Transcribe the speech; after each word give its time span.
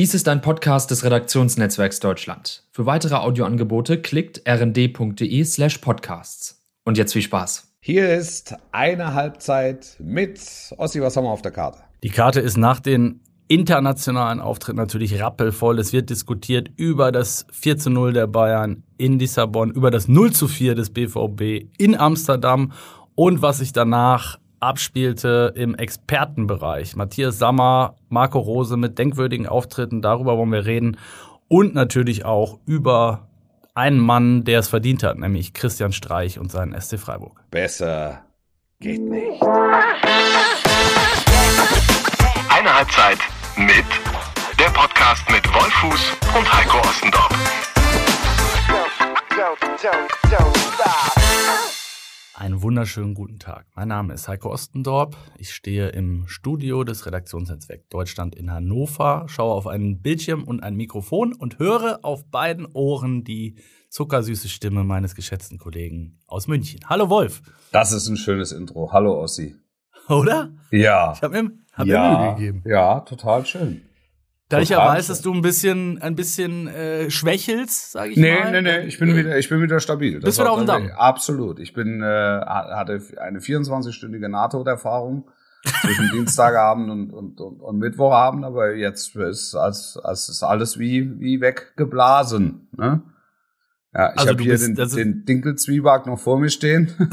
Dies 0.00 0.14
ist 0.14 0.28
ein 0.28 0.40
Podcast 0.40 0.90
des 0.90 1.04
Redaktionsnetzwerks 1.04 2.00
Deutschland. 2.00 2.64
Für 2.72 2.86
weitere 2.86 3.16
Audioangebote 3.16 4.00
klickt 4.00 4.40
rnd.de 4.48 5.44
slash 5.44 5.76
podcasts. 5.76 6.64
Und 6.86 6.96
jetzt 6.96 7.12
viel 7.12 7.20
Spaß. 7.20 7.70
Hier 7.80 8.08
ist 8.16 8.54
eine 8.72 9.12
Halbzeit 9.12 9.96
mit 9.98 10.40
Ossi, 10.78 11.02
was 11.02 11.18
haben 11.18 11.24
wir 11.24 11.30
auf 11.30 11.42
der 11.42 11.52
Karte? 11.52 11.80
Die 12.02 12.08
Karte 12.08 12.40
ist 12.40 12.56
nach 12.56 12.80
den 12.80 13.20
internationalen 13.46 14.40
Auftritten 14.40 14.78
natürlich 14.78 15.20
rappelvoll. 15.20 15.78
Es 15.78 15.92
wird 15.92 16.08
diskutiert 16.08 16.70
über 16.76 17.12
das 17.12 17.44
4 17.52 17.76
zu 17.76 17.90
0 17.90 18.14
der 18.14 18.26
Bayern 18.26 18.84
in 18.96 19.18
Lissabon, 19.18 19.70
über 19.70 19.90
das 19.90 20.08
0 20.08 20.32
zu 20.32 20.48
4 20.48 20.76
des 20.76 20.88
BVB 20.88 21.68
in 21.76 21.94
Amsterdam 21.94 22.72
und 23.16 23.42
was 23.42 23.58
sich 23.58 23.74
danach 23.74 24.38
abspielte 24.60 25.52
im 25.56 25.74
Expertenbereich. 25.74 26.94
Matthias 26.96 27.38
Sammer, 27.38 27.96
Marco 28.08 28.38
Rose 28.38 28.76
mit 28.76 28.98
denkwürdigen 28.98 29.46
Auftritten, 29.46 30.02
darüber 30.02 30.36
wollen 30.36 30.52
wir 30.52 30.66
reden. 30.66 30.98
Und 31.48 31.74
natürlich 31.74 32.24
auch 32.24 32.58
über 32.66 33.26
einen 33.74 33.98
Mann, 33.98 34.44
der 34.44 34.60
es 34.60 34.68
verdient 34.68 35.02
hat, 35.02 35.18
nämlich 35.18 35.52
Christian 35.54 35.92
Streich 35.92 36.38
und 36.38 36.52
seinen 36.52 36.78
SC 36.78 36.98
Freiburg. 36.98 37.40
Besser 37.50 38.22
geht 38.78 39.00
nicht. 39.00 39.42
Eine 42.48 42.74
Halbzeit 42.74 43.18
mit 43.56 43.84
der 44.58 44.70
Podcast 44.70 45.28
mit 45.30 45.46
Wolfuß 45.54 46.16
und 46.36 46.52
Heiko 46.52 46.78
Ostendorf. 46.86 47.30
Einen 52.40 52.62
wunderschönen 52.62 53.12
guten 53.12 53.38
Tag. 53.38 53.66
Mein 53.74 53.88
Name 53.88 54.14
ist 54.14 54.26
Heiko 54.26 54.50
Ostendorp. 54.50 55.14
Ich 55.36 55.52
stehe 55.52 55.88
im 55.90 56.26
Studio 56.26 56.84
des 56.84 57.04
Redaktionsnetzwerks 57.04 57.86
Deutschland 57.90 58.34
in 58.34 58.50
Hannover, 58.50 59.26
schaue 59.28 59.52
auf 59.52 59.66
einen 59.66 60.00
Bildschirm 60.00 60.44
und 60.44 60.62
ein 60.62 60.74
Mikrofon 60.74 61.34
und 61.34 61.58
höre 61.58 61.98
auf 62.00 62.24
beiden 62.30 62.64
Ohren 62.72 63.24
die 63.24 63.56
zuckersüße 63.90 64.48
Stimme 64.48 64.84
meines 64.84 65.14
geschätzten 65.14 65.58
Kollegen 65.58 66.18
aus 66.26 66.46
München. 66.48 66.80
Hallo 66.88 67.10
Wolf. 67.10 67.42
Das 67.72 67.92
ist 67.92 68.08
ein 68.08 68.16
schönes 68.16 68.52
Intro. 68.52 68.90
Hallo 68.90 69.20
Ossi. 69.20 69.56
Oder? 70.08 70.50
Ja. 70.70 71.12
Ich 71.14 71.22
habe 71.22 71.42
mir, 71.42 71.50
hab 71.74 71.86
ja, 71.86 72.10
mir 72.10 72.18
Mühe 72.24 72.34
gegeben. 72.36 72.62
Ja, 72.64 73.00
total 73.00 73.44
schön. 73.44 73.82
Da 74.50 74.60
ich 74.60 74.68
ja 74.68 74.84
weiß, 74.84 75.06
dass 75.06 75.22
du 75.22 75.32
ein 75.32 75.42
bisschen, 75.42 76.02
ein 76.02 76.16
bisschen 76.16 76.66
äh, 76.66 77.08
schwächelst, 77.08 77.92
sage 77.92 78.10
ich 78.10 78.16
Nee, 78.16 78.38
mal. 78.38 78.50
nee, 78.50 78.62
nee, 78.62 78.80
ich 78.80 78.98
bin 78.98 79.16
wieder, 79.16 79.38
ich 79.38 79.48
bin 79.48 79.62
wieder 79.62 79.78
stabil. 79.78 80.14
Das 80.14 80.24
Bist 80.24 80.40
wieder 80.40 80.50
auf 80.50 80.58
dem 80.58 80.66
Damm? 80.66 80.90
Absolut. 80.96 81.60
Ich 81.60 81.72
bin, 81.72 82.02
äh, 82.02 82.04
hatte 82.04 83.00
eine 83.18 83.38
24-stündige 83.38 84.28
NATO-Erfahrung 84.28 85.30
zwischen 85.82 86.10
Dienstagabend 86.10 86.90
und, 86.90 87.12
und, 87.12 87.40
und, 87.40 87.60
und 87.60 87.78
Mittwochabend, 87.78 88.44
aber 88.44 88.74
jetzt 88.74 89.14
ist, 89.14 89.54
als, 89.54 89.96
als 90.02 90.28
ist 90.28 90.42
alles 90.42 90.80
wie, 90.80 91.20
wie 91.20 91.40
weggeblasen. 91.40 92.68
Ne? 92.76 93.02
Ja, 93.92 94.12
ich 94.12 94.18
Also 94.20 94.30
habe 94.32 94.42
hier 94.42 94.52
bist- 94.52 94.66
den, 94.68 94.74
das 94.76 94.88
ist- 94.90 94.96
den 94.96 95.24
Dinkelzwieback 95.24 96.06
noch 96.06 96.18
vor 96.18 96.38
mir 96.38 96.50
stehen. 96.50 96.92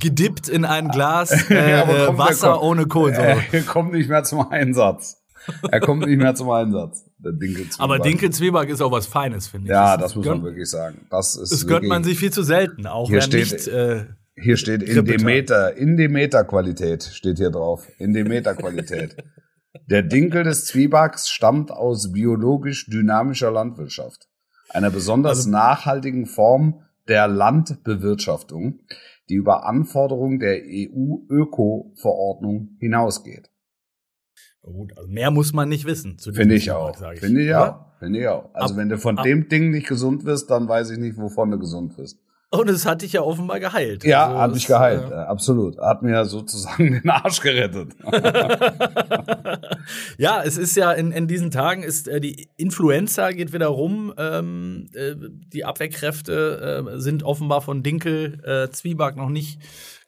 Gedippt 0.00 0.48
in 0.48 0.64
ein 0.64 0.88
Glas 0.88 1.30
äh, 1.50 1.70
Ja, 1.70 2.06
kommt, 2.06 2.18
Wasser 2.18 2.52
kommt- 2.52 2.62
ohne 2.62 2.86
Kohlensäure. 2.86 3.42
Er 3.52 3.62
kommt 3.62 3.92
nicht 3.92 4.08
mehr 4.08 4.24
zum 4.24 4.40
Einsatz. 4.50 5.22
Er 5.70 5.80
kommt 5.80 6.06
nicht 6.06 6.18
mehr 6.18 6.34
zum 6.34 6.50
Einsatz. 6.50 7.04
Der 7.18 7.32
Dinkelzwieback. 7.32 7.80
Aber 7.80 7.98
Dinkelzwieback 7.98 8.68
ist 8.68 8.82
auch 8.82 8.92
was 8.92 9.06
Feines, 9.06 9.48
finde 9.48 9.66
ich. 9.66 9.70
Ja, 9.70 9.96
das 9.96 10.14
muss 10.14 10.24
gönnt, 10.26 10.42
man 10.42 10.50
wirklich 10.52 10.68
sagen. 10.68 11.06
Das 11.10 11.36
ist 11.36 11.50
Das 11.52 11.66
gönnt 11.66 11.86
man 11.88 12.04
sich 12.04 12.18
viel 12.18 12.30
zu 12.32 12.42
selten, 12.42 12.86
auch 12.86 13.08
Hier 13.08 13.16
wer 13.16 13.22
steht- 13.22 13.52
nicht. 13.52 13.68
Äh, 13.68 14.04
Hier 14.36 14.56
steht 14.56 14.82
in 14.82 14.94
Krippetal. 14.94 15.16
Demeter, 15.18 15.76
in 15.76 15.96
Demeter 15.96 16.44
Qualität 16.44 17.02
steht 17.04 17.38
hier 17.38 17.50
drauf. 17.50 17.88
In 17.98 18.12
Demeter 18.12 18.54
Qualität. 18.54 19.16
Der 19.86 20.02
Dinkel 20.02 20.44
des 20.44 20.64
Zwiebacks 20.66 21.28
stammt 21.28 21.70
aus 21.70 22.12
biologisch 22.12 22.86
dynamischer 22.90 23.50
Landwirtschaft. 23.50 24.28
Einer 24.70 24.90
besonders 24.90 25.38
Also- 25.38 25.50
nachhaltigen 25.50 26.26
Form 26.26 26.82
der 27.08 27.26
Landbewirtschaftung, 27.28 28.80
die 29.28 29.34
über 29.34 29.64
Anforderungen 29.66 30.38
der 30.40 30.60
EU-Öko-Verordnung 31.58 32.76
hinausgeht. 32.78 33.50
gut, 34.62 34.92
also 34.98 35.08
mehr 35.08 35.30
muss 35.30 35.54
man 35.54 35.68
nicht 35.70 35.86
wissen. 35.86 36.18
Finde 36.18 36.54
ich 36.54 36.70
auch. 36.70 36.90
ich. 37.12 37.20
Finde 37.20 37.40
ich 37.42 37.48
Oder? 37.48 37.74
auch. 37.74 37.98
Finde 37.98 38.20
ich 38.20 38.28
auch. 38.28 38.50
Also 38.54 38.74
Ab- 38.74 38.78
wenn 38.78 38.88
du 38.90 38.98
von 38.98 39.16
ab- 39.16 39.24
dem 39.24 39.48
Ding 39.48 39.70
nicht 39.70 39.88
gesund 39.88 40.26
wirst, 40.26 40.50
dann 40.50 40.68
weiß 40.68 40.90
ich 40.90 40.98
nicht, 40.98 41.16
wovon 41.16 41.50
du 41.50 41.58
gesund 41.58 41.96
wirst. 41.96 42.18
Und 42.50 42.70
es 42.70 42.86
hat 42.86 43.02
dich 43.02 43.12
ja 43.12 43.20
offenbar 43.20 43.60
geheilt. 43.60 44.04
Ja, 44.04 44.26
Also 44.26 44.38
hat 44.40 44.54
mich 44.54 44.66
geheilt, 44.66 45.10
äh, 45.10 45.14
absolut. 45.14 45.78
Hat 45.78 46.02
mir 46.02 46.24
sozusagen 46.24 46.92
den 47.02 47.10
Arsch 47.10 47.40
gerettet. 47.42 47.94
ja, 50.16 50.42
es 50.42 50.56
ist 50.56 50.74
ja 50.76 50.92
in, 50.92 51.12
in 51.12 51.26
diesen 51.28 51.50
Tagen 51.50 51.82
ist 51.82 52.08
äh, 52.08 52.20
die 52.20 52.48
Influenza 52.56 53.32
geht 53.32 53.52
wieder 53.52 53.66
rum. 53.66 54.14
Ähm, 54.16 54.88
äh, 54.94 55.14
die 55.52 55.66
Abwehrkräfte 55.66 56.86
äh, 56.94 56.98
sind 57.00 57.22
offenbar 57.22 57.60
von 57.60 57.82
Dinkel 57.82 58.40
äh, 58.44 58.70
Zwieback 58.70 59.16
noch 59.16 59.28
nicht 59.28 59.60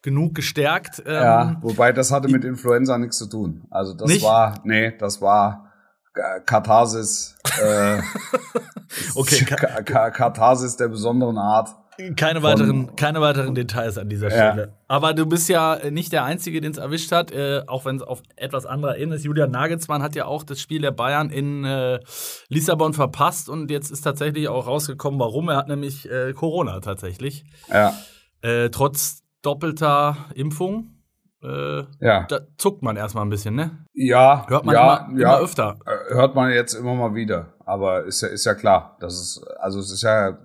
genug 0.03 0.34
gestärkt. 0.34 1.03
Ähm, 1.05 1.12
Ja, 1.12 1.57
wobei 1.61 1.93
das 1.93 2.11
hatte 2.11 2.28
mit 2.28 2.45
Influenza 2.45 2.97
nichts 2.97 3.19
zu 3.19 3.27
tun. 3.27 3.67
Also 3.71 3.93
das 3.93 4.09
Nicht? 4.09 4.22
war, 4.22 4.61
nee, 4.65 4.97
das 4.97 5.21
war 5.21 5.71
äh, 6.15 6.41
Katharsis, 6.47 7.37
äh, 7.62 7.99
Okay, 9.15 9.45
Ka 9.45 9.83
Ka 9.83 10.11
Katharsis 10.11 10.77
der 10.77 10.89
besonderen 10.89 11.39
Art. 11.39 11.77
Keine 12.16 12.43
weiteren, 12.43 12.94
keine 12.97 13.21
weiteren 13.21 13.55
Details 13.55 13.99
an 13.99 14.09
dieser 14.09 14.28
Ja. 14.31 14.53
Stelle. 14.53 14.72
Aber 14.88 15.15
du 15.15 15.27
bist 15.27 15.49
ja 15.49 15.78
nicht 15.91 16.12
der 16.12 16.25
Einzige, 16.25 16.61
den 16.61 16.72
es 16.72 16.78
erwischt 16.78 17.12
hat, 17.12 17.31
äh, 17.33 17.62
auch 17.66 17.84
wenn 17.84 17.97
es 17.97 18.03
auf 18.03 18.22
etwas 18.37 18.66
anderer 18.66 18.97
Ebene 18.99 19.16
ist. 19.16 19.25
Julian 19.25 19.50
Nagelsmann 19.50 20.03
hat 20.03 20.15
ja 20.15 20.25
auch 20.27 20.43
das 20.43 20.60
Spiel 20.60 20.81
der 20.81 20.91
Bayern 20.93 21.31
in 21.31 21.65
äh, 21.65 22.00
Lissabon 22.49 22.93
verpasst 22.93 23.49
und 23.49 23.71
jetzt 23.71 23.91
ist 23.91 24.03
tatsächlich 24.03 24.49
auch 24.49 24.66
rausgekommen, 24.66 25.19
warum. 25.21 25.49
Er 25.49 25.56
hat 25.56 25.69
nämlich 25.69 26.10
äh, 26.10 26.33
Corona 26.33 26.81
tatsächlich. 26.81 27.44
Ja, 27.72 27.94
Äh, 28.43 28.71
trotz 28.71 29.22
doppelter 29.43 30.16
Impfung. 30.34 30.97
Äh, 31.43 31.84
ja, 32.00 32.27
da 32.28 32.41
zuckt 32.59 32.83
man 32.83 32.97
erstmal 32.97 33.25
ein 33.25 33.31
bisschen, 33.31 33.55
ne? 33.55 33.84
ja, 33.94 34.44
Hört 34.49 34.66
man 34.66 34.75
ja, 34.75 34.97
immer, 35.09 35.19
ja, 35.21 35.34
immer 35.37 35.44
öfter. 35.44 35.78
äh, 35.87 36.15
hört 36.15 36.34
man 36.34 36.50
jetzt 36.50 36.75
immer 36.75 36.94
mal 36.94 37.15
wieder. 37.15 37.55
Aber 37.65 38.05
ist 38.05 38.21
ja, 38.21 38.28
ist 38.28 38.44
ja 38.44 38.55
klar, 38.55 38.97
das 39.00 39.15
ist, 39.15 39.43
also 39.59 39.78
es 39.81 39.91
ist 39.91 40.03
ja, 40.03 40.37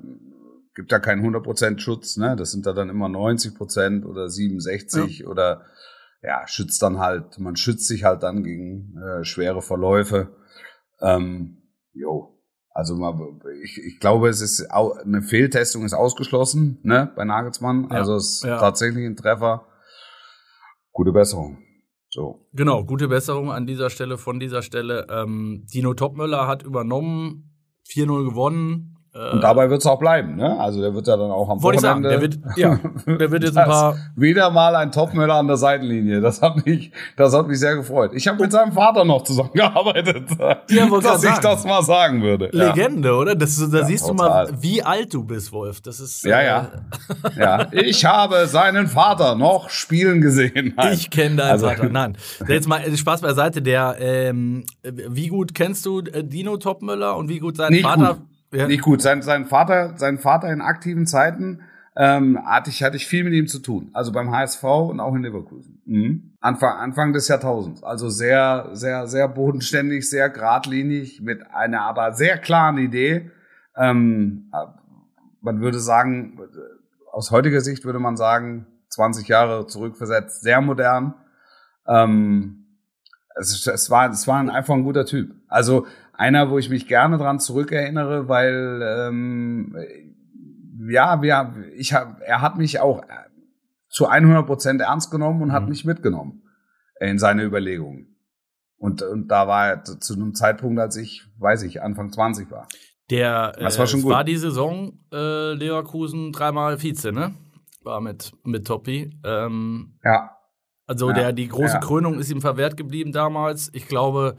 gibt 0.75 0.91
ja 0.91 0.99
keinen 0.99 1.25
100% 1.25 1.79
Schutz, 1.79 2.17
ne? 2.17 2.35
Das 2.35 2.51
sind 2.51 2.65
da 2.65 2.73
dann 2.73 2.89
immer 2.89 3.07
90% 3.07 4.05
oder 4.05 4.29
67 4.29 5.25
oder 5.25 5.65
ja, 6.21 6.47
schützt 6.47 6.81
dann 6.81 6.99
halt, 6.99 7.39
man 7.39 7.55
schützt 7.55 7.87
sich 7.87 8.03
halt 8.03 8.23
dann 8.23 8.43
gegen 8.43 8.97
äh, 8.97 9.23
schwere 9.23 9.61
Verläufe. 9.61 10.35
Ähm, 11.01 11.63
jo. 11.93 12.31
Also 12.71 12.95
mal, 12.95 13.15
ich, 13.63 13.77
ich 13.77 13.99
glaube, 13.99 14.27
es 14.27 14.41
ist 14.41 14.69
au, 14.69 14.93
eine 14.93 15.21
Fehltestung 15.21 15.85
ist 15.85 15.93
ausgeschlossen, 15.93 16.79
ne, 16.83 17.09
bei 17.15 17.23
Nagelsmann. 17.23 17.87
Ja, 17.89 17.97
Also 17.99 18.15
es 18.15 18.37
ist 18.37 18.43
ja. 18.43 18.59
tatsächlich 18.59 19.05
ein 19.05 19.15
Treffer. 19.15 19.65
Gute 20.91 21.13
Besserung. 21.13 21.59
So. 22.09 22.47
Genau, 22.53 22.83
gute 22.83 23.07
Besserung 23.07 23.51
an 23.51 23.65
dieser 23.65 23.89
Stelle, 23.89 24.17
von 24.17 24.39
dieser 24.39 24.61
Stelle. 24.61 25.07
Ähm, 25.09 25.65
Dino 25.73 25.93
Topmöller 25.93 26.47
hat 26.47 26.63
übernommen, 26.63 27.55
4-0 27.87 28.29
gewonnen. 28.29 28.94
Äh, 29.15 29.31
Und 29.31 29.41
dabei 29.41 29.69
wird 29.69 29.79
es 29.79 29.85
auch 29.87 29.97
bleiben, 29.97 30.35
ne? 30.35 30.59
Also 30.59 30.81
der 30.81 30.93
wird 30.93 31.07
ja 31.07 31.15
dann 31.15 31.31
auch 31.31 31.47
am 31.49 31.63
Wollte 31.63 31.77
ich 31.77 31.81
sagen, 31.81 32.03
Wochenende. 32.03 32.29
der 32.29 32.43
wird, 32.45 32.57
ja, 32.57 32.79
der 33.17 33.31
wird 33.31 33.43
jetzt 33.45 33.57
ein 33.57 33.65
paar. 33.69 33.95
Wieder 34.17 34.49
mal 34.49 34.75
ein 34.75 34.91
Topmüller 34.91 35.35
an 35.35 35.47
der 35.47 35.55
Seitenlinie. 35.55 36.19
Das 36.19 36.41
hat 36.41 36.65
mich, 36.65 36.91
das 37.15 37.33
hat 37.33 37.47
mich 37.47 37.57
sehr 37.59 37.75
gefreut. 37.77 38.11
Ich 38.13 38.27
habe 38.27 38.41
mit 38.41 38.51
seinem 38.51 38.73
Vater 38.73 39.05
noch 39.05 39.23
zusammengearbeitet, 39.23 40.25
Ja, 40.69 40.89
dass 40.99 41.23
ich 41.23 41.29
sagen. 41.29 41.39
das 41.41 41.63
mal 41.65 41.81
sagen 41.81 42.21
würde. 42.21 42.49
Ja. 42.51 42.73
Legende, 42.73 43.13
oder? 43.15 43.35
Das, 43.35 43.55
da 43.71 43.79
Ja, 43.79 43.85
siehst 43.85 44.03
du 44.09 44.13
total. 44.13 44.51
mal, 44.51 44.61
wie 44.61 44.83
alt 44.83 45.13
du 45.13 45.23
bist, 45.23 45.53
Wolf. 45.53 45.79
Das 45.79 46.01
ist. 46.01 46.25
Ja, 46.25 46.39
äh, 46.41 46.45
ja. 46.45 46.67
ja. 47.37 47.67
Ich 47.71 48.03
habe 48.03 48.47
seinen 48.47 48.87
Vater 48.87 49.35
noch 49.35 49.69
spielen 49.69 50.19
gesehen. 50.19 50.73
Nein. 50.75 50.93
Ich 50.93 51.09
kenne 51.09 51.37
deinen 51.37 51.51
Also- 51.51 51.67
Vater. 51.67 51.87
Nein. 51.89 52.17
Jetzt 52.49 52.67
mal 52.67 52.81
äh, 52.81 52.95
Spaß 52.97 53.21
beiseite. 53.21 53.61
Der, 53.61 53.95
ähm, 53.99 54.65
wie 54.83 55.27
gut 55.29 55.53
kennst 55.55 55.85
du 55.85 55.99
äh, 56.01 56.21
Dino 56.23 56.57
Topmöller 56.57 57.15
und 57.15 57.29
wie 57.29 57.39
gut 57.39 57.55
sein 57.55 57.73
Vater? 57.75 58.15
gut. 58.15 58.21
Ja. 58.55 58.67
Nicht 58.67 58.83
gut. 58.83 59.01
Sein, 59.01 59.21
sein 59.21 59.45
Vater, 59.45 59.93
sein 59.97 60.17
Vater 60.17 60.51
in 60.51 60.61
aktiven 60.61 61.05
Zeiten 61.05 61.61
ähm, 61.97 62.39
hatte 62.45 62.69
ich 62.69 62.83
hatte 62.83 62.97
ich 62.97 63.07
viel 63.07 63.23
mit 63.23 63.33
ihm 63.33 63.47
zu 63.47 63.59
tun. 63.59 63.89
Also 63.93 64.11
beim 64.11 64.31
HSV 64.31 64.63
und 64.63 64.99
auch 64.99 65.15
in 65.15 65.23
Leverkusen. 65.23 65.81
Mhm. 65.85 66.33
Anfang 66.41 66.77
Anfang 66.77 67.13
des 67.13 67.27
Jahrtausends. 67.27 67.83
Also 67.83 68.09
sehr 68.09 68.69
sehr 68.73 69.07
sehr 69.07 69.27
bodenständig, 69.27 70.09
sehr 70.09 70.29
geradlinig 70.29 71.21
mit 71.21 71.41
einer 71.51 71.81
aber 71.81 72.13
sehr 72.13 72.37
klaren 72.37 72.77
Idee. 72.77 73.31
Ähm, 73.77 74.51
man 75.41 75.61
würde 75.61 75.79
sagen, 75.79 76.39
aus 77.11 77.31
heutiger 77.31 77.61
Sicht 77.61 77.85
würde 77.85 77.99
man 77.99 78.17
sagen, 78.17 78.65
20 78.89 79.27
Jahre 79.27 79.67
zurückversetzt, 79.67 80.41
sehr 80.41 80.61
modern. 80.61 81.13
Ähm, 81.87 82.65
es, 83.35 83.67
es, 83.67 83.89
war, 83.89 84.09
es 84.09 84.27
war 84.27 84.39
einfach 84.39 84.73
ein 84.73 84.83
guter 84.83 85.05
Typ. 85.05 85.35
Also 85.47 85.85
einer, 86.17 86.49
wo 86.49 86.57
ich 86.57 86.69
mich 86.69 86.87
gerne 86.87 87.17
dran 87.17 87.39
zurückerinnere, 87.39 88.27
weil 88.27 88.81
ähm, 89.09 89.75
ja, 90.89 91.21
wir, 91.21 91.53
ich 91.75 91.93
hab, 91.93 92.21
er 92.21 92.41
hat 92.41 92.57
mich 92.57 92.79
auch 92.79 93.03
zu 93.89 94.07
100 94.07 94.45
Prozent 94.45 94.81
ernst 94.81 95.11
genommen 95.11 95.41
und 95.41 95.51
hat 95.51 95.63
Mhm. 95.63 95.69
mich 95.69 95.85
mitgenommen 95.85 96.43
in 96.99 97.17
seine 97.19 97.43
Überlegungen. 97.43 98.15
Und, 98.77 99.01
und 99.01 99.29
da 99.29 99.47
war 99.47 99.67
er 99.69 99.83
zu 99.83 100.13
einem 100.13 100.33
Zeitpunkt, 100.35 100.79
als 100.79 100.95
ich, 100.97 101.23
weiß 101.39 101.63
ich, 101.63 101.81
Anfang 101.81 102.11
20 102.11 102.51
war. 102.51 102.67
Der, 103.09 103.53
Das 103.53 103.79
war 103.79 103.87
schon 103.87 104.01
äh, 104.01 104.03
gut. 104.03 104.11
war 104.11 104.23
die 104.23 104.35
Saison 104.37 104.99
äh, 105.13 105.53
Leverkusen 105.53 106.31
dreimal 106.31 106.81
Vize, 106.81 107.11
ne? 107.11 107.33
War 107.83 108.01
mit, 108.01 108.33
mit 108.43 108.65
Toppi. 108.67 109.11
Ähm, 109.23 109.97
Ja. 110.03 110.31
also 110.87 111.09
Ja, 111.09 111.13
der, 111.13 111.33
die 111.33 111.47
große 111.47 111.75
ja. 111.75 111.79
Krönung 111.79 112.19
ist 112.19 112.31
ihm 112.31 112.41
verwehrt 112.41 112.77
geblieben 112.77 113.11
damals. 113.11 113.69
Ich 113.73 113.87
glaube, 113.87 114.37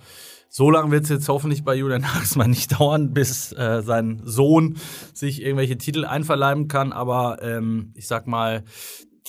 so 0.57 0.71
lange 0.71 0.91
wird 0.91 1.05
es 1.05 1.11
jetzt 1.11 1.29
hoffentlich 1.29 1.65
bei 1.65 1.75
Julian 1.75 2.01
Nagelsmann 2.01 2.49
nicht 2.49 2.73
dauern, 2.81 3.13
bis 3.13 3.53
äh, 3.53 3.83
sein 3.83 4.23
Sohn 4.25 4.79
sich 5.13 5.43
irgendwelche 5.43 5.77
Titel 5.77 6.07
einverleiben 6.07 6.67
kann. 6.67 6.95
Aber 6.95 7.43
ähm, 7.43 7.93
ich 7.95 8.09
sag 8.09 8.27
mal, 8.27 8.65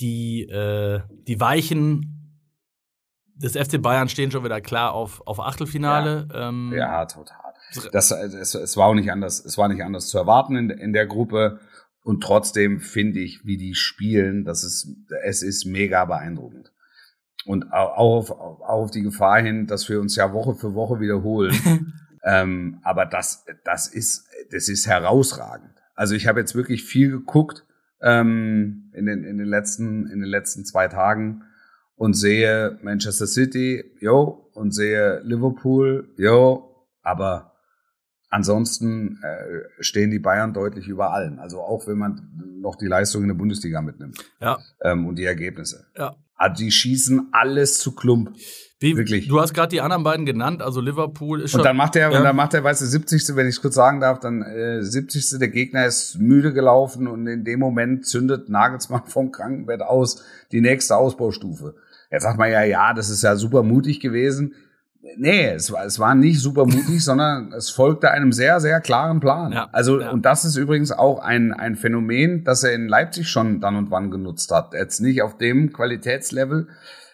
die, 0.00 0.44
äh, 0.44 1.02
die 1.26 1.38
Weichen 1.38 2.48
des 3.34 3.58
FC 3.58 3.82
Bayern 3.82 4.08
stehen 4.08 4.30
schon 4.30 4.42
wieder 4.42 4.62
klar 4.62 4.94
auf, 4.94 5.20
auf 5.26 5.38
Achtelfinale. 5.38 6.28
Ähm, 6.32 6.72
Ja, 6.74 7.04
total. 7.04 7.36
Das, 7.92 8.10
es, 8.10 8.54
es 8.54 8.76
war 8.78 8.86
auch 8.86 8.94
nicht 8.94 9.12
anders, 9.12 9.44
es 9.44 9.58
war 9.58 9.68
nicht 9.68 9.84
anders 9.84 10.08
zu 10.08 10.16
erwarten 10.16 10.56
in, 10.56 10.70
in 10.70 10.94
der 10.94 11.06
Gruppe. 11.06 11.60
Und 12.02 12.22
trotzdem 12.22 12.80
finde 12.80 13.20
ich, 13.20 13.44
wie 13.44 13.58
die 13.58 13.74
spielen, 13.74 14.46
das 14.46 14.64
ist, 14.64 14.96
es 15.24 15.42
ist 15.42 15.66
mega 15.66 16.06
beeindruckend. 16.06 16.72
Und 17.46 17.72
au- 17.72 17.76
auch 17.94 18.16
auf, 18.18 18.30
auch 18.30 18.60
auf 18.68 18.90
die 18.90 19.02
Gefahr 19.02 19.40
hin, 19.40 19.66
dass 19.66 19.88
wir 19.88 20.00
uns 20.00 20.16
ja 20.16 20.32
Woche 20.32 20.54
für 20.54 20.74
Woche 20.74 21.00
wiederholen. 21.00 21.54
ähm, 22.24 22.80
aber 22.82 23.06
das, 23.06 23.44
das 23.64 23.88
ist, 23.88 24.26
das 24.50 24.68
ist 24.68 24.86
herausragend. 24.86 25.70
Also 25.94 26.14
ich 26.14 26.26
habe 26.26 26.40
jetzt 26.40 26.54
wirklich 26.54 26.84
viel 26.84 27.10
geguckt 27.10 27.64
ähm, 28.02 28.90
in, 28.94 29.06
den, 29.06 29.24
in, 29.24 29.38
den 29.38 29.46
letzten, 29.48 30.06
in 30.10 30.20
den 30.20 30.28
letzten 30.28 30.64
zwei 30.64 30.88
Tagen 30.88 31.42
und 31.96 32.14
sehe 32.14 32.78
Manchester 32.82 33.26
City, 33.26 33.84
jo, 34.00 34.50
und 34.54 34.72
sehe 34.72 35.20
Liverpool, 35.24 36.12
jo, 36.16 36.86
aber 37.02 37.54
ansonsten 38.30 39.20
äh, 39.22 39.82
stehen 39.82 40.10
die 40.10 40.18
Bayern 40.18 40.52
deutlich 40.52 40.86
über 40.88 41.12
allen. 41.12 41.38
Also 41.38 41.60
auch 41.60 41.86
wenn 41.86 41.98
man 41.98 42.30
noch 42.60 42.76
die 42.76 42.86
Leistung 42.86 43.22
in 43.22 43.28
der 43.28 43.34
Bundesliga 43.34 43.80
mitnimmt 43.80 44.18
ja, 44.40 44.58
ähm, 44.82 45.06
und 45.06 45.16
die 45.16 45.24
Ergebnisse. 45.24 45.86
ja. 45.96 46.14
Also 46.38 46.64
die 46.64 46.70
schießen 46.70 47.28
alles 47.32 47.78
zu 47.78 47.94
Klump. 47.94 48.30
Wie, 48.80 48.96
Wirklich. 48.96 49.26
Du 49.26 49.40
hast 49.40 49.54
gerade 49.54 49.70
die 49.70 49.80
anderen 49.80 50.04
beiden 50.04 50.24
genannt, 50.24 50.62
also 50.62 50.80
Liverpool 50.80 51.40
ist 51.40 51.50
schon. 51.50 51.60
Und 51.60 51.64
dann 51.64 51.76
macht 51.76 51.96
er, 51.96 52.12
ja. 52.12 52.16
und 52.16 52.22
dann 52.22 52.36
macht 52.36 52.54
er, 52.54 52.62
weißt 52.62 52.80
du, 52.80 52.86
70. 52.86 53.34
wenn 53.34 53.48
ich 53.48 53.56
es 53.56 53.60
kurz 53.60 53.74
sagen 53.74 53.98
darf, 53.98 54.20
dann 54.20 54.42
äh, 54.42 54.82
70. 54.84 55.40
der 55.40 55.48
Gegner 55.48 55.84
ist 55.84 56.20
müde 56.20 56.52
gelaufen 56.52 57.08
und 57.08 57.26
in 57.26 57.42
dem 57.42 57.58
Moment 57.58 58.06
zündet 58.06 58.48
Nagelsmann 58.48 59.02
vom 59.06 59.32
Krankenbett 59.32 59.82
aus 59.82 60.22
die 60.52 60.60
nächste 60.60 60.96
Ausbaustufe. 60.96 61.74
Jetzt 62.10 62.22
sagt 62.22 62.38
man 62.38 62.52
ja, 62.52 62.62
ja, 62.62 62.94
das 62.94 63.10
ist 63.10 63.22
ja 63.22 63.34
super 63.34 63.64
mutig 63.64 63.98
gewesen. 63.98 64.54
Nee, 65.16 65.48
es 65.48 65.72
war, 65.72 65.84
es 65.84 65.98
war 65.98 66.14
nicht 66.14 66.40
super 66.40 66.64
mutig, 66.64 67.04
sondern 67.04 67.52
es 67.52 67.70
folgte 67.70 68.10
einem 68.10 68.32
sehr, 68.32 68.60
sehr 68.60 68.80
klaren 68.80 69.20
Plan. 69.20 69.52
Ja, 69.52 69.68
also, 69.72 70.00
ja. 70.00 70.10
und 70.10 70.24
das 70.24 70.44
ist 70.44 70.56
übrigens 70.56 70.92
auch 70.92 71.20
ein, 71.20 71.52
ein 71.52 71.76
Phänomen, 71.76 72.44
das 72.44 72.64
er 72.64 72.72
in 72.72 72.88
Leipzig 72.88 73.28
schon 73.28 73.60
dann 73.60 73.76
und 73.76 73.90
wann 73.90 74.10
genutzt 74.10 74.50
hat. 74.52 74.74
Jetzt 74.74 75.00
nicht 75.00 75.22
auf 75.22 75.36
dem 75.38 75.72
Qualitätslevel, 75.72 76.68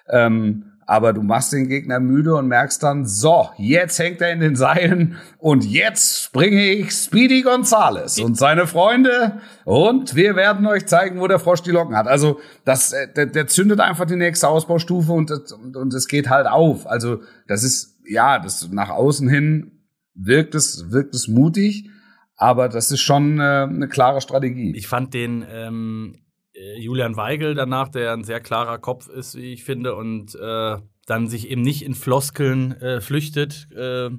ähm, 0.08 0.73
aber 0.86 1.12
du 1.12 1.22
machst 1.22 1.52
den 1.52 1.69
Gegner 1.69 2.00
müde 2.00 2.34
und 2.34 2.48
merkst 2.48 2.82
dann, 2.82 3.06
so, 3.06 3.50
jetzt 3.56 3.98
hängt 3.98 4.20
er 4.20 4.32
in 4.32 4.40
den 4.40 4.56
Seilen 4.56 5.16
und 5.38 5.64
jetzt 5.64 6.32
bringe 6.32 6.64
ich 6.70 6.92
Speedy 6.92 7.42
Gonzales 7.42 8.19
und 8.19 8.36
seine 8.36 8.66
Freunde 8.66 9.40
und 9.64 10.14
wir 10.14 10.36
werden 10.36 10.66
euch 10.66 10.86
zeigen, 10.86 11.20
wo 11.20 11.26
der 11.26 11.38
Frosch 11.38 11.62
die 11.62 11.70
Locken 11.70 11.96
hat. 11.96 12.06
Also 12.06 12.40
das, 12.64 12.92
äh, 12.92 13.12
der, 13.14 13.26
der 13.26 13.46
zündet 13.46 13.81
einfach 13.81 14.04
die 14.04 14.16
nächste 14.16 14.48
Ausbaustufe 14.48 15.12
und 15.12 15.31
und 15.31 15.76
und 15.76 15.94
es 15.94 16.08
geht 16.08 16.28
halt 16.28 16.46
auf. 16.46 16.86
Also 16.86 17.22
das 17.46 17.62
ist 17.64 17.98
ja, 18.06 18.38
das 18.38 18.69
nach 18.70 18.90
außen 18.90 19.28
hin 19.28 19.70
wirkt 20.14 20.54
es 20.54 20.90
wirkt 20.92 21.14
es 21.14 21.28
mutig, 21.28 21.90
aber 22.36 22.69
das 22.69 22.90
ist 22.90 23.00
schon 23.00 23.40
äh, 23.40 23.42
eine 23.69 23.88
klare 23.88 24.20
Strategie. 24.20 24.75
Ich 24.76 24.86
fand 24.86 25.14
den 25.14 25.44
ähm, 25.48 26.14
äh, 26.14 26.23
Julian 26.54 27.16
Weigel 27.16 27.54
danach, 27.54 27.88
der 27.88 28.12
ein 28.12 28.24
sehr 28.24 28.40
klarer 28.40 28.78
Kopf 28.78 29.08
ist, 29.08 29.34
wie 29.34 29.52
ich 29.52 29.64
finde, 29.64 29.96
und 29.96 30.34
äh, 30.36 30.76
dann 31.06 31.28
sich 31.28 31.50
eben 31.50 31.62
nicht 31.62 31.82
in 31.82 31.94
Floskeln 31.94 32.72
äh, 32.80 33.00
flüchtet, 33.00 33.68
äh, 33.72 34.10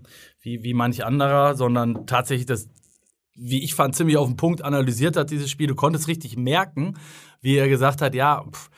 wie, 0.41 0.63
wie 0.63 0.73
manch 0.73 1.05
anderer, 1.05 1.55
sondern 1.55 2.05
tatsächlich 2.05 2.45
das, 2.45 2.69
wie 3.35 3.63
ich 3.63 3.73
fand, 3.73 3.95
ziemlich 3.95 4.17
auf 4.17 4.27
den 4.27 4.37
Punkt 4.37 4.63
analysiert 4.63 5.15
hat, 5.15 5.31
dieses 5.31 5.49
Spiel. 5.49 5.67
Du 5.67 5.75
konntest 5.75 6.07
richtig 6.07 6.37
merken, 6.37 6.97
wie 7.41 7.55
er 7.55 7.69
gesagt 7.69 8.01
hat, 8.01 8.13
ja, 8.13 8.43
pff, 8.51 8.69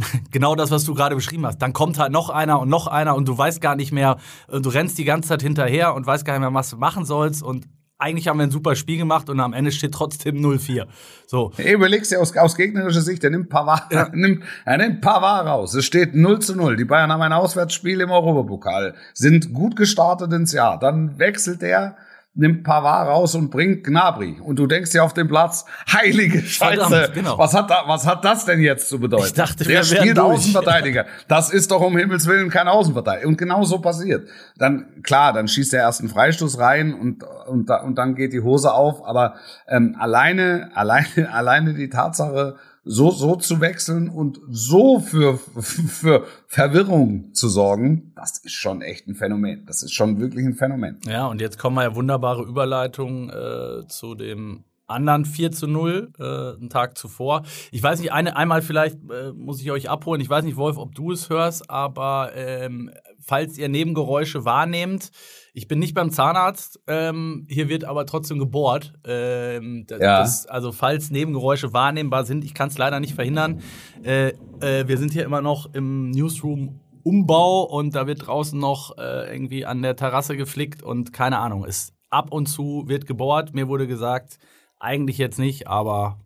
genau 0.30 0.54
das, 0.54 0.70
was 0.70 0.84
du 0.84 0.94
gerade 0.94 1.14
beschrieben 1.14 1.46
hast. 1.46 1.58
Dann 1.58 1.72
kommt 1.72 1.98
halt 1.98 2.12
noch 2.12 2.28
einer 2.28 2.60
und 2.60 2.68
noch 2.68 2.86
einer 2.86 3.14
und 3.14 3.28
du 3.28 3.36
weißt 3.36 3.60
gar 3.60 3.76
nicht 3.76 3.92
mehr, 3.92 4.18
äh, 4.48 4.60
du 4.60 4.68
rennst 4.68 4.98
die 4.98 5.04
ganze 5.04 5.28
Zeit 5.28 5.42
hinterher 5.42 5.94
und 5.94 6.06
weißt 6.06 6.24
gar 6.24 6.34
nicht 6.34 6.40
mehr, 6.40 6.54
was 6.54 6.70
du 6.70 6.76
machen 6.76 7.04
sollst 7.04 7.42
und 7.42 7.66
eigentlich 8.00 8.28
haben 8.28 8.38
wir 8.38 8.44
ein 8.44 8.50
super 8.50 8.74
Spiel 8.74 8.98
gemacht 8.98 9.28
und 9.28 9.38
am 9.40 9.52
Ende 9.52 9.72
steht 9.72 9.92
trotzdem 9.92 10.36
0-4. 10.36 10.86
So. 11.26 11.52
Hey, 11.56 11.74
überlegst 11.74 12.10
dir 12.10 12.20
aus, 12.20 12.36
aus 12.36 12.56
gegnerischer 12.56 13.02
Sicht, 13.02 13.22
er 13.22 13.30
nimmt 13.30 13.48
Pavard, 13.48 13.92
er 13.92 14.10
nimmt, 14.14 14.44
er 14.64 14.78
nimmt 14.78 15.00
Pavard 15.00 15.46
raus. 15.46 15.74
Es 15.74 15.84
steht 15.84 16.14
0 16.14 16.40
zu 16.40 16.56
0. 16.56 16.76
Die 16.76 16.84
Bayern 16.84 17.12
haben 17.12 17.22
ein 17.22 17.32
Auswärtsspiel 17.32 18.00
im 18.00 18.10
Europapokal, 18.10 18.94
sind 19.14 19.52
gut 19.52 19.76
gestartet 19.76 20.32
ins 20.32 20.52
Jahr. 20.52 20.78
Dann 20.78 21.18
wechselt 21.18 21.62
er, 21.62 21.96
nimmt 22.34 22.62
Pavard 22.62 23.08
raus 23.08 23.34
und 23.34 23.50
bringt 23.50 23.82
Gnabry. 23.84 24.40
Und 24.40 24.56
du 24.56 24.66
denkst 24.66 24.90
dir 24.90 25.02
auf 25.02 25.14
dem 25.14 25.26
Platz, 25.26 25.64
heilige 25.92 26.40
Scheiße, 26.40 26.86
Verdammt, 26.86 27.14
genau. 27.14 27.38
was, 27.38 27.54
hat 27.54 27.70
da, 27.70 27.82
was 27.86 28.06
hat 28.06 28.24
das 28.24 28.44
denn 28.44 28.60
jetzt 28.60 28.88
zu 28.88 29.00
bedeuten? 29.00 29.24
Ich 29.26 29.32
dachte, 29.32 29.64
Der 29.64 29.82
spielt. 29.82 30.18
Außenverteidiger. 30.18 31.06
Das 31.26 31.50
ist 31.50 31.70
doch 31.70 31.80
um 31.80 31.96
Himmels 31.96 32.26
Willen 32.26 32.48
kein 32.50 32.68
Außenverteidiger. 32.68 33.26
Und 33.26 33.36
genau 33.36 33.64
so 33.64 33.80
passiert. 33.80 34.28
Dann, 34.56 35.02
klar, 35.02 35.32
dann 35.32 35.48
schießt 35.48 35.74
er 35.74 35.80
erst 35.80 36.00
einen 36.00 36.08
Freistoß 36.08 36.58
rein 36.58 36.94
und, 36.94 37.24
und, 37.48 37.68
und 37.70 37.98
dann 37.98 38.14
geht 38.14 38.32
die 38.32 38.40
Hose 38.40 38.72
auf. 38.72 39.04
Aber 39.04 39.34
ähm, 39.66 39.96
alleine, 39.98 40.70
alleine, 40.74 41.32
alleine 41.32 41.74
die 41.74 41.88
Tatsache, 41.88 42.56
so, 42.84 43.10
so 43.10 43.36
zu 43.36 43.60
wechseln 43.60 44.08
und 44.08 44.40
so 44.48 45.00
für, 45.00 45.38
für 45.60 46.24
Verwirrung 46.46 47.34
zu 47.34 47.48
sorgen, 47.48 48.12
das 48.16 48.38
ist 48.38 48.54
schon 48.54 48.82
echt 48.82 49.06
ein 49.06 49.14
Phänomen. 49.14 49.64
Das 49.66 49.82
ist 49.82 49.92
schon 49.92 50.18
wirklich 50.18 50.46
ein 50.46 50.54
Phänomen. 50.54 50.98
Ja, 51.06 51.26
und 51.26 51.40
jetzt 51.40 51.58
kommen 51.58 51.76
wir 51.76 51.82
ja 51.82 51.94
wunderbare 51.94 52.42
Überleitung 52.42 53.30
äh, 53.30 53.86
zu 53.88 54.14
dem 54.14 54.64
anderen 54.90 55.24
4 55.24 55.52
zu 55.52 55.66
0, 55.68 56.12
äh, 56.18 56.22
einen 56.22 56.68
Tag 56.68 56.98
zuvor. 56.98 57.42
Ich 57.70 57.82
weiß 57.82 58.00
nicht, 58.00 58.12
eine, 58.12 58.36
einmal 58.36 58.60
vielleicht 58.60 58.98
äh, 59.10 59.32
muss 59.32 59.60
ich 59.60 59.70
euch 59.70 59.88
abholen. 59.88 60.20
Ich 60.20 60.28
weiß 60.28 60.44
nicht, 60.44 60.56
Wolf, 60.56 60.76
ob 60.76 60.94
du 60.94 61.12
es 61.12 61.30
hörst, 61.30 61.70
aber 61.70 62.32
ähm, 62.34 62.90
falls 63.20 63.56
ihr 63.56 63.68
Nebengeräusche 63.68 64.44
wahrnehmt, 64.44 65.10
ich 65.52 65.68
bin 65.68 65.78
nicht 65.78 65.94
beim 65.94 66.10
Zahnarzt, 66.10 66.80
ähm, 66.86 67.46
hier 67.48 67.68
wird 67.68 67.84
aber 67.84 68.06
trotzdem 68.06 68.38
gebohrt. 68.38 68.92
Ähm, 69.04 69.84
das, 69.86 70.00
Ja. 70.00 70.18
das, 70.20 70.46
also 70.46 70.72
falls 70.72 71.10
Nebengeräusche 71.10 71.72
wahrnehmbar 71.72 72.24
sind, 72.24 72.44
ich 72.44 72.54
kann 72.54 72.68
es 72.68 72.78
leider 72.78 73.00
nicht 73.00 73.14
verhindern. 73.14 73.60
Äh, 74.02 74.32
äh, 74.60 74.86
wir 74.86 74.98
sind 74.98 75.12
hier 75.12 75.24
immer 75.24 75.40
noch 75.42 75.72
im 75.74 76.10
Newsroom 76.10 76.80
Umbau 77.02 77.62
und 77.62 77.94
da 77.94 78.06
wird 78.06 78.26
draußen 78.26 78.58
noch 78.58 78.98
äh, 78.98 79.32
irgendwie 79.32 79.64
an 79.64 79.82
der 79.82 79.96
Terrasse 79.96 80.36
geflickt 80.36 80.82
und 80.82 81.12
keine 81.12 81.38
Ahnung, 81.38 81.64
ist 81.64 81.94
ab 82.10 82.32
und 82.32 82.46
zu 82.46 82.84
wird 82.86 83.06
gebohrt. 83.06 83.54
Mir 83.54 83.68
wurde 83.68 83.86
gesagt, 83.86 84.38
eigentlich 84.78 85.18
jetzt 85.18 85.38
nicht, 85.38 85.66
aber 85.66 86.18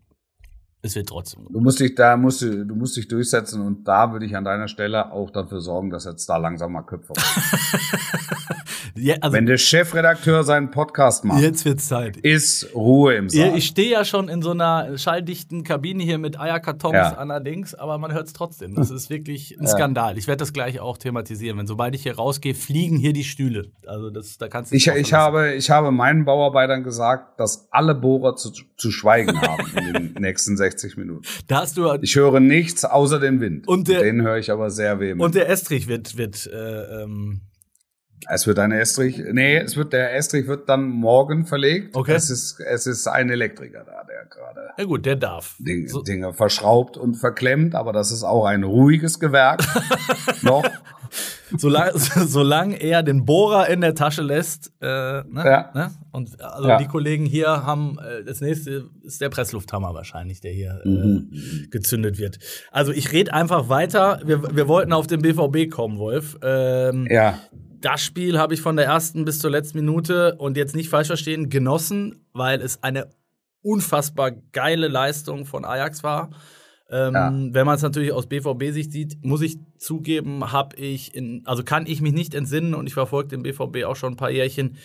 es 0.85 0.95
wird 0.95 1.09
trotzdem. 1.09 1.47
Du 1.49 1.61
musst 1.61 1.81
dich 1.81 1.95
da, 1.95 2.17
musst 2.17 2.43
du, 2.43 2.67
du 2.67 2.75
musst 2.75 2.97
dich 2.97 3.09
durchsetzen 3.09 3.63
und 3.63 3.89
da 3.89 4.13
würde 4.13 4.27
ich 4.27 4.37
an 4.37 4.45
deiner 4.45 4.69
Stelle 4.69 5.11
auch 5.13 5.31
dafür 5.31 5.61
sorgen, 5.61 5.89
dass 5.91 6.05
jetzt 6.05 6.27
da 6.29 6.37
langsam 6.37 6.73
mal 6.73 6.83
Köpfe 6.83 7.15
Ja, 8.97 9.17
also 9.21 9.37
Wenn 9.37 9.47
der 9.47 9.59
Chefredakteur 9.59 10.45
seinen 10.45 10.71
Podcast 10.71 11.25
macht, 11.25 11.43
jetzt 11.43 11.65
wird's 11.65 11.89
Zeit. 11.89 12.17
ist 12.19 12.73
Ruhe 12.77 13.15
im 13.15 13.29
Saal. 13.29 13.57
Ich 13.57 13.67
stehe 13.67 13.91
ja 13.91 14.05
schon 14.05 14.29
in 14.29 14.41
so 14.41 14.53
einer 14.53 14.97
schalldichten 14.99 15.65
Kabine 15.65 16.05
hier 16.05 16.19
mit 16.19 16.39
Eierkartons 16.39 16.95
Ja. 16.95 17.15
allerdings, 17.15 17.75
aber 17.75 17.99
man 17.99 18.13
hört 18.13 18.29
es 18.29 18.35
trotzdem. 18.35 18.77
Das 18.77 18.91
ist 18.91 19.11
wirklich 19.11 19.59
ein 19.59 19.67
Skandal. 19.67 20.17
Ich 20.17 20.29
werde 20.29 20.39
das 20.39 20.53
gleich 20.53 20.79
auch 20.79 20.97
thematisieren. 20.97 21.59
Wenn 21.59 21.67
sobald 21.67 21.95
ich 21.97 22.05
hier 22.05 22.15
rausgehe, 22.15 22.55
fliegen 22.55 22.97
hier 22.97 23.13
die 23.13 23.25
Stühle. 23.25 23.73
Also 23.85 24.11
das, 24.11 24.39
da 24.39 24.47
kannst 24.47 24.71
du 24.71 24.77
Ich, 24.77 24.87
ich, 24.87 25.13
habe, 25.13 25.55
ich 25.55 25.71
habe 25.71 25.91
meinen 25.91 26.25
Bauarbeitern 26.25 26.85
gesagt, 26.85 27.41
dass 27.41 27.67
alle 27.73 27.97
Bohrer 27.97 28.37
zu, 28.37 28.53
zu 28.77 28.91
schweigen 28.93 29.41
haben 29.41 29.67
in 29.77 29.93
den 29.93 30.13
nächsten 30.21 30.57
60 30.81 30.97
Minuten. 30.97 31.23
Da 31.49 31.61
hast 31.61 31.77
du 31.77 31.93
Ich 32.03 32.17
höre 32.17 32.41
nichts 32.41 32.85
außer 32.85 33.21
den 33.21 33.41
Wind. 33.41 33.67
Und 33.69 33.89
der- 33.89 34.03
den 34.03 34.23
höre 34.23 34.39
ich 34.39 34.51
aber 34.51 34.71
sehr 34.71 35.01
vehement. 35.01 35.23
und 35.23 35.35
der 35.35 35.49
Estrich 35.49 35.89
wird 35.89 36.17
wird 36.17 36.47
äh, 36.53 37.03
ähm, 37.03 37.41
es 38.31 38.47
wird 38.47 38.59
ein 38.59 38.73
Estrich, 38.73 39.19
nee, 39.33 39.57
es 39.59 39.77
wird, 39.77 39.93
der 39.93 40.15
Estrich 40.17 40.47
wird 40.47 40.67
dann 40.71 40.89
morgen 40.89 41.45
verlegt. 41.45 41.95
Okay. 41.95 42.15
Es 42.15 42.31
ist, 42.31 42.59
es 42.59 42.87
ist 42.87 43.07
ein 43.07 43.29
Elektriker 43.29 43.85
da, 43.85 44.03
der 44.05 44.25
gerade 44.31 44.71
ja 44.79 44.85
gut, 44.85 45.05
der 45.05 45.17
darf. 45.17 45.57
Dinge, 45.59 45.89
So- 45.89 46.01
Dinge 46.03 46.33
verschraubt 46.33 46.97
und 46.97 47.17
verklemmt, 47.17 47.75
aber 47.75 47.93
das 47.93 48.13
ist 48.13 48.23
auch 48.25 48.47
ein 48.47 48.63
ruhiges 48.65 49.21
Gewerk. 49.21 49.63
noch. 50.43 50.65
Solange 51.59 51.93
solang 52.27 52.73
er 52.73 53.03
den 53.03 53.25
Bohrer 53.25 53.69
in 53.69 53.81
der 53.81 53.95
Tasche 53.95 54.23
lässt, 54.23 54.73
äh, 54.81 54.87
ne? 54.87 55.25
Ja. 55.45 55.71
Ne? 55.75 55.91
Und 56.13 56.41
also 56.41 56.69
Ja. 56.69 56.79
die 56.79 56.87
Kollegen 56.87 57.27
hier 57.27 57.49
haben, 57.65 57.99
äh, 57.99 58.25
das 58.25 58.41
nächste 58.41 58.89
ist 59.03 59.21
der 59.21 59.29
Presslufthammer 59.31 59.95
wahrscheinlich, 59.95 60.41
der 60.41 60.53
hier 60.53 60.81
Mhm. 60.85 61.31
äh, 61.33 61.67
gezündet 61.69 62.19
wird. 62.19 62.39
Also 62.71 62.93
ich 62.93 63.13
rede 63.13 63.33
einfach 63.33 63.69
weiter. 63.69 64.21
Wir, 64.25 64.55
wir 64.57 64.69
wollten 64.69 64.93
auf 64.93 65.07
den 65.07 65.23
BVB 65.23 65.71
kommen, 65.71 65.99
Wolf. 65.99 66.37
Ähm, 66.43 67.07
Ja. 67.11 67.39
das 67.81 68.01
Spiel 68.03 68.39
habe 68.39 68.55
ich 68.55 68.61
von 68.63 68.77
der 68.77 68.87
ersten 68.87 69.25
bis 69.25 69.39
zur 69.39 69.51
letzten 69.51 69.79
Minute 69.79 70.37
und 70.37 70.57
jetzt 70.57 70.75
nicht 70.75 70.89
falsch 70.89 71.09
verstehen, 71.09 71.51
genossen, 71.51 72.27
weil 72.33 72.61
es 72.63 72.83
eine 72.83 73.09
unfassbar 73.63 74.31
geile 74.53 74.89
Leistung 74.89 75.47
von 75.47 75.65
Ajax 75.65 76.03
war. 76.03 76.31
Ähm, 76.91 77.15
ja. 77.15 77.33
Wenn 77.33 77.67
man 77.67 77.77
es 77.77 77.83
natürlich 77.83 78.13
aus 78.13 78.27
BVB-Sicht 78.27 78.93
sieht, 78.93 79.25
muss 79.25 79.43
ich 79.43 79.59
zugeben, 79.79 80.53
habe 80.53 80.77
ich 80.77 81.15
in, 81.15 81.43
also 81.47 81.65
kann 81.65 81.87
ich 81.87 82.01
mich 82.01 82.13
nicht 82.13 82.35
entsinnen 82.35 82.75
und 82.75 82.87
ich 82.87 82.95
verfolge 82.95 83.29
den 83.29 83.43
BVB 83.43 83.85
auch 83.85 83.97
schon 83.97 84.15
ein 84.15 84.17
paar 84.17 84.31
Jährchen, 84.31 84.77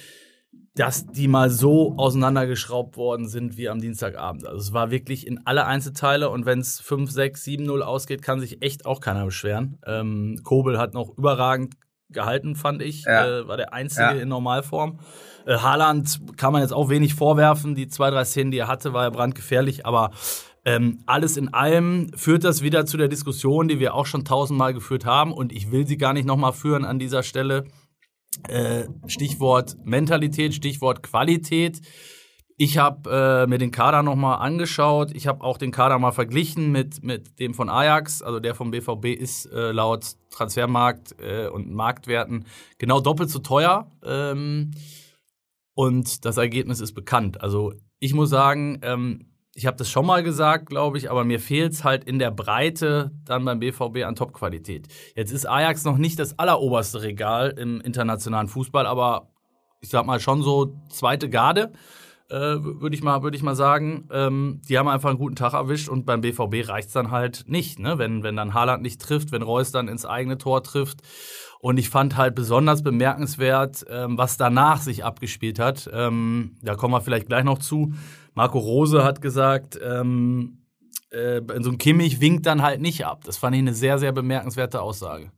dass 0.76 1.08
die 1.08 1.28
mal 1.28 1.50
so 1.50 1.96
auseinandergeschraubt 1.98 2.96
worden 2.96 3.28
sind 3.28 3.58
wie 3.58 3.68
am 3.68 3.82
Dienstagabend. 3.82 4.46
Also 4.48 4.60
es 4.60 4.74
war 4.74 4.92
wirklich 4.92 5.28
in 5.28 5.46
alle 5.46 5.66
Einzelteile 5.66 6.30
und 6.30 6.46
wenn 6.46 6.60
es 6.60 6.80
5, 6.80 7.12
6, 7.12 7.44
7, 7.44 7.66
0 7.66 7.84
ausgeht, 7.84 8.22
kann 8.22 8.40
sich 8.40 8.62
echt 8.62 8.86
auch 8.86 9.02
keiner 9.02 9.26
beschweren. 9.26 9.78
Ähm, 9.86 10.40
Kobel 10.44 10.78
hat 10.78 10.94
noch 10.94 11.18
überragend 11.18 11.76
gehalten, 12.10 12.56
fand 12.56 12.82
ich. 12.82 13.04
Ja. 13.04 13.42
Äh, 13.42 13.48
war 13.48 13.58
der 13.58 13.74
einzige 13.74 14.02
ja. 14.02 14.12
in 14.12 14.30
Normalform. 14.30 15.00
Äh, 15.46 15.58
Haaland 15.58 16.20
kann 16.38 16.54
man 16.54 16.62
jetzt 16.62 16.74
auch 16.74 16.90
wenig 16.90 17.14
vorwerfen. 17.14 17.76
Die 17.76 17.88
zwei, 17.88 18.10
drei 18.10 18.24
Szenen, 18.24 18.52
die 18.52 18.60
er 18.60 18.68
hatte, 18.68 18.94
war 18.94 19.04
ja 19.04 19.10
brandgefährlich, 19.10 19.86
aber 19.86 20.12
ähm, 20.66 21.00
alles 21.06 21.38
in 21.38 21.54
allem 21.54 22.12
führt 22.16 22.44
das 22.44 22.62
wieder 22.62 22.86
zu 22.86 22.98
der 22.98 23.08
Diskussion, 23.08 23.68
die 23.68 23.80
wir 23.80 23.94
auch 23.94 24.06
schon 24.06 24.26
tausendmal 24.26 24.74
geführt 24.74 25.06
haben 25.06 25.32
und 25.32 25.52
ich 25.52 25.72
will 25.72 25.88
sie 25.88 25.98
gar 25.98 26.14
nicht 26.14 26.26
nochmal 26.26 26.54
führen 26.54 26.86
an 26.86 27.00
dieser 27.00 27.24
Stelle. 27.24 27.66
Äh, 28.48 28.86
Stichwort 29.08 29.78
Mentalität, 29.84 30.54
Stichwort 30.54 31.02
Qualität. 31.04 31.82
Ich 32.62 32.78
habe 32.78 33.10
äh, 33.10 33.48
mir 33.48 33.58
den 33.58 33.72
Kader 33.72 34.04
nochmal 34.04 34.40
angeschaut. 34.40 35.12
Ich 35.16 35.28
habe 35.28 35.46
auch 35.46 35.58
den 35.58 35.72
Kader 35.72 35.98
mal 35.98 36.12
verglichen 36.12 36.74
mit, 36.74 37.02
mit 37.02 37.40
dem 37.40 37.54
von 37.54 37.70
Ajax. 37.70 38.22
Also 38.22 38.42
der 38.42 38.54
vom 38.54 38.72
BVB 38.72 39.06
ist 39.18 39.46
äh, 39.46 39.72
laut 39.72 40.18
Transfermarkt 40.30 41.16
äh, 41.22 41.48
und 41.48 41.72
Marktwerten 41.72 42.46
genau 42.78 43.00
doppelt 43.00 43.30
so 43.30 43.40
teuer. 43.40 43.90
Ähm, 44.04 44.72
und 45.74 46.26
das 46.26 46.36
Ergebnis 46.36 46.82
ist 46.82 46.94
bekannt. 46.94 47.42
Also 47.42 47.72
ich 48.00 48.14
muss 48.14 48.30
sagen, 48.30 48.80
ähm, 48.84 49.29
ich 49.60 49.66
habe 49.66 49.76
das 49.76 49.90
schon 49.90 50.06
mal 50.06 50.24
gesagt, 50.24 50.68
glaube 50.68 50.98
ich, 50.98 51.12
aber 51.12 51.26
mir 51.26 51.38
fehlt 51.38 51.74
es 51.74 51.84
halt 51.84 52.06
in 52.06 52.18
der 52.18 52.32
Breite 52.32 53.12
dann 53.26 53.44
beim 53.44 53.60
BVB 53.60 54.06
an 54.06 54.16
Topqualität. 54.16 54.88
Jetzt 55.16 55.34
ist 55.34 55.46
Ajax 55.46 55.84
noch 55.84 55.98
nicht 55.98 56.18
das 56.18 56.40
alleroberste 56.40 57.02
Regal 57.02 57.54
im 57.58 57.82
internationalen 57.82 58.48
Fußball, 58.48 58.86
aber 58.86 59.34
ich 59.82 59.90
sag 59.90 60.06
mal 60.06 60.22
schon 60.22 60.44
so 60.44 60.78
zweite 60.90 61.30
Garde, 61.30 61.74
äh, 62.30 62.38
würde 62.38 62.96
ich 62.96 63.04
mal, 63.04 63.22
würde 63.22 63.36
ich 63.36 63.44
mal 63.44 63.56
sagen. 63.56 64.08
Ähm, 64.14 64.62
die 64.70 64.78
haben 64.78 64.88
einfach 64.88 65.10
einen 65.10 65.20
guten 65.20 65.36
Tag 65.36 65.54
erwischt 65.54 65.90
und 65.90 66.06
beim 66.06 66.22
BVB 66.22 66.70
reicht's 66.70 66.94
dann 66.94 67.12
halt 67.12 67.44
nicht, 67.48 67.80
ne? 67.80 67.98
Wenn 67.98 68.24
wenn 68.24 68.38
dann 68.38 68.54
Haaland 68.54 68.82
nicht 68.82 69.02
trifft, 69.02 69.34
wenn 69.34 69.42
Reus 69.42 69.72
dann 69.72 69.90
ins 69.90 70.06
eigene 70.06 70.38
Tor 70.38 70.64
trifft. 70.64 71.02
Und 71.60 71.78
ich 71.78 71.90
fand 71.90 72.16
halt 72.16 72.36
besonders 72.36 72.84
bemerkenswert, 72.84 73.86
ähm, 73.90 74.18
was 74.18 74.38
danach 74.38 74.80
sich 74.80 75.04
abgespielt 75.04 75.60
hat. 75.60 75.90
Ähm, 75.92 76.56
da 76.62 76.76
kommen 76.76 76.94
wir 76.94 77.02
vielleicht 77.02 77.28
gleich 77.28 77.44
noch 77.44 77.58
zu. 77.58 77.92
Marco 78.34 78.60
Rose 78.60 79.04
hat 79.04 79.22
gesagt, 79.22 79.80
ähm, 79.84 80.66
äh, 81.12 81.42
so 81.62 81.72
ein 81.72 81.78
Kimmich 81.78 82.22
winkt 82.22 82.46
dann 82.46 82.62
halt 82.62 82.82
nicht 82.82 83.06
ab. 83.06 83.24
Das 83.24 83.38
fand 83.38 83.56
ich 83.56 83.60
eine 83.60 83.74
sehr, 83.74 84.00
sehr 84.00 84.12
bemerkenswerte 84.12 84.82
Aussage. 84.82 85.32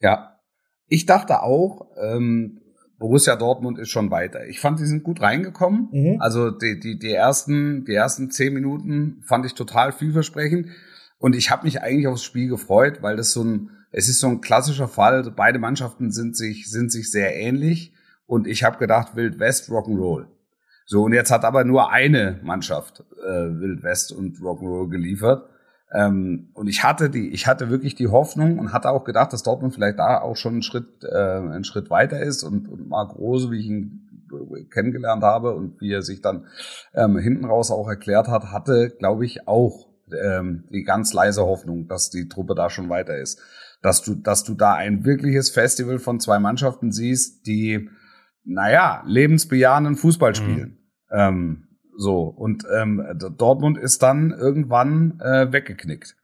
Ja, 0.00 0.40
ich 0.88 1.06
dachte 1.06 1.42
auch, 1.42 1.88
ähm, 2.00 2.60
Borussia 2.98 3.36
Dortmund 3.36 3.78
ist 3.78 3.90
schon 3.90 4.10
weiter. 4.10 4.46
Ich 4.46 4.60
fand, 4.60 4.80
die 4.80 4.86
sind 4.86 5.02
gut 5.02 5.20
reingekommen. 5.20 5.88
Mhm. 5.92 6.20
Also 6.20 6.50
die, 6.50 6.80
die, 6.80 6.98
die, 6.98 7.12
ersten, 7.12 7.84
die 7.84 7.94
ersten 7.94 8.30
zehn 8.30 8.54
Minuten 8.54 9.22
fand 9.26 9.44
ich 9.44 9.54
total 9.54 9.92
vielversprechend. 9.92 10.68
Und 11.18 11.36
ich 11.36 11.50
habe 11.50 11.64
mich 11.64 11.82
eigentlich 11.82 12.06
aufs 12.06 12.24
Spiel 12.24 12.48
gefreut, 12.48 13.02
weil 13.02 13.16
das 13.16 13.32
so 13.32 13.42
ein, 13.44 13.70
es 13.90 14.08
ist 14.08 14.20
so 14.20 14.28
ein 14.28 14.40
klassischer 14.40 14.88
Fall. 14.88 15.30
Beide 15.34 15.58
Mannschaften 15.58 16.10
sind 16.10 16.36
sich, 16.36 16.70
sind 16.70 16.90
sich 16.90 17.10
sehr 17.10 17.36
ähnlich. 17.36 17.92
Und 18.26 18.46
ich 18.46 18.64
habe 18.64 18.78
gedacht, 18.78 19.14
Wild 19.14 19.38
West 19.38 19.68
Rock'n'Roll. 19.68 20.26
So, 20.88 21.02
und 21.02 21.12
jetzt 21.12 21.32
hat 21.32 21.44
aber 21.44 21.64
nur 21.64 21.90
eine 21.90 22.38
Mannschaft 22.42 23.04
äh, 23.20 23.26
Wild 23.26 23.82
West 23.82 24.12
und 24.12 24.38
Rock'n'Roll 24.38 24.88
geliefert. 24.88 25.50
Ähm, 25.92 26.50
und 26.54 26.68
ich 26.68 26.84
hatte 26.84 27.10
die, 27.10 27.30
ich 27.30 27.48
hatte 27.48 27.70
wirklich 27.70 27.96
die 27.96 28.08
Hoffnung 28.08 28.58
und 28.58 28.72
hatte 28.72 28.90
auch 28.90 29.04
gedacht, 29.04 29.32
dass 29.32 29.42
Dortmund 29.42 29.74
vielleicht 29.74 29.98
da 29.98 30.20
auch 30.20 30.36
schon 30.36 30.54
einen 30.54 30.62
Schritt, 30.62 31.04
äh, 31.04 31.16
einen 31.16 31.64
Schritt 31.64 31.90
weiter 31.90 32.20
ist 32.20 32.44
und, 32.44 32.68
und 32.68 32.88
Marc 32.88 33.16
Rose, 33.16 33.50
wie 33.50 33.58
ich 33.58 33.66
ihn 33.66 34.02
kennengelernt 34.70 35.22
habe 35.22 35.54
und 35.54 35.80
wie 35.80 35.92
er 35.92 36.02
sich 36.02 36.20
dann 36.20 36.46
ähm, 36.94 37.18
hinten 37.18 37.44
raus 37.44 37.70
auch 37.70 37.88
erklärt 37.88 38.28
hat, 38.28 38.52
hatte, 38.52 38.90
glaube 38.98 39.24
ich, 39.24 39.46
auch 39.46 39.88
ähm, 40.12 40.64
die 40.72 40.82
ganz 40.82 41.12
leise 41.12 41.42
Hoffnung, 41.42 41.88
dass 41.88 42.10
die 42.10 42.28
Truppe 42.28 42.54
da 42.54 42.70
schon 42.70 42.88
weiter 42.88 43.16
ist. 43.16 43.40
Dass 43.82 44.02
du, 44.02 44.14
dass 44.14 44.44
du 44.44 44.54
da 44.54 44.74
ein 44.74 45.04
wirkliches 45.04 45.50
Festival 45.50 45.98
von 45.98 46.20
zwei 46.20 46.38
Mannschaften 46.38 46.92
siehst, 46.92 47.46
die 47.46 47.88
naja, 48.46 49.02
lebensbejahenden 49.06 49.96
Fußball 49.96 50.34
spielen. 50.34 50.78
Mhm. 51.10 51.18
Ähm, 51.18 51.62
so, 51.98 52.24
und 52.24 52.64
ähm, 52.74 53.02
Dortmund 53.36 53.78
ist 53.78 54.02
dann 54.02 54.30
irgendwann 54.30 55.20
äh, 55.20 55.52
weggeknickt. 55.52 56.14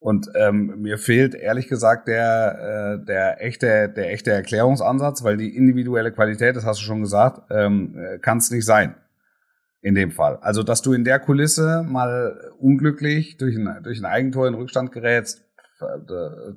Und 0.00 0.28
ähm, 0.34 0.80
mir 0.82 0.98
fehlt 0.98 1.34
ehrlich 1.34 1.66
gesagt 1.66 2.06
der, 2.06 2.98
äh, 3.00 3.04
der, 3.04 3.44
echte, 3.44 3.88
der 3.88 4.12
echte 4.12 4.30
Erklärungsansatz, 4.30 5.24
weil 5.24 5.36
die 5.36 5.56
individuelle 5.56 6.12
Qualität, 6.12 6.54
das 6.54 6.64
hast 6.64 6.80
du 6.80 6.84
schon 6.84 7.00
gesagt, 7.00 7.50
ähm, 7.50 7.98
äh, 7.98 8.18
kann 8.18 8.38
es 8.38 8.50
nicht 8.50 8.64
sein. 8.64 8.94
In 9.80 9.94
dem 9.94 10.10
Fall. 10.10 10.38
Also, 10.40 10.64
dass 10.64 10.82
du 10.82 10.92
in 10.92 11.04
der 11.04 11.20
Kulisse 11.20 11.84
mal 11.88 12.52
unglücklich 12.58 13.36
durch 13.36 13.56
ein, 13.56 13.80
durch 13.84 14.00
ein 14.00 14.06
Eigentor 14.06 14.48
in 14.48 14.54
Rückstand 14.54 14.90
gerätst, 14.90 15.47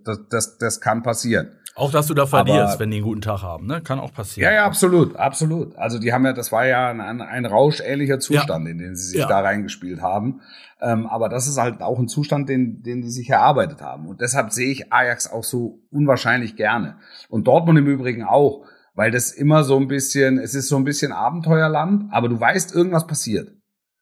das, 0.04 0.20
das, 0.30 0.58
das 0.58 0.82
kann 0.82 1.04
passieren. 1.04 1.51
Auch, 1.74 1.92
dass 1.92 2.08
du 2.08 2.13
da 2.13 2.25
verlierst, 2.25 2.74
Aber, 2.74 2.80
wenn 2.82 2.92
die 2.92 2.98
einen 2.98 3.06
guten 3.06 3.22
Tag 3.22 3.44
haben, 3.44 3.66
ne? 3.66 3.82
Kann 3.82 4.00
auch 4.00 4.13
passieren. 4.13 4.51
Ja, 4.51 4.56
ja, 4.56 4.66
absolut, 4.66 5.16
absolut. 5.16 5.75
Also 5.78 6.00
die 6.00 6.12
haben 6.12 6.25
ja, 6.25 6.34
das 6.34 6.51
war 6.51 6.66
ja 6.66 6.90
ein, 6.90 7.22
ein 7.22 7.46
rauschähnlicher 7.46 8.20
Zustand, 8.20 8.66
ja. 8.66 8.72
in 8.72 8.78
den 8.78 8.96
sie 8.96 9.08
sich 9.08 9.20
ja. 9.20 9.28
da 9.28 9.40
reingespielt 9.40 10.01
haben. 10.01 10.42
Ähm, 10.82 11.06
aber 11.08 11.30
das 11.30 11.48
ist 11.48 11.58
halt 11.58 11.82
auch 11.82 11.98
ein 11.98 12.10
Zustand, 12.10 12.50
den, 12.50 12.84
den 12.84 13.01
die 13.01 13.10
sich 13.10 13.30
erarbeitet 13.30 13.82
haben. 13.82 14.08
Und 14.08 14.20
deshalb 14.20 14.51
sehe 14.51 14.70
ich 14.70 14.92
Ajax 14.92 15.32
auch 15.32 15.46
so 15.46 15.80
unwahrscheinlich 15.92 16.58
gerne. 16.58 16.98
Und 17.30 17.48
Dortmund 17.48 17.80
im 17.80 17.88
Übrigen 17.88 18.24
auch, 18.24 18.66
weil 18.94 19.12
das 19.12 19.32
immer 19.32 19.63
so 19.63 19.78
ein 19.78 19.88
bisschen, 19.88 20.40
es 20.40 20.56
ist 20.56 20.68
so 20.68 20.75
ein 20.75 20.84
bisschen 20.84 21.13
Abenteuerland, 21.13 22.12
aber 22.12 22.28
du 22.28 22.38
weißt, 22.38 22.75
irgendwas 22.75 23.08
passiert. 23.08 23.50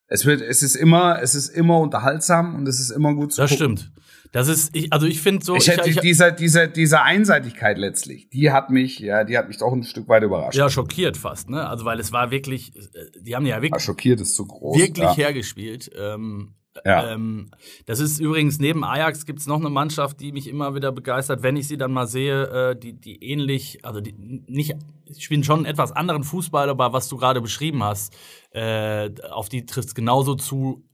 Es 0.08 0.26
wird, 0.26 0.40
es 0.40 0.64
ist 0.64 0.74
immer, 0.74 1.22
es 1.22 1.36
ist 1.36 1.50
immer 1.50 1.78
unterhaltsam 1.78 2.56
und 2.56 2.66
es 2.66 2.80
ist 2.80 2.90
immer 2.90 3.14
gut 3.14 3.32
zu 3.32 3.42
Das 3.42 3.50
gucken. 3.50 3.76
stimmt. 3.76 3.92
Das 4.32 4.48
ist, 4.48 4.74
ich, 4.76 4.92
also 4.92 5.06
ich 5.06 5.20
finde 5.20 5.44
so. 5.44 5.56
Ich 5.56 5.68
hätte 5.68 5.90
ich, 5.90 5.98
diese, 5.98 6.32
diese, 6.32 6.68
diese 6.68 7.02
Einseitigkeit 7.02 7.78
letztlich, 7.78 8.28
die 8.30 8.52
hat 8.52 8.70
mich, 8.70 9.00
ja, 9.00 9.24
die 9.24 9.36
hat 9.36 9.48
mich 9.48 9.58
doch 9.58 9.72
ein 9.72 9.82
Stück 9.82 10.08
weit 10.08 10.22
überrascht. 10.22 10.56
Ja, 10.56 10.70
schockiert 10.70 11.16
fast, 11.16 11.50
ne? 11.50 11.68
Also 11.68 11.84
weil 11.84 11.98
es 11.98 12.12
war 12.12 12.30
wirklich, 12.30 12.76
äh, 12.76 12.80
die 13.20 13.34
haben 13.34 13.46
ja 13.46 13.56
wirklich. 13.56 13.72
Ja, 13.72 13.80
schockiert 13.80 14.20
ist 14.20 14.34
zu 14.34 14.46
groß. 14.46 14.78
Wirklich 14.78 15.04
ja. 15.04 15.16
hergespielt. 15.16 15.90
Ähm, 15.98 16.54
ja. 16.84 17.12
Ähm, 17.12 17.50
das 17.86 17.98
ist 17.98 18.20
übrigens 18.20 18.60
neben 18.60 18.84
Ajax 18.84 19.26
gibt's 19.26 19.46
noch 19.46 19.58
eine 19.58 19.70
Mannschaft, 19.70 20.20
die 20.20 20.30
mich 20.30 20.48
immer 20.48 20.74
wieder 20.74 20.92
begeistert, 20.92 21.42
wenn 21.42 21.56
ich 21.56 21.66
sie 21.66 21.76
dann 21.76 21.92
mal 21.92 22.06
sehe, 22.06 22.70
äh, 22.70 22.76
die, 22.76 22.92
die 22.92 23.22
ähnlich, 23.24 23.84
also 23.84 24.00
die 24.00 24.14
nicht 24.16 24.76
spielen 25.18 25.42
schon 25.42 25.60
einen 25.60 25.66
etwas 25.66 25.90
anderen 25.90 26.22
Fußball, 26.22 26.68
aber 26.68 26.92
was 26.92 27.08
du 27.08 27.16
gerade 27.16 27.40
beschrieben 27.40 27.82
hast, 27.82 28.16
äh, 28.52 29.10
auf 29.30 29.48
die 29.48 29.66
trifft's 29.66 29.94
genauso 29.94 30.34
zu. 30.36 30.84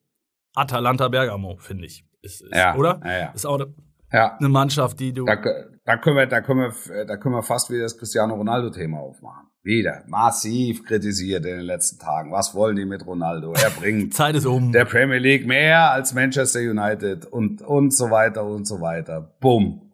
Atalanta 0.57 1.09
Bergamo, 1.09 1.57
finde 1.59 1.87
ich. 1.87 2.05
Ist, 2.23 2.43
ist, 2.43 2.55
ja, 2.55 2.75
oder? 2.75 3.01
Ja, 3.05 3.19
ja. 3.19 3.31
Ist 3.33 3.47
auch 3.47 3.61
eine, 3.61 3.73
ja. 4.13 4.37
Mannschaft, 4.41 4.99
die 4.99 5.13
du. 5.13 5.25
Da, 5.27 5.37
da, 5.85 5.97
können 5.97 6.17
wir, 6.17 6.27
da 6.27 6.41
können 6.41 6.61
wir, 6.61 7.05
da 7.05 7.17
können 7.17 7.35
wir 7.35 7.43
fast 7.43 7.71
wieder 7.71 7.83
das 7.83 7.97
Cristiano 7.97 8.35
Ronaldo-Thema 8.35 8.99
aufmachen. 8.99 9.47
Wieder 9.63 10.05
massiv 10.07 10.85
kritisiert 10.85 11.45
in 11.45 11.57
den 11.57 11.67
letzten 11.67 11.99
Tagen. 11.99 12.31
Was 12.31 12.55
wollen 12.55 12.77
die 12.77 12.85
mit 12.85 13.05
Ronaldo? 13.05 13.53
Er 13.53 13.71
bringt 13.79 14.15
Zeit 14.15 14.37
ist 14.37 14.47
um. 14.47 14.73
der 14.73 14.85
Premier 14.85 15.19
League 15.19 15.47
mehr 15.47 15.91
als 15.91 16.15
Manchester 16.15 16.61
United 16.61 17.27
und 17.27 17.63
und 17.63 17.93
so 17.93 18.11
weiter 18.11 18.45
und 18.45 18.67
so 18.67 18.81
weiter. 18.81 19.37
Bumm. 19.41 19.86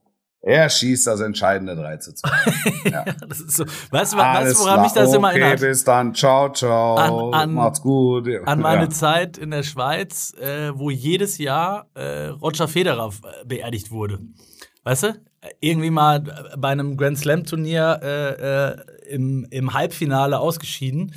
Er 0.45 0.69
schießt 0.69 1.07
das 1.07 1.21
entscheidende 1.21 1.77
3 1.77 1.97
zu 1.99 2.15
2. 2.15 2.31
Ja. 2.91 3.05
das 3.29 3.41
ist 3.41 3.57
so. 3.57 3.65
Weißt 3.91 4.13
du, 4.13 4.17
weißt, 4.17 4.59
woran 4.59 4.83
mich 4.83 4.93
das 4.93 5.09
okay, 5.09 5.17
immer 5.17 5.33
erinnert? 5.33 5.61
bis 5.61 5.85
dann. 5.85 6.15
Ciao, 6.15 6.53
ciao. 6.53 6.97
An, 7.31 7.41
an, 7.41 7.55
Macht's 7.55 7.81
gut. 7.81 8.29
An 8.45 8.59
meine 8.61 8.85
ja. 8.85 8.91
Zeit 8.91 9.39
in 9.39 9.53
der 9.53 9.63
Schweiz, 9.63 10.35
äh, 10.41 10.73
wo 10.75 10.91
jedes 10.91 11.39
Jahr 11.39 11.87
äh, 11.95 12.27
Roger 12.27 12.67
Federer 12.67 13.11
äh, 13.11 13.45
beerdigt 13.47 13.93
wurde. 13.93 14.19
Weißt 14.83 15.05
du? 15.05 15.15
Irgendwie 15.61 15.91
mal 15.91 16.21
bei 16.59 16.69
einem 16.69 16.97
Grand 16.97 17.19
Slam 17.19 17.45
Turnier 17.45 18.01
äh, 18.03 18.71
äh, 18.71 18.77
im, 19.15 19.47
im 19.51 19.75
Halbfinale 19.75 20.39
ausgeschieden. 20.39 21.15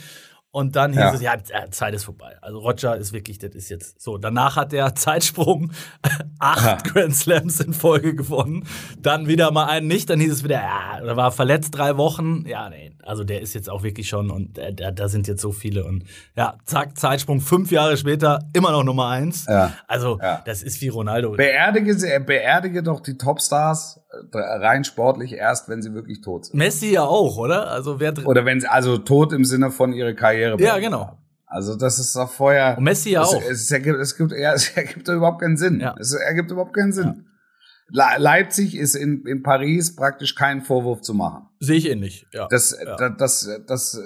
Und 0.55 0.77
dann 0.77 0.93
hieß 0.93 1.19
ja. 1.19 1.35
es, 1.35 1.49
ja, 1.49 1.69
Zeit 1.69 1.93
ist 1.93 2.05
vorbei. 2.05 2.37
Also 2.39 2.59
Roger 2.59 2.95
ist 2.95 3.11
wirklich, 3.11 3.39
das 3.39 3.53
ist 3.55 3.67
jetzt 3.67 4.01
so. 4.01 4.17
Danach 4.17 4.55
hat 4.55 4.71
der 4.71 4.95
Zeitsprung 4.95 5.73
acht 6.39 6.65
Aha. 6.65 6.77
Grand 6.81 7.13
Slams 7.13 7.59
in 7.59 7.73
Folge 7.73 8.15
gewonnen. 8.15 8.65
Dann 8.97 9.27
wieder 9.27 9.51
mal 9.51 9.65
einen 9.65 9.87
nicht. 9.87 10.09
Dann 10.09 10.21
hieß 10.21 10.31
es 10.31 10.43
wieder, 10.45 10.61
ja, 10.61 10.99
er 11.05 11.17
war 11.17 11.33
verletzt 11.33 11.75
drei 11.75 11.97
Wochen. 11.97 12.45
Ja, 12.47 12.69
nee, 12.69 12.93
also 13.03 13.25
der 13.25 13.41
ist 13.41 13.53
jetzt 13.53 13.69
auch 13.69 13.83
wirklich 13.83 14.07
schon 14.07 14.31
und 14.31 14.57
äh, 14.57 14.73
da, 14.73 14.91
da 14.91 15.09
sind 15.09 15.27
jetzt 15.27 15.41
so 15.41 15.51
viele. 15.51 15.83
Und 15.83 16.05
ja, 16.37 16.55
zack, 16.63 16.97
Zeitsprung 16.97 17.41
fünf 17.41 17.69
Jahre 17.69 17.97
später, 17.97 18.39
immer 18.53 18.71
noch 18.71 18.85
Nummer 18.85 19.09
eins. 19.09 19.47
Ja. 19.49 19.73
Also 19.87 20.19
ja. 20.21 20.41
das 20.45 20.63
ist 20.63 20.79
wie 20.79 20.87
Ronaldo. 20.87 21.31
Beerdige, 21.31 22.21
beerdige 22.25 22.81
doch 22.81 23.01
die 23.01 23.17
Topstars 23.17 23.99
rein 24.33 24.83
sportlich 24.83 25.33
erst, 25.33 25.69
wenn 25.69 25.81
sie 25.81 25.93
wirklich 25.93 26.21
tot 26.21 26.45
sind. 26.45 26.57
Messi 26.57 26.91
ja 26.91 27.03
auch, 27.03 27.37
oder? 27.37 27.69
Also 27.69 27.99
wer 27.99 28.13
oder 28.25 28.45
wenn 28.45 28.59
sie 28.59 28.67
also 28.67 28.97
tot 28.97 29.33
im 29.33 29.45
Sinne 29.45 29.71
von 29.71 29.93
ihrer 29.93 30.13
Karriere. 30.13 30.61
Ja, 30.61 30.79
genau. 30.79 31.17
Also 31.45 31.75
das 31.75 31.99
ist 31.99 32.15
doch 32.15 32.29
vorher. 32.29 32.77
Und 32.77 32.83
Messi 32.83 33.11
ja 33.11 33.23
es, 33.23 33.29
auch. 33.29 33.41
Es, 33.41 33.61
es, 33.61 33.71
ergibt, 33.71 33.99
es, 33.99 34.17
gibt, 34.17 34.31
ja, 34.31 34.53
es 34.55 34.69
ergibt 34.75 35.07
überhaupt 35.07 35.41
keinen 35.41 35.57
Sinn. 35.57 35.79
Ja. 35.79 35.95
Es 35.99 36.13
ergibt 36.13 36.51
überhaupt 36.51 36.73
keinen 36.73 36.91
Sinn. 36.91 37.05
Ja. 37.05 38.17
Leipzig 38.17 38.75
ist 38.75 38.95
in, 38.95 39.25
in 39.27 39.43
Paris 39.43 39.95
praktisch 39.95 40.33
kein 40.33 40.61
Vorwurf 40.61 41.01
zu 41.01 41.13
machen. 41.13 41.47
Sehe 41.59 41.77
ich 41.77 41.87
ähnlich, 41.87 42.25
ja. 42.33 42.47
Dass, 42.47 42.75
ja. 42.83 42.95
das, 42.95 43.47
das, 43.57 43.61
das, 43.67 44.01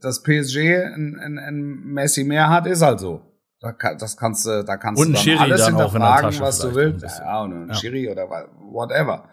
das 0.00 0.22
PSG 0.22 0.56
ein, 0.56 1.18
ein, 1.20 1.38
ein 1.38 1.62
Messi 1.84 2.24
mehr 2.24 2.48
hat, 2.48 2.66
ist 2.66 2.80
halt 2.80 3.00
so. 3.00 3.20
Das 3.62 4.16
kannst 4.16 4.44
du, 4.44 4.64
da 4.64 4.76
kannst 4.76 5.00
und 5.00 5.12
du 5.12 5.30
dann 5.30 5.38
alles 5.38 5.60
dann 5.64 5.76
hinterfragen, 5.76 6.40
was 6.40 6.58
du 6.58 6.74
willst. 6.74 7.20
Ja, 7.20 7.42
und 7.42 7.52
ein 7.52 7.68
ja. 7.68 7.74
Schiri 7.74 8.10
oder 8.10 8.28
whatever. 8.28 9.28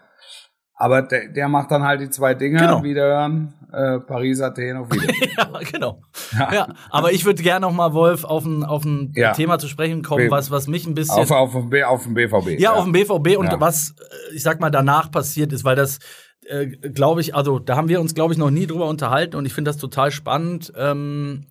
Aber 0.80 1.02
der, 1.02 1.28
der 1.28 1.46
macht 1.48 1.70
dann 1.70 1.82
halt 1.82 2.00
die 2.00 2.08
zwei 2.08 2.32
Dinge, 2.32 2.58
genau. 2.58 2.82
wiederhören, 2.82 3.52
äh, 3.70 3.98
Paris, 3.98 4.40
Athen 4.40 4.78
auf 4.78 4.90
Wiedersehen. 4.90 5.30
ja, 5.36 5.50
genau. 5.70 6.00
Ja. 6.32 6.54
ja. 6.54 6.68
aber 6.88 7.12
ich 7.12 7.26
würde 7.26 7.42
gerne 7.42 7.66
noch 7.66 7.72
mal, 7.72 7.92
Wolf, 7.92 8.24
auf 8.24 8.46
ein, 8.46 8.64
auf 8.64 8.86
ein 8.86 9.12
ja. 9.14 9.32
Thema 9.32 9.58
zu 9.58 9.68
sprechen 9.68 10.02
kommen, 10.02 10.28
B 10.28 10.30
was, 10.30 10.50
was 10.50 10.68
mich 10.68 10.86
ein 10.86 10.94
bisschen... 10.94 11.16
Auf, 11.16 11.30
auf, 11.32 11.54
auf, 11.54 11.64
auf 11.86 12.02
den 12.04 12.14
BVB. 12.14 12.52
Ja, 12.52 12.58
ja, 12.58 12.72
auf 12.72 12.84
den 12.84 12.92
BVB 12.92 13.36
und 13.36 13.60
was, 13.60 13.90
äh, 13.90 14.34
ich 14.34 14.42
sag 14.42 14.58
mal, 14.60 14.70
danach 14.70 15.10
passiert 15.10 15.52
ist, 15.52 15.64
weil 15.64 15.76
das, 15.76 15.98
äh, 16.46 16.66
glaube 16.66 17.20
ich, 17.20 17.34
also 17.34 17.58
da 17.58 17.76
haben 17.76 17.88
wir 17.88 18.00
uns, 18.00 18.14
glaube 18.14 18.32
ich, 18.32 18.38
noch 18.38 18.50
nie 18.50 18.66
drüber 18.66 18.86
unterhalten 18.86 19.36
und 19.36 19.44
ich 19.44 19.52
finde 19.52 19.68
das 19.70 19.76
total 19.76 20.10
spannend. 20.10 20.72
Ähm, 20.78 21.44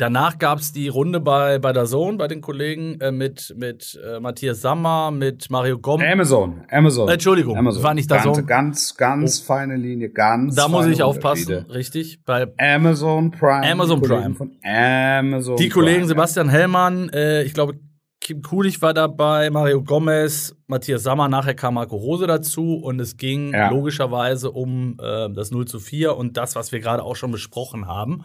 Danach 0.00 0.38
gab 0.38 0.60
es 0.60 0.72
die 0.72 0.88
Runde 0.88 1.20
bei, 1.20 1.58
bei 1.58 1.74
der 1.74 1.84
Zone, 1.84 2.16
bei 2.16 2.26
den 2.26 2.40
Kollegen, 2.40 2.98
äh, 3.02 3.12
mit, 3.12 3.54
mit 3.58 4.00
äh, 4.02 4.18
Matthias 4.18 4.62
Sammer, 4.62 5.10
mit 5.10 5.50
Mario 5.50 5.78
Gomez. 5.78 6.10
Amazon, 6.10 6.62
Amazon. 6.70 7.06
Äh, 7.06 7.12
Entschuldigung, 7.12 7.58
Amazon. 7.58 7.82
war 7.82 7.92
nicht 7.92 8.10
da 8.10 8.22
Ganz, 8.22 8.46
ganz, 8.46 8.96
ganz 8.96 9.42
oh. 9.42 9.44
feine 9.44 9.76
Linie, 9.76 10.08
ganz 10.08 10.54
Da 10.54 10.68
muss 10.68 10.86
ich 10.86 11.02
aufpassen, 11.02 11.66
richtig. 11.66 12.24
Bei 12.24 12.46
Amazon 12.56 13.30
Prime. 13.30 13.70
Amazon 13.70 14.00
Prime. 14.00 14.34
Von 14.34 14.56
Amazon 14.64 15.56
die 15.56 15.68
Kollegen 15.68 16.08
Sebastian 16.08 16.48
Hellmann, 16.48 17.10
äh, 17.10 17.42
ich 17.42 17.52
glaube, 17.52 17.74
Kim 18.22 18.40
Kulich 18.40 18.80
war 18.80 18.94
dabei, 18.94 19.50
Mario 19.50 19.82
Gomez, 19.82 20.56
Matthias 20.66 21.02
Sammer, 21.02 21.28
nachher 21.28 21.54
kam 21.54 21.74
Marco 21.74 21.96
Rose 21.96 22.26
dazu 22.26 22.76
und 22.76 23.00
es 23.00 23.18
ging 23.18 23.52
ja. 23.52 23.68
logischerweise 23.68 24.50
um 24.50 24.96
äh, 24.98 25.28
das 25.30 25.50
0 25.50 25.66
zu 25.66 25.78
4 25.78 26.16
und 26.16 26.38
das, 26.38 26.54
was 26.54 26.72
wir 26.72 26.80
gerade 26.80 27.02
auch 27.02 27.16
schon 27.16 27.32
besprochen 27.32 27.86
haben. 27.86 28.24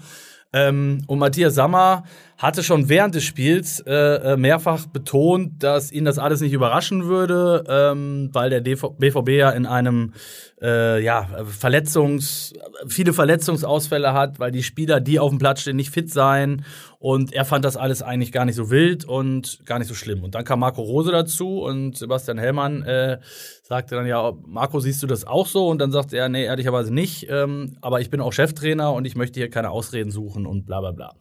Ähm, 0.54 1.04
und 1.08 1.20
Matthias 1.20 1.56
Sammer 1.56 2.04
hatte 2.38 2.64
schon 2.64 2.90
während 2.90 3.16
des 3.16 3.24
Spiels 3.24 3.80
äh, 3.88 4.34
äh 4.34 4.38
mehrfach 4.38 4.86
betont, 4.88 5.64
dass 5.64 5.92
ihn 5.92 6.06
das 6.06 6.20
alles 6.20 6.42
nicht 6.42 6.54
überraschen 6.54 7.06
würde, 7.06 7.64
ähm, 7.68 8.30
weil 8.34 8.50
der 8.50 8.62
DV 8.62 8.90
BVB 8.98 9.30
ja 9.30 9.52
in 9.52 9.66
einem 9.66 10.14
äh, 10.62 11.04
ja, 11.04 11.28
Verletzungs, 11.46 12.54
viele 12.88 13.14
Verletzungsausfälle 13.14 14.14
hat, 14.14 14.40
weil 14.40 14.52
die 14.52 14.64
Spieler, 14.64 15.00
die 15.00 15.20
auf 15.20 15.30
dem 15.30 15.38
Platz 15.38 15.62
stehen, 15.62 15.76
nicht 15.76 15.92
fit 15.92 16.12
seien. 16.12 16.66
Und 16.98 17.34
er 17.34 17.46
fand 17.46 17.64
das 17.64 17.78
alles 17.78 18.02
eigentlich 18.02 18.32
gar 18.32 18.46
nicht 18.46 18.56
so 18.56 18.72
wild 18.72 19.06
und 19.06 19.60
gar 19.66 19.78
nicht 19.78 19.88
so 19.88 19.94
schlimm. 19.94 20.24
Und 20.24 20.34
dann 20.34 20.44
kam 20.44 20.60
Marco 20.62 20.82
Rose 20.82 21.12
dazu 21.12 21.62
und 21.62 21.96
Sebastian 21.96 22.40
Hellmann 22.40 22.82
äh, 22.82 23.20
sagte 23.62 23.96
dann 23.96 24.08
ja, 24.08 24.34
Marco, 24.48 24.80
siehst 24.80 25.04
du 25.04 25.08
das 25.08 25.26
auch 25.26 25.46
so? 25.46 25.68
Und 25.68 25.80
dann 25.80 25.92
sagte 25.92 26.18
er, 26.18 26.30
nee, 26.30 26.46
ehrlicherweise 26.46 26.94
nicht. 26.94 27.28
Ähm, 27.30 27.78
aber 27.82 28.02
ich 28.02 28.10
bin 28.10 28.22
auch 28.22 28.34
Cheftrainer 28.34 28.94
und 28.94 29.06
ich 29.06 29.16
möchte 29.16 29.40
hier 29.40 29.50
keine 29.50 29.70
Ausreden 29.70 30.10
suchen 30.10 30.48
und 30.48 30.66
bla 30.66 30.80
bla 30.80 30.92
bla. 30.92 31.14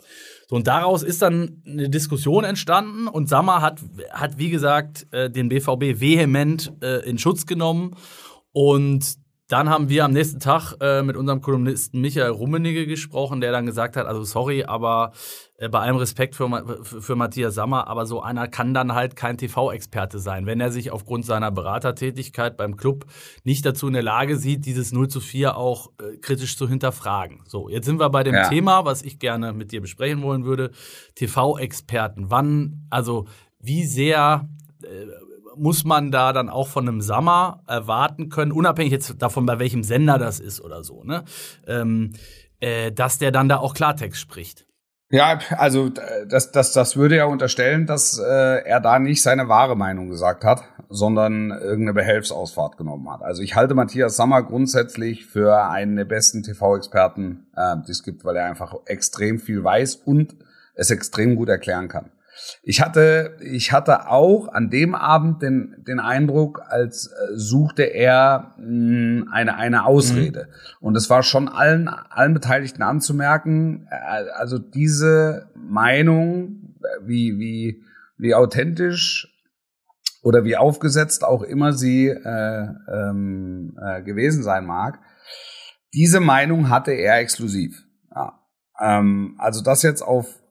Und 0.55 0.69
daraus 0.69 1.03
ist 1.03 1.21
dann 1.21 1.63
eine 1.67 1.91
Diskussion 1.91 2.45
entstanden 2.45 3.09
und 3.09 3.29
Sammer 3.29 3.61
hat, 3.61 3.81
hat 4.13 4.39
wie 4.39 4.51
gesagt, 4.51 5.05
äh, 5.11 5.29
den 5.29 5.49
BVB 5.49 6.01
vehement 6.01 6.73
äh, 6.81 7.05
in 7.09 7.19
Schutz 7.19 7.45
genommen. 7.47 7.97
Und 8.53 9.17
dann 9.49 9.69
haben 9.69 9.91
wir 9.91 10.05
am 10.05 10.13
nächsten 10.13 10.41
Tag 10.41 10.75
äh, 10.81 11.03
mit 11.03 11.17
unserem 11.17 11.43
Kolumnisten 11.43 12.01
Michael 12.01 12.31
Rummenigge 12.31 12.87
gesprochen, 12.87 13.43
der 13.43 13.53
dann 13.53 13.67
gesagt 13.67 13.97
hat, 13.97 14.07
also 14.07 14.25
sorry, 14.25 14.65
aber 14.65 15.13
äh, 15.59 15.69
bei 15.69 15.81
allem 15.81 15.97
Respekt 15.97 16.35
für, 16.35 16.49
für, 16.83 17.03
für, 17.03 17.15
Matthias 17.15 17.55
Sammer, 17.55 17.87
aber 17.87 18.07
so 18.07 18.23
einer 18.23 18.49
kann 18.49 18.73
dann 18.73 18.95
halt 18.95 19.17
kein 19.17 19.37
TV-Experte 19.37 20.19
sein, 20.19 20.47
wenn 20.47 20.61
er 20.61 20.71
sich 20.71 20.91
aufgrund 20.91 21.27
seiner 21.27 21.51
Beratertätigkeit 21.51 22.57
beim 22.57 22.79
Club 22.79 23.05
nicht 23.45 23.67
dazu 23.67 23.87
in 23.87 23.93
der 23.93 24.03
Lage 24.03 24.39
sieht, 24.39 24.65
dieses 24.65 24.93
0 24.93 25.09
zu 25.09 25.21
4 25.21 25.59
auch 25.59 25.91
äh, 26.01 26.17
kritisch 26.17 26.57
zu 26.57 26.67
hinterfragen. 26.67 27.43
So, 27.47 27.69
jetzt 27.69 27.85
sind 27.85 28.01
wir 28.01 28.09
bei 28.09 28.23
dem 28.23 28.35
ja. 28.35 28.49
Thema, 28.49 28.87
was 28.87 29.03
ich 29.03 29.19
gerne 29.19 29.53
mit 29.53 29.73
dir 29.73 29.83
besprechen 29.83 30.23
wollen 30.23 30.47
würde. 30.47 30.71
TV-Experten. 31.17 32.31
Wann, 32.31 32.87
also 32.89 33.27
wie 33.61 33.85
sehr 33.85 34.49
äh, 34.83 35.07
muss 35.57 35.85
man 35.85 36.11
da 36.11 36.33
dann 36.33 36.49
auch 36.49 36.69
von 36.69 36.89
einem 36.89 37.01
Sammer 37.01 37.63
erwarten 37.67 38.29
können, 38.29 38.53
unabhängig 38.53 38.93
jetzt 38.93 39.23
davon, 39.23 39.47
bei 39.47 39.59
welchem 39.59 39.83
Sender 39.83 40.19
das 40.19 40.41
ist 40.41 40.61
oder 40.61 40.85
so, 40.85 41.05
ne? 41.05 41.25
Ähm, 41.67 42.13
äh, 42.61 42.93
dass 42.93 43.19
der 43.19 43.33
dann 43.33 43.49
da 43.49 43.59
auch 43.59 43.75
Klartext 43.75 44.21
spricht. 44.21 44.67
Ja, 45.11 45.39
also 45.59 45.91
das, 46.27 46.51
das, 46.51 46.73
das 46.73 46.97
würde 46.97 47.17
ja 47.17 47.27
unterstellen, 47.27 47.87
dass 47.87 48.19
äh, 48.19 48.65
er 48.65 48.81
da 48.81 48.99
nicht 48.99 49.23
seine 49.23 49.49
wahre 49.49 49.77
Meinung 49.77 50.09
gesagt 50.09 50.45
hat, 50.45 50.65
sondern 50.89 51.51
irgendeine 51.51 51.95
Behelfsausfahrt 51.95 52.77
genommen 52.77 53.09
hat. 53.11 53.23
Also 53.23 53.43
ich 53.43 53.55
halte 53.55 53.75
Matthias 53.75 54.17
Sammer 54.17 54.43
grundsätzlich 54.43 55.27
für 55.27 55.69
einen 55.69 55.97
der 55.97 56.05
besten 56.05 56.43
TV-Experten, 56.43 57.47
äh, 57.55 57.77
die 57.87 57.93
es 57.93 58.03
gibt, 58.03 58.25
weil 58.25 58.37
er 58.37 58.47
einfach 58.47 58.75
extrem 58.87 59.39
viel 59.39 59.63
weiß 59.63 59.97
und 60.05 60.35
es 60.75 60.91
extrem 60.91 61.37
gut 61.37 61.49
erklären 61.49 61.89
kann. 61.89 62.11
Ich 62.63 62.81
hatte, 62.81 63.37
ich 63.41 63.73
hatte 63.73 64.09
auch 64.09 64.49
an 64.49 64.71
dem 64.71 64.95
Abend 64.95 65.43
den, 65.43 65.77
den 65.87 66.01
Eindruck, 66.01 66.63
als 66.69 67.07
äh, 67.07 67.37
suchte 67.37 67.83
er 67.83 68.55
mh, 68.59 68.65
hm, 68.65 69.29
eine, 69.33 69.57
eine 69.57 69.85
Ausrede. 69.85 70.49
Mhm. 70.49 70.87
Und 70.87 70.97
es 70.97 71.11
war 71.11 71.23
schon 71.23 71.49
allen, 71.49 71.89
allen 71.89 72.35
Beteiligten 72.35 72.83
anzumerken, 72.83 73.87
äh, 73.91 74.31
also 74.37 74.59
diese 74.59 75.51
Meinung, 75.55 76.77
äh, 76.83 77.07
wie, 77.07 77.39
wie, 77.39 77.83
wie 78.19 78.35
authentisch 78.35 79.31
oder 80.23 80.45
wie 80.45 80.57
aufgesetzt 80.57 81.25
auch 81.25 81.43
immer 81.43 81.73
sie 81.73 82.09
äh, 82.09 82.69
ähm, 82.93 83.79
äh, 83.81 84.03
gewesen 84.03 84.43
sein 84.43 84.65
mag, 84.65 84.99
diese 85.93 86.21
Meinung 86.21 86.71
hatte 86.71 86.93
er 86.93 87.19
exklusiv. 87.19 87.85
Ja. 88.15 88.41
Ähm, 88.81 89.37
also 89.39 89.63
das 89.63 89.83
jetzt 89.83 90.03
auf 90.03 90.44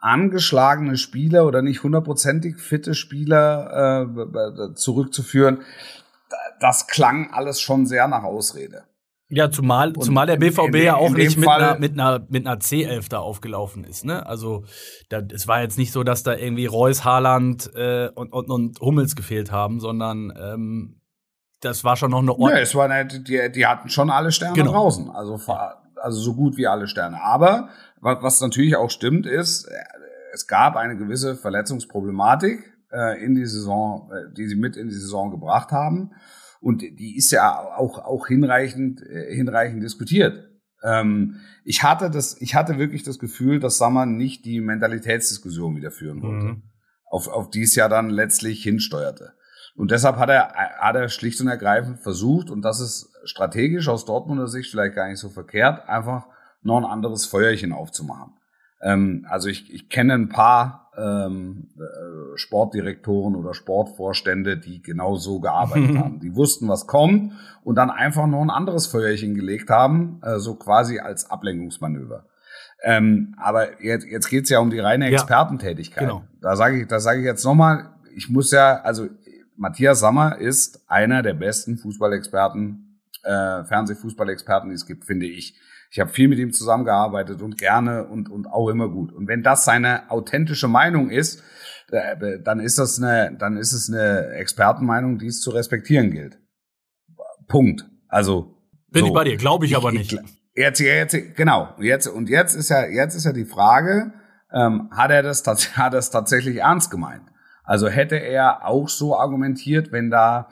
angeschlagene 0.00 0.96
Spieler 0.96 1.46
oder 1.46 1.62
nicht 1.62 1.82
hundertprozentig 1.82 2.58
fitte 2.58 2.94
Spieler 2.94 4.06
äh, 4.06 4.74
zurückzuführen, 4.74 5.62
das 6.60 6.86
klang 6.86 7.32
alles 7.32 7.60
schon 7.60 7.86
sehr 7.86 8.08
nach 8.08 8.22
Ausrede. 8.22 8.84
Ja, 9.32 9.48
zumal, 9.48 9.92
zumal 9.92 10.26
der 10.26 10.36
BVB 10.36 10.74
ja 10.82 10.96
auch 10.96 11.10
nicht 11.10 11.38
mit 11.38 11.48
einer, 11.48 11.78
mit 11.78 11.92
einer, 11.92 12.26
mit 12.28 12.46
einer 12.46 12.58
C11 12.58 13.08
da 13.08 13.20
aufgelaufen 13.20 13.84
ist. 13.84 14.04
Ne? 14.04 14.26
Also 14.26 14.64
da, 15.08 15.20
es 15.20 15.46
war 15.46 15.62
jetzt 15.62 15.78
nicht 15.78 15.92
so, 15.92 16.02
dass 16.02 16.24
da 16.24 16.34
irgendwie 16.34 16.66
Reus, 16.66 17.04
Haaland 17.04 17.70
äh, 17.76 18.08
und, 18.12 18.32
und, 18.32 18.50
und 18.50 18.80
Hummels 18.80 19.14
gefehlt 19.14 19.52
haben, 19.52 19.78
sondern 19.78 20.32
ähm, 20.36 21.00
das 21.60 21.84
war 21.84 21.96
schon 21.96 22.10
noch 22.10 22.22
eine 22.22 22.32
Ordnung. 22.32 22.50
Ja, 22.50 22.58
es 22.58 22.74
war 22.74 22.90
eine, 22.90 23.06
die, 23.06 23.52
die 23.52 23.66
hatten 23.66 23.88
schon 23.88 24.10
alle 24.10 24.32
Sterne 24.32 24.54
genau. 24.54 24.72
draußen. 24.72 25.10
Also, 25.10 25.38
also 26.00 26.20
so 26.20 26.34
gut 26.34 26.56
wie 26.56 26.66
alle 26.66 26.86
Sterne. 26.86 27.22
Aber 27.22 27.70
was 28.00 28.40
natürlich 28.40 28.76
auch 28.76 28.90
stimmt, 28.90 29.26
ist, 29.26 29.64
äh, 29.66 29.74
es 30.32 30.46
gab 30.46 30.76
eine 30.76 30.96
gewisse 30.96 31.36
Verletzungsproblematik 31.36 32.72
äh, 32.92 33.24
in 33.24 33.34
die 33.34 33.46
Saison, 33.46 34.10
äh, 34.12 34.32
die 34.34 34.46
sie 34.46 34.56
mit 34.56 34.76
in 34.76 34.88
die 34.88 34.94
Saison 34.94 35.30
gebracht 35.30 35.72
haben. 35.72 36.12
Und 36.60 36.82
die 36.82 37.16
ist 37.16 37.30
ja 37.30 37.58
auch, 37.58 37.98
auch 37.98 38.26
hinreichend, 38.26 39.02
äh, 39.02 39.34
hinreichend 39.34 39.82
diskutiert. 39.82 40.50
Ähm, 40.82 41.36
ich 41.64 41.82
hatte 41.82 42.10
das, 42.10 42.40
ich 42.40 42.54
hatte 42.54 42.78
wirklich 42.78 43.02
das 43.02 43.18
Gefühl, 43.18 43.60
dass 43.60 43.78
Sammer 43.78 44.06
nicht 44.06 44.44
die 44.44 44.60
Mentalitätsdiskussion 44.60 45.76
wieder 45.76 45.90
führen 45.90 46.22
wollte, 46.22 46.46
mhm. 46.46 46.62
auf, 47.04 47.28
auf 47.28 47.50
die 47.50 47.62
es 47.62 47.74
ja 47.74 47.88
dann 47.88 48.10
letztlich 48.10 48.62
hinsteuerte. 48.62 49.32
Und 49.80 49.92
deshalb 49.92 50.16
hat 50.16 50.28
er, 50.28 50.52
hat 50.78 50.94
er 50.94 51.08
schlicht 51.08 51.40
und 51.40 51.48
ergreifend 51.48 52.00
versucht, 52.00 52.50
und 52.50 52.60
das 52.60 52.80
ist 52.80 53.14
strategisch 53.24 53.88
aus 53.88 54.04
Dortmunder 54.04 54.46
Sicht 54.46 54.70
vielleicht 54.70 54.94
gar 54.94 55.08
nicht 55.08 55.18
so 55.18 55.30
verkehrt, 55.30 55.88
einfach 55.88 56.26
noch 56.60 56.76
ein 56.76 56.84
anderes 56.84 57.24
Feuerchen 57.24 57.72
aufzumachen. 57.72 58.34
Ähm, 58.82 59.26
also 59.30 59.48
ich, 59.48 59.72
ich 59.72 59.88
kenne 59.88 60.12
ein 60.12 60.28
paar 60.28 60.90
ähm, 60.98 61.70
äh, 61.78 62.36
Sportdirektoren 62.36 63.34
oder 63.34 63.54
Sportvorstände, 63.54 64.58
die 64.58 64.82
genau 64.82 65.16
so 65.16 65.40
gearbeitet 65.40 65.96
haben. 65.98 66.20
Die 66.20 66.36
wussten, 66.36 66.68
was 66.68 66.86
kommt 66.86 67.32
und 67.64 67.76
dann 67.76 67.88
einfach 67.88 68.26
noch 68.26 68.42
ein 68.42 68.50
anderes 68.50 68.86
Feuerchen 68.86 69.34
gelegt 69.34 69.70
haben, 69.70 70.20
äh, 70.22 70.40
so 70.40 70.56
quasi 70.56 70.98
als 70.98 71.30
Ablenkungsmanöver. 71.30 72.26
Ähm, 72.82 73.34
aber 73.38 73.82
jetzt, 73.82 74.06
jetzt 74.06 74.28
geht's 74.28 74.50
ja 74.50 74.58
um 74.58 74.68
die 74.68 74.78
reine 74.78 75.06
Expertentätigkeit. 75.06 76.02
Ja, 76.02 76.08
genau. 76.08 76.24
Da 76.42 76.54
sage 76.54 76.82
ich, 76.82 76.86
da 76.86 77.00
sage 77.00 77.20
ich 77.20 77.24
jetzt 77.24 77.46
nochmal, 77.46 77.94
ich 78.14 78.28
muss 78.28 78.50
ja, 78.50 78.82
also 78.82 79.08
Matthias 79.60 80.00
Sammer 80.00 80.38
ist 80.38 80.88
einer 80.88 81.22
der 81.22 81.34
besten 81.34 81.76
Fußballexperten, 81.76 83.02
äh, 83.22 83.62
Fernsehfußballexperten, 83.64 84.70
die 84.70 84.74
es 84.74 84.86
gibt, 84.86 85.04
finde 85.04 85.26
ich. 85.26 85.54
Ich 85.90 86.00
habe 86.00 86.10
viel 86.10 86.28
mit 86.28 86.38
ihm 86.38 86.50
zusammengearbeitet 86.50 87.42
und 87.42 87.58
gerne 87.58 88.06
und, 88.06 88.30
und 88.30 88.46
auch 88.46 88.70
immer 88.70 88.88
gut. 88.88 89.12
Und 89.12 89.28
wenn 89.28 89.42
das 89.42 89.66
seine 89.66 90.10
authentische 90.10 90.66
Meinung 90.66 91.10
ist, 91.10 91.42
äh, 91.90 92.38
dann 92.42 92.58
ist 92.58 92.78
das 92.78 93.02
eine, 93.02 93.36
dann 93.38 93.58
ist 93.58 93.74
es 93.74 93.90
eine 93.90 94.30
Expertenmeinung, 94.30 95.18
die 95.18 95.26
es 95.26 95.42
zu 95.42 95.50
respektieren 95.50 96.10
gilt. 96.10 96.38
Punkt. 97.46 97.84
Also 98.08 98.56
bin 98.88 99.02
so. 99.02 99.08
ich 99.08 99.12
bei 99.12 99.24
dir, 99.24 99.36
glaube 99.36 99.66
ich, 99.66 99.72
ich 99.72 99.76
aber 99.76 99.92
nicht. 99.92 100.16
Jetzt, 100.54 100.80
jetzt, 100.80 101.36
genau. 101.36 101.74
Jetzt 101.78 102.06
und 102.06 102.30
jetzt 102.30 102.54
ist 102.54 102.70
ja 102.70 102.86
jetzt 102.86 103.14
ist 103.14 103.26
ja 103.26 103.34
die 103.34 103.44
Frage, 103.44 104.14
ähm, 104.54 104.88
hat 104.90 105.10
er 105.10 105.22
das 105.22 105.44
hat 105.76 105.92
das 105.92 106.10
tatsächlich 106.10 106.56
ernst 106.56 106.90
gemeint? 106.90 107.30
Also 107.70 107.88
hätte 107.88 108.16
er 108.16 108.66
auch 108.66 108.88
so 108.88 109.16
argumentiert, 109.16 109.92
wenn 109.92 110.10
da 110.10 110.48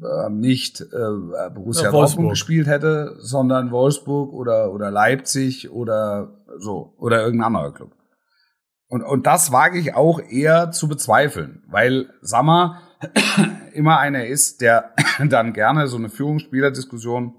äh, 0.00 0.30
nicht 0.30 0.80
äh, 0.80 1.50
Borussia 1.52 1.86
ja, 1.86 1.90
Dortmund 1.90 2.30
gespielt 2.30 2.68
hätte, 2.68 3.16
sondern 3.18 3.72
Wolfsburg 3.72 4.32
oder 4.32 4.72
oder 4.72 4.92
Leipzig 4.92 5.72
oder 5.72 6.44
so 6.58 6.94
oder 6.96 7.24
irgendein 7.24 7.48
anderer 7.48 7.74
Club. 7.74 7.96
Und 8.86 9.02
und 9.02 9.26
das 9.26 9.50
wage 9.50 9.80
ich 9.80 9.96
auch 9.96 10.20
eher 10.20 10.70
zu 10.70 10.86
bezweifeln, 10.86 11.64
weil 11.66 12.08
Sammer 12.20 12.78
immer 13.72 13.98
einer 13.98 14.24
ist, 14.24 14.60
der 14.60 14.92
dann 15.28 15.52
gerne 15.52 15.88
so 15.88 15.96
eine 15.96 16.08
Führungsspielerdiskussion 16.08 17.34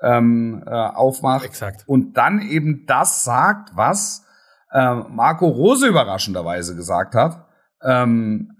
ähm, 0.00 0.64
äh, 0.66 0.70
aufmacht 0.70 1.44
Exakt. 1.44 1.84
und 1.86 2.16
dann 2.16 2.40
eben 2.40 2.86
das 2.86 3.22
sagt, 3.22 3.76
was 3.76 4.24
äh, 4.72 4.94
Marco 4.94 5.46
Rose 5.46 5.86
überraschenderweise 5.86 6.74
gesagt 6.74 7.14
hat. 7.14 7.43
Ähm, 7.84 8.56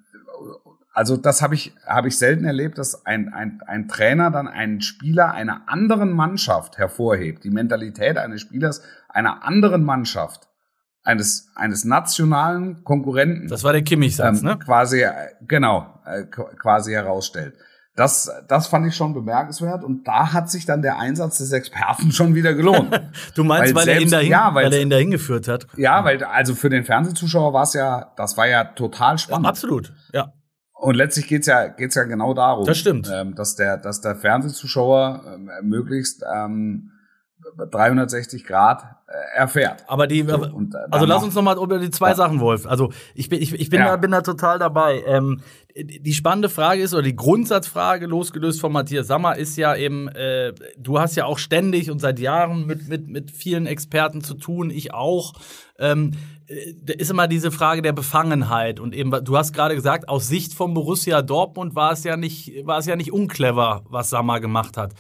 also 0.93 1.17
das 1.17 1.43
habe 1.43 1.55
ich 1.57 1.75
habe 1.87 2.09
ich 2.09 2.19
selten 2.19 2.45
erlebt, 2.45 2.79
dass 2.79 3.05
ein, 3.05 3.33
ein, 3.33 3.61
ein 3.67 3.89
Trainer 3.89 4.31
dann 4.31 4.47
einen 4.47 4.81
Spieler 4.81 5.33
einer 5.33 5.63
anderen 5.67 6.13
Mannschaft 6.13 6.79
hervorhebt, 6.79 7.43
die 7.43 7.51
Mentalität 7.51 8.17
eines 8.17 8.43
Spielers 8.43 8.83
einer 9.09 9.45
anderen 9.45 9.83
Mannschaft 9.83 10.49
eines, 11.05 11.51
eines 11.55 11.85
nationalen 11.85 12.83
Konkurrenten. 12.83 13.49
Das 13.49 13.63
war 13.63 13.73
der 13.73 13.83
Kimmich-Satz, 13.83 14.41
ähm, 14.41 14.49
ne? 14.49 14.59
Quasi, 14.59 15.03
äh, 15.03 15.13
genau, 15.47 16.01
äh, 16.07 16.25
quasi 16.25 16.93
herausstellt. 16.93 17.55
Das, 17.97 18.29
das 18.49 18.67
fand 18.67 18.89
ich 18.89 18.97
schon 18.97 19.15
bemerkenswert 19.15 19.85
und 19.85 20.07
da 20.09 20.33
hat 20.33 20.51
sich 20.51 20.67
dann 20.67 20.83
der 20.83 20.99
Einsatz 20.99 21.39
des 21.39 21.53
Experten 21.53 22.11
schon 22.11 22.35
wieder 22.35 22.53
gelohnt. 22.53 22.91
du 23.37 23.45
meinst, 23.45 23.73
weil, 23.73 23.83
weil 23.83 23.85
selbst, 23.85 24.01
er 24.01 24.03
ihn 24.03 24.11
dahin, 24.11 24.31
ja, 24.31 24.55
weil, 24.55 24.65
weil 24.67 24.73
er 24.73 24.83
ihn 24.83 24.91
dahin 24.91 25.11
geführt 25.13 25.47
hat? 25.47 25.69
Ja, 25.77 26.05
weil 26.05 26.23
also 26.25 26.57
für 26.57 26.71
den 26.71 26.85
Fernsehzuschauer 26.85 27.53
war 27.53 27.63
es 27.63 27.75
ja, 27.75 28.13
das 28.17 28.37
war 28.37 28.49
ja 28.49 28.65
total 28.65 29.19
spannend. 29.19 29.45
Ja, 29.45 29.51
absolut, 29.51 29.93
ja. 30.13 30.33
Und 30.73 30.97
letztlich 30.97 31.29
geht's 31.29 31.47
ja 31.47 31.69
geht's 31.69 31.95
ja 31.95 32.03
genau 32.03 32.35
darum, 32.35 32.67
das 32.67 32.79
stimmt. 32.79 33.09
Ähm, 33.13 33.35
dass 33.37 33.55
der 33.55 33.77
dass 33.77 34.01
der 34.01 34.17
Fernsehzuschauer 34.17 35.23
ähm, 35.27 35.51
möglichst 35.63 36.25
ähm, 36.35 36.91
360 37.71 38.45
Grad 38.45 38.83
äh, 39.07 39.39
erfährt. 39.39 39.85
Aber 39.87 40.07
die, 40.07 40.23
so, 40.23 40.37
und, 40.37 40.75
äh, 40.75 40.79
also 40.91 41.07
lass 41.07 41.23
uns 41.23 41.35
nochmal 41.35 41.57
über 41.57 41.79
die 41.79 41.91
zwei 41.91 42.11
ja. 42.11 42.15
Sachen, 42.15 42.41
Wolf. 42.41 42.67
Also 42.67 42.93
ich 43.15 43.29
bin, 43.29 43.41
ich, 43.41 43.53
ich 43.53 43.71
bin, 43.71 43.81
ja. 43.81 43.89
da, 43.89 43.97
bin 43.97 44.11
da 44.11 44.23
total 44.23 44.59
dabei. 44.59 45.03
Ähm, 45.07 45.41
die 45.77 46.15
spannende 46.15 46.49
Frage 46.49 46.83
ist, 46.83 46.95
oder 46.95 47.03
die 47.03 47.17
Grundsatzfrage, 47.17 48.07
losgelöst 48.07 48.61
von 48.61 48.73
Matthias 48.73 49.09
Sammer, 49.09 49.37
ist 49.37 49.57
ja 49.57 49.75
eben, 49.75 50.09
äh, 50.09 50.53
du 50.79 51.01
hast 51.01 51.17
ja 51.17 51.27
auch 51.27 51.39
ständig 51.39 51.91
und 51.91 51.99
seit 51.99 52.19
Jahren 52.21 52.67
mit, 52.67 52.89
mit, 52.89 53.09
mit 53.09 53.31
vielen 53.31 53.67
Experten 53.67 54.23
zu 54.23 54.35
tun, 54.35 54.71
ich 54.71 54.95
auch. 54.95 55.33
Ähm, 55.79 56.13
da 56.83 56.93
ist 56.93 57.11
immer 57.11 57.27
diese 57.27 57.51
Frage 57.51 57.81
der 57.81 57.93
Befangenheit 57.93 58.79
und 58.79 58.95
eben 58.95 59.11
du 59.11 59.37
hast 59.37 59.55
gerade 59.55 59.75
gesagt 59.75 60.11
aus 60.11 60.29
Sicht 60.29 60.53
von 60.53 60.75
Borussia 60.75 61.23
Dortmund 61.23 61.75
war 61.75 61.93
es 61.93 62.05
ja 62.05 62.19
nicht 62.19 62.67
war 62.67 62.79
es 62.79 62.85
ja 62.85 62.97
nicht 62.97 63.13
unclever 63.13 63.83
was 63.89 64.11
Sammer 64.11 64.41
gemacht 64.41 64.77
hat 64.77 64.93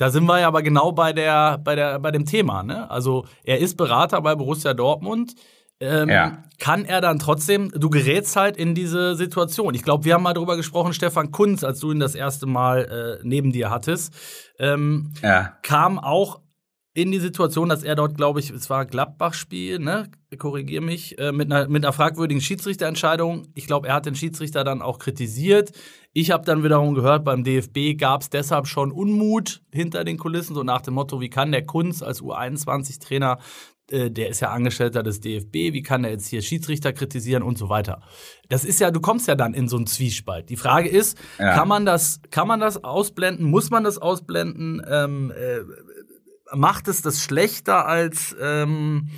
da 0.00 0.08
sind 0.08 0.24
wir 0.24 0.40
ja 0.40 0.48
aber 0.48 0.62
genau 0.62 0.92
bei, 0.92 1.12
der, 1.12 1.58
bei, 1.58 1.74
der, 1.74 1.98
bei 1.98 2.10
dem 2.10 2.24
Thema. 2.24 2.62
Ne? 2.62 2.90
Also 2.90 3.26
er 3.44 3.58
ist 3.58 3.76
Berater 3.76 4.22
bei 4.22 4.34
Borussia 4.34 4.72
Dortmund. 4.72 5.34
Ähm, 5.78 6.08
ja. 6.08 6.42
Kann 6.58 6.86
er 6.86 7.02
dann 7.02 7.18
trotzdem, 7.18 7.70
du 7.74 7.90
gerätst 7.90 8.34
halt 8.34 8.56
in 8.56 8.74
diese 8.74 9.14
Situation. 9.14 9.74
Ich 9.74 9.82
glaube, 9.82 10.06
wir 10.06 10.14
haben 10.14 10.22
mal 10.22 10.32
drüber 10.32 10.56
gesprochen, 10.56 10.94
Stefan 10.94 11.32
Kunz, 11.32 11.64
als 11.64 11.80
du 11.80 11.92
ihn 11.92 12.00
das 12.00 12.14
erste 12.14 12.46
Mal 12.46 13.18
äh, 13.20 13.26
neben 13.26 13.52
dir 13.52 13.68
hattest, 13.68 14.14
ähm, 14.58 15.12
ja. 15.22 15.52
kam 15.62 15.98
auch 15.98 16.40
in 16.92 17.12
die 17.12 17.20
Situation, 17.20 17.68
dass 17.68 17.84
er 17.84 17.94
dort, 17.94 18.16
glaube 18.16 18.40
ich, 18.40 18.50
es 18.50 18.68
war 18.68 18.84
Gladbach-Spiel, 18.84 19.78
ne? 19.78 20.10
Korrigier 20.38 20.80
mich, 20.80 21.18
äh, 21.18 21.30
mit, 21.30 21.52
einer, 21.52 21.68
mit 21.68 21.84
einer 21.84 21.92
fragwürdigen 21.92 22.40
Schiedsrichterentscheidung. 22.40 23.46
Ich 23.54 23.66
glaube, 23.66 23.88
er 23.88 23.94
hat 23.94 24.06
den 24.06 24.16
Schiedsrichter 24.16 24.64
dann 24.64 24.82
auch 24.82 24.98
kritisiert. 24.98 25.70
Ich 26.12 26.32
habe 26.32 26.44
dann 26.44 26.64
wiederum 26.64 26.94
gehört, 26.94 27.24
beim 27.24 27.44
DFB 27.44 27.96
gab 27.96 28.22
es 28.22 28.30
deshalb 28.30 28.66
schon 28.66 28.90
Unmut 28.90 29.62
hinter 29.72 30.02
den 30.02 30.18
Kulissen, 30.18 30.54
so 30.54 30.64
nach 30.64 30.80
dem 30.82 30.94
Motto, 30.94 31.20
wie 31.20 31.30
kann 31.30 31.52
der 31.52 31.64
Kunz 31.64 32.02
als 32.02 32.20
U21-Trainer, 32.20 33.38
äh, 33.90 34.10
der 34.10 34.28
ist 34.28 34.40
ja 34.40 34.50
Angestellter 34.50 35.02
des 35.02 35.20
DFB, 35.20 35.72
wie 35.72 35.82
kann 35.82 36.04
er 36.04 36.10
jetzt 36.10 36.28
hier 36.28 36.42
Schiedsrichter 36.42 36.92
kritisieren 36.92 37.42
und 37.42 37.58
so 37.58 37.68
weiter. 37.68 38.00
Das 38.48 38.64
ist 38.64 38.80
ja, 38.80 38.90
du 38.90 39.00
kommst 39.00 39.28
ja 39.28 39.34
dann 39.34 39.54
in 39.54 39.68
so 39.68 39.76
einen 39.76 39.86
Zwiespalt. 39.86 40.48
Die 40.50 40.56
Frage 40.56 40.88
ist, 40.88 41.18
ja. 41.38 41.54
kann 41.54 41.68
man 41.68 41.86
das, 41.86 42.20
kann 42.30 42.48
man 42.48 42.60
das 42.60 42.82
ausblenden? 42.82 43.46
Muss 43.46 43.70
man 43.70 43.84
das 43.84 43.98
ausblenden? 43.98 44.82
Ähm, 44.88 45.32
äh, 45.32 45.60
macht 46.54 46.88
es 46.88 47.02
das 47.02 47.22
schlechter 47.22 47.86
als 47.86 48.34
ähm, 48.40 49.10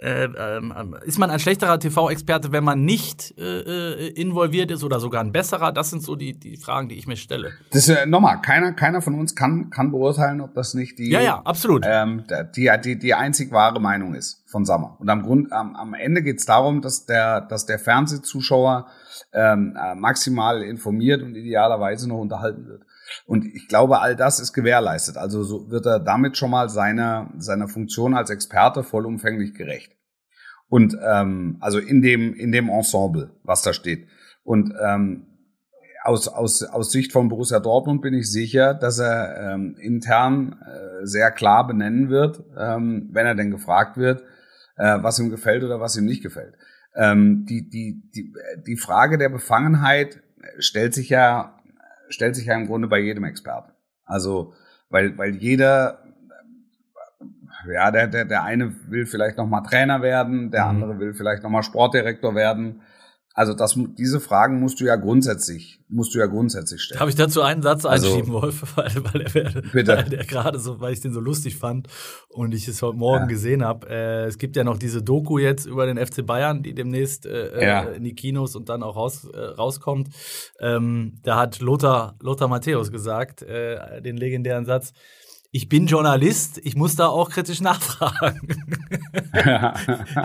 äh, 0.00 0.24
ähm, 0.24 0.96
ist 1.04 1.18
man 1.18 1.28
ein 1.28 1.38
schlechterer 1.38 1.78
TV-Experte, 1.78 2.52
wenn 2.52 2.64
man 2.64 2.86
nicht 2.86 3.34
äh, 3.36 3.60
äh, 3.60 4.08
involviert 4.08 4.70
ist 4.70 4.82
oder 4.82 4.98
sogar 4.98 5.20
ein 5.20 5.30
besserer? 5.30 5.72
Das 5.72 5.90
sind 5.90 6.02
so 6.02 6.16
die, 6.16 6.32
die 6.38 6.56
Fragen, 6.56 6.88
die 6.88 6.94
ich 6.94 7.06
mir 7.06 7.16
stelle. 7.16 7.52
Das 7.70 7.86
ist 7.86 7.94
äh, 7.94 8.06
nochmal, 8.06 8.40
keiner, 8.40 8.72
keiner 8.72 9.02
von 9.02 9.14
uns 9.14 9.36
kann, 9.36 9.68
kann 9.68 9.90
beurteilen, 9.90 10.40
ob 10.40 10.54
das 10.54 10.72
nicht 10.72 10.98
die, 10.98 11.10
ja, 11.10 11.20
ja, 11.20 11.42
absolut. 11.44 11.84
Ähm, 11.86 12.24
die, 12.56 12.70
die, 12.82 12.98
die 12.98 13.12
einzig 13.12 13.52
wahre 13.52 13.78
Meinung 13.78 14.14
ist 14.14 14.42
von 14.46 14.64
Sammer. 14.64 14.96
Und 15.00 15.10
am 15.10 15.22
Grund, 15.22 15.52
am, 15.52 15.76
am 15.76 15.92
Ende 15.92 16.22
geht 16.22 16.38
es 16.38 16.46
darum, 16.46 16.80
dass 16.80 17.04
der, 17.04 17.42
dass 17.42 17.66
der 17.66 17.78
Fernsehzuschauer 17.78 18.86
ähm, 19.34 19.76
äh, 19.76 19.94
maximal 19.94 20.62
informiert 20.62 21.22
und 21.22 21.34
idealerweise 21.34 22.08
noch 22.08 22.20
unterhalten 22.20 22.66
wird. 22.66 22.84
Und 23.26 23.44
ich 23.44 23.68
glaube, 23.68 24.00
all 24.00 24.16
das 24.16 24.40
ist 24.40 24.52
gewährleistet. 24.52 25.16
Also 25.16 25.42
so 25.42 25.70
wird 25.70 25.86
er 25.86 26.00
damit 26.00 26.36
schon 26.36 26.50
mal 26.50 26.68
seiner, 26.68 27.32
seiner 27.38 27.68
Funktion 27.68 28.14
als 28.14 28.30
Experte 28.30 28.82
vollumfänglich 28.82 29.54
gerecht. 29.54 29.96
Und 30.68 30.96
ähm, 31.04 31.56
also 31.60 31.78
in 31.78 32.00
dem, 32.00 32.34
in 32.34 32.52
dem 32.52 32.68
Ensemble, 32.68 33.30
was 33.42 33.62
da 33.62 33.72
steht. 33.72 34.06
Und 34.44 34.72
ähm, 34.80 35.26
aus, 36.02 36.28
aus, 36.28 36.62
aus 36.62 36.92
Sicht 36.92 37.12
von 37.12 37.28
Borussia 37.28 37.60
Dortmund 37.60 38.02
bin 38.02 38.14
ich 38.14 38.30
sicher, 38.30 38.74
dass 38.74 38.98
er 38.98 39.54
ähm, 39.54 39.76
intern 39.78 40.58
äh, 40.62 41.06
sehr 41.06 41.30
klar 41.30 41.66
benennen 41.66 42.08
wird, 42.08 42.42
ähm, 42.56 43.08
wenn 43.12 43.26
er 43.26 43.34
denn 43.34 43.50
gefragt 43.50 43.96
wird, 43.96 44.22
äh, 44.76 44.98
was 45.02 45.18
ihm 45.18 45.30
gefällt 45.30 45.62
oder 45.62 45.80
was 45.80 45.96
ihm 45.96 46.06
nicht 46.06 46.22
gefällt. 46.22 46.54
Ähm, 46.94 47.46
die, 47.48 47.68
die, 47.68 48.02
die, 48.14 48.32
die 48.66 48.76
Frage 48.76 49.18
der 49.18 49.28
Befangenheit 49.28 50.22
stellt 50.58 50.94
sich 50.94 51.08
ja 51.08 51.59
stellt 52.10 52.36
sich 52.36 52.46
ja 52.46 52.54
im 52.54 52.66
Grunde 52.66 52.88
bei 52.88 52.98
jedem 52.98 53.24
Experten. 53.24 53.72
Also, 54.04 54.54
weil, 54.90 55.16
weil 55.16 55.36
jeder, 55.36 56.02
ja, 57.72 57.90
der, 57.90 58.08
der, 58.08 58.24
der 58.24 58.42
eine 58.42 58.74
will 58.90 59.06
vielleicht 59.06 59.38
nochmal 59.38 59.62
Trainer 59.62 60.02
werden, 60.02 60.50
der 60.50 60.64
mhm. 60.64 60.70
andere 60.70 60.98
will 60.98 61.14
vielleicht 61.14 61.42
nochmal 61.42 61.62
Sportdirektor 61.62 62.34
werden. 62.34 62.82
Also 63.32 63.54
das, 63.54 63.78
diese 63.96 64.18
Fragen 64.18 64.58
musst 64.58 64.80
du 64.80 64.84
ja 64.84 64.96
grundsätzlich, 64.96 65.80
musst 65.88 66.14
du 66.14 66.18
ja 66.18 66.26
grundsätzlich 66.26 66.82
stellen. 66.82 67.00
Habe 67.00 67.10
ich 67.10 67.16
dazu 67.16 67.42
einen 67.42 67.62
Satz 67.62 67.84
also, 67.84 68.08
einschieben, 68.08 68.32
Wolf, 68.32 68.64
weil, 68.76 68.92
weil, 69.04 69.22
er, 69.22 69.62
bitte. 69.72 69.96
weil 69.96 70.04
der 70.04 70.24
gerade 70.24 70.58
so, 70.58 70.80
weil 70.80 70.92
ich 70.92 71.00
den 71.00 71.12
so 71.12 71.20
lustig 71.20 71.56
fand 71.56 71.86
und 72.28 72.52
ich 72.52 72.66
es 72.66 72.82
heute 72.82 72.96
Morgen 72.96 73.24
ja. 73.24 73.28
gesehen 73.28 73.64
habe. 73.64 73.88
Äh, 73.88 74.24
es 74.24 74.36
gibt 74.36 74.56
ja 74.56 74.64
noch 74.64 74.78
diese 74.78 75.00
Doku 75.00 75.38
jetzt 75.38 75.66
über 75.66 75.86
den 75.86 75.96
FC 75.96 76.26
Bayern, 76.26 76.64
die 76.64 76.74
demnächst 76.74 77.24
äh, 77.24 77.64
ja. 77.64 77.82
in 77.82 78.02
die 78.02 78.14
Kinos 78.16 78.56
und 78.56 78.68
dann 78.68 78.82
auch 78.82 78.96
raus, 78.96 79.24
äh, 79.32 79.38
rauskommt. 79.38 80.08
Ähm, 80.58 81.20
da 81.22 81.36
hat 81.36 81.60
Lothar, 81.60 82.16
Lothar 82.20 82.48
Matthäus 82.48 82.90
gesagt, 82.90 83.42
äh, 83.42 84.02
den 84.02 84.16
legendären 84.16 84.64
Satz, 84.64 84.92
ich 85.52 85.68
bin 85.68 85.86
Journalist, 85.86 86.60
ich 86.62 86.76
muss 86.76 86.96
da 86.96 87.08
auch 87.08 87.30
kritisch 87.30 87.60
nachfragen. 87.62 88.48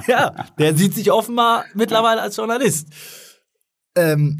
ja, 0.07 0.45
der 0.57 0.75
sieht 0.75 0.93
sich 0.93 1.11
offenbar 1.11 1.65
mittlerweile 1.73 2.21
als 2.21 2.35
Journalist. 2.37 2.89
Ähm, 3.95 4.37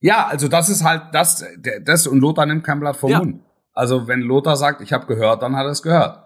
ja, 0.00 0.26
also 0.26 0.48
das 0.48 0.68
ist 0.68 0.84
halt 0.84 1.14
das, 1.14 1.44
das 1.82 2.06
und 2.06 2.20
Lothar 2.20 2.46
nimmt 2.46 2.64
kein 2.64 2.80
Blatt 2.80 2.96
vom 2.96 3.10
ja. 3.10 3.18
Mund. 3.18 3.42
Also 3.72 4.08
wenn 4.08 4.20
Lothar 4.20 4.56
sagt, 4.56 4.80
ich 4.80 4.92
habe 4.92 5.06
gehört, 5.06 5.42
dann 5.42 5.56
hat 5.56 5.64
er 5.64 5.70
es 5.70 5.82
gehört. 5.82 6.22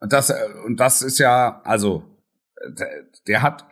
Und 0.00 0.12
das 0.12 0.32
und 0.66 0.80
das 0.80 1.02
ist 1.02 1.18
ja, 1.18 1.60
also 1.64 2.02
der, 2.66 2.88
der 3.26 3.42
hat 3.42 3.64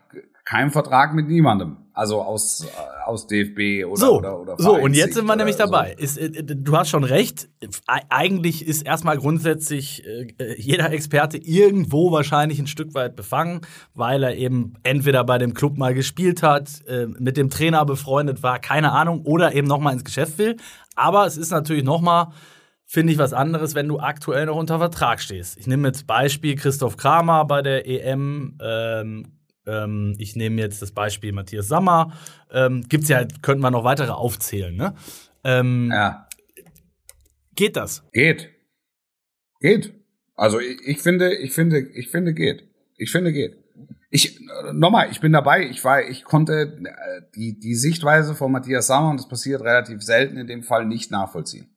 keinen 0.50 0.70
Vertrag 0.70 1.14
mit 1.14 1.28
niemandem. 1.28 1.76
Also 1.92 2.22
aus, 2.22 2.64
äh, 2.64 2.68
aus 3.06 3.28
DFB 3.28 3.84
oder 3.84 3.96
so, 3.96 4.18
oder, 4.18 4.40
oder 4.40 4.56
So, 4.58 4.74
und 4.74 4.94
jetzt 4.94 5.14
sind 5.14 5.26
wir 5.26 5.36
nämlich 5.36 5.54
dabei. 5.54 5.94
So. 5.96 6.02
Ist, 6.02 6.18
äh, 6.18 6.42
du 6.42 6.76
hast 6.76 6.88
schon 6.88 7.04
recht. 7.04 7.48
Eigentlich 7.86 8.66
ist 8.66 8.82
erstmal 8.82 9.16
grundsätzlich 9.16 10.04
äh, 10.04 10.54
jeder 10.58 10.90
Experte 10.90 11.38
irgendwo 11.38 12.10
wahrscheinlich 12.10 12.58
ein 12.58 12.66
Stück 12.66 12.94
weit 12.94 13.14
befangen, 13.14 13.60
weil 13.94 14.24
er 14.24 14.34
eben 14.34 14.74
entweder 14.82 15.22
bei 15.22 15.38
dem 15.38 15.54
Club 15.54 15.78
mal 15.78 15.94
gespielt 15.94 16.42
hat, 16.42 16.84
äh, 16.88 17.06
mit 17.06 17.36
dem 17.36 17.48
Trainer 17.48 17.84
befreundet 17.84 18.42
war, 18.42 18.58
keine 18.58 18.90
Ahnung, 18.90 19.22
oder 19.24 19.54
eben 19.54 19.68
nochmal 19.68 19.92
ins 19.92 20.04
Geschäft 20.04 20.38
will. 20.38 20.56
Aber 20.96 21.26
es 21.26 21.36
ist 21.36 21.50
natürlich 21.50 21.84
nochmal 21.84 22.28
finde 22.86 23.12
ich 23.12 23.20
was 23.20 23.32
anderes, 23.32 23.76
wenn 23.76 23.86
du 23.86 24.00
aktuell 24.00 24.46
noch 24.46 24.56
unter 24.56 24.78
Vertrag 24.80 25.20
stehst. 25.20 25.56
Ich 25.58 25.68
nehme 25.68 25.86
jetzt 25.86 26.08
Beispiel 26.08 26.56
Christoph 26.56 26.96
Kramer 26.96 27.44
bei 27.44 27.62
der 27.62 27.86
EM, 27.86 28.58
ähm, 28.60 29.39
ähm, 29.70 30.14
ich 30.18 30.36
nehme 30.36 30.60
jetzt 30.60 30.82
das 30.82 30.92
Beispiel 30.92 31.32
Matthias 31.32 31.68
Sammer. 31.68 32.12
Ähm, 32.50 32.84
gibt's 32.88 33.08
ja, 33.08 33.24
könnten 33.42 33.62
wir 33.62 33.70
noch 33.70 33.84
weitere 33.84 34.12
aufzählen, 34.12 34.74
ne? 34.74 34.94
Ähm, 35.44 35.90
ja. 35.92 36.28
Geht 37.54 37.76
das? 37.76 38.04
Geht. 38.12 38.50
Geht. 39.60 39.94
Also 40.34 40.58
ich, 40.58 40.80
ich 40.86 40.98
finde, 41.00 41.34
ich 41.34 41.52
finde, 41.52 41.80
ich 41.80 42.08
finde 42.08 42.34
geht. 42.34 42.68
Ich 42.96 43.10
finde 43.10 43.32
geht. 43.32 43.56
Ich 44.10 44.40
nochmal, 44.72 45.10
ich 45.10 45.20
bin 45.20 45.32
dabei. 45.32 45.68
Ich 45.68 45.84
war, 45.84 46.02
ich 46.02 46.24
konnte 46.24 46.78
äh, 46.84 47.22
die 47.34 47.60
die 47.60 47.74
Sichtweise 47.74 48.34
von 48.34 48.50
Matthias 48.50 48.88
Sammer 48.88 49.10
und 49.10 49.18
das 49.18 49.28
passiert 49.28 49.62
relativ 49.62 50.02
selten 50.02 50.36
in 50.36 50.46
dem 50.46 50.62
Fall 50.62 50.86
nicht 50.86 51.10
nachvollziehen. 51.10 51.76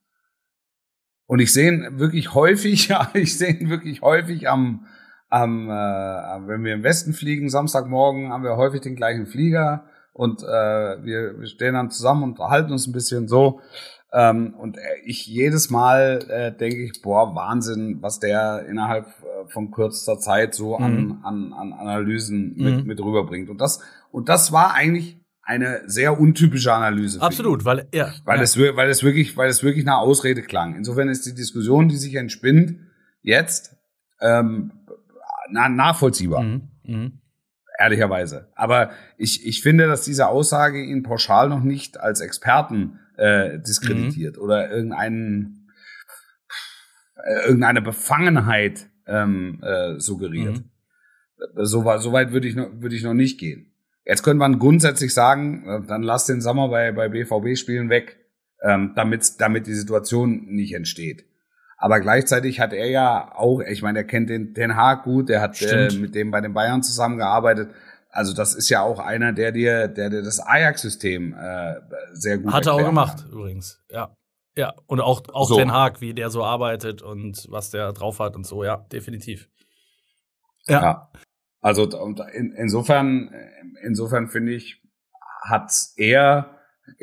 Und 1.25 1.39
ich 1.39 1.53
sehe 1.53 1.71
ihn 1.71 1.99
wirklich 1.99 2.33
häufig, 2.33 2.87
ja, 2.89 3.11
ich 3.13 3.37
sehe 3.37 3.53
ihn 3.53 3.69
wirklich 3.69 4.01
häufig 4.01 4.49
am 4.49 4.87
am, 5.33 5.67
äh, 5.67 6.47
wenn 6.47 6.63
wir 6.63 6.75
im 6.75 6.83
Westen 6.83 7.13
fliegen, 7.13 7.49
Samstagmorgen 7.49 8.31
haben 8.31 8.43
wir 8.43 8.55
häufig 8.55 8.81
den 8.81 8.95
gleichen 8.95 9.25
Flieger 9.25 9.85
und 10.13 10.43
äh, 10.43 10.45
wir, 10.45 11.39
wir 11.39 11.47
stehen 11.47 11.73
dann 11.73 11.89
zusammen 11.89 12.23
und 12.23 12.39
halten 12.39 12.71
uns 12.71 12.85
ein 12.85 12.93
bisschen 12.93 13.27
so. 13.27 13.59
Ähm, 14.13 14.53
und 14.53 14.77
ich 15.05 15.25
jedes 15.25 15.71
Mal 15.71 16.19
äh, 16.29 16.55
denke 16.55 16.83
ich, 16.83 17.01
boah, 17.01 17.33
Wahnsinn, 17.33 17.97
was 18.01 18.19
der 18.19 18.67
innerhalb 18.69 19.07
äh, 19.07 19.49
von 19.51 19.71
kürzester 19.71 20.19
Zeit 20.19 20.53
so 20.53 20.75
an, 20.75 21.05
mhm. 21.05 21.19
an, 21.23 21.53
an 21.53 21.73
Analysen 21.73 22.53
mit, 22.55 22.81
mhm. 22.81 22.83
mit 22.85 22.99
rüberbringt. 22.99 23.49
Und 23.49 23.59
das, 23.59 23.81
und 24.11 24.29
das 24.29 24.51
war 24.51 24.75
eigentlich 24.75 25.19
eine 25.41 25.81
sehr 25.87 26.19
untypische 26.19 26.71
Analyse. 26.71 27.23
Absolut, 27.23 27.65
weil 27.65 27.87
ja, 27.91 28.13
weil 28.23 28.37
ja. 28.37 28.43
es 28.43 28.55
weil 28.55 28.89
es 28.89 29.03
wirklich 29.03 29.35
weil 29.35 29.49
es 29.49 29.63
wirklich 29.63 29.83
nach 29.83 29.97
Ausrede 29.97 30.43
klang. 30.43 30.75
Insofern 30.75 31.09
ist 31.09 31.25
die 31.25 31.33
Diskussion, 31.33 31.89
die 31.89 31.97
sich 31.97 32.13
entspinnt, 32.13 32.77
jetzt 33.23 33.75
ähm, 34.21 34.71
na, 35.53 35.69
nachvollziehbar. 35.69 36.41
Mhm. 36.41 36.61
Mhm. 36.83 37.19
Ehrlicherweise. 37.79 38.51
Aber 38.55 38.91
ich, 39.17 39.45
ich 39.45 39.61
finde, 39.61 39.87
dass 39.87 40.03
diese 40.03 40.27
Aussage 40.27 40.83
ihn 40.83 41.03
pauschal 41.03 41.49
noch 41.49 41.63
nicht 41.63 41.99
als 41.99 42.21
Experten 42.21 42.99
äh, 43.17 43.59
diskreditiert 43.59 44.37
mhm. 44.37 44.43
oder 44.43 44.69
irgendeinen 44.69 45.69
äh, 47.23 47.47
irgendeine 47.47 47.81
Befangenheit 47.81 48.89
ähm, 49.07 49.61
äh, 49.63 49.99
suggeriert. 49.99 50.57
Mhm. 50.57 50.69
So, 51.55 51.83
so 51.97 52.13
weit 52.13 52.31
würde 52.31 52.47
ich 52.47 52.55
noch 52.55 52.69
würde 52.75 52.95
ich 52.95 53.03
noch 53.03 53.13
nicht 53.13 53.39
gehen. 53.39 53.71
Jetzt 54.05 54.23
könnte 54.23 54.39
man 54.39 54.59
grundsätzlich 54.59 55.13
sagen, 55.13 55.67
äh, 55.67 55.87
dann 55.87 56.03
lass 56.03 56.25
den 56.25 56.41
Sommer 56.41 56.69
bei 56.69 56.91
bei 56.91 57.09
BVB 57.09 57.57
Spielen 57.57 57.89
weg, 57.89 58.17
ähm, 58.61 58.93
damit 58.95 59.39
damit 59.39 59.67
die 59.67 59.73
Situation 59.73 60.45
nicht 60.45 60.73
entsteht. 60.73 61.25
Aber 61.83 61.99
gleichzeitig 61.99 62.61
hat 62.61 62.71
er 62.71 62.89
ja 62.89 63.35
auch, 63.35 63.59
ich 63.59 63.81
meine, 63.81 63.99
er 63.99 64.03
kennt 64.05 64.29
den 64.29 64.53
Den 64.53 64.77
Haag 64.77 65.03
gut, 65.03 65.29
er 65.29 65.41
hat 65.41 65.61
äh, 65.61 65.89
mit 65.97 66.15
dem 66.15 66.31
bei 66.31 66.39
den 66.39 66.53
Bayern 66.53 66.81
zusammengearbeitet. 66.81 67.71
Also 68.09 68.33
das 68.33 68.55
ist 68.55 68.69
ja 68.69 68.81
auch 68.81 68.99
einer, 68.99 69.33
der 69.33 69.51
dir, 69.51 69.89
der 69.89 70.09
dir 70.09 70.21
das 70.21 70.39
Ajax-System 70.39 71.33
äh, 71.33 71.81
sehr 72.13 72.37
gut 72.37 72.53
hat 72.53 72.67
er 72.67 72.75
auch 72.75 72.77
gemacht 72.77 73.23
kann. 73.23 73.31
übrigens. 73.33 73.83
Ja, 73.91 74.15
ja 74.55 74.73
und 74.85 75.01
auch 75.01 75.23
auch 75.33 75.49
so. 75.49 75.57
Den 75.57 75.73
Haag, 75.73 75.99
wie 75.99 76.13
der 76.13 76.29
so 76.29 76.45
arbeitet 76.45 77.01
und 77.01 77.47
was 77.49 77.69
der 77.69 77.91
drauf 77.91 78.21
hat 78.21 78.37
und 78.37 78.47
so. 78.47 78.63
Ja, 78.63 78.77
definitiv. 78.93 79.49
Ja. 80.67 80.81
ja. 80.81 81.11
Also 81.59 81.83
und 81.83 82.21
in, 82.31 82.53
insofern, 82.53 83.29
insofern 83.81 84.29
finde 84.29 84.53
ich, 84.53 84.81
hat's 85.41 85.93
eher 85.97 86.59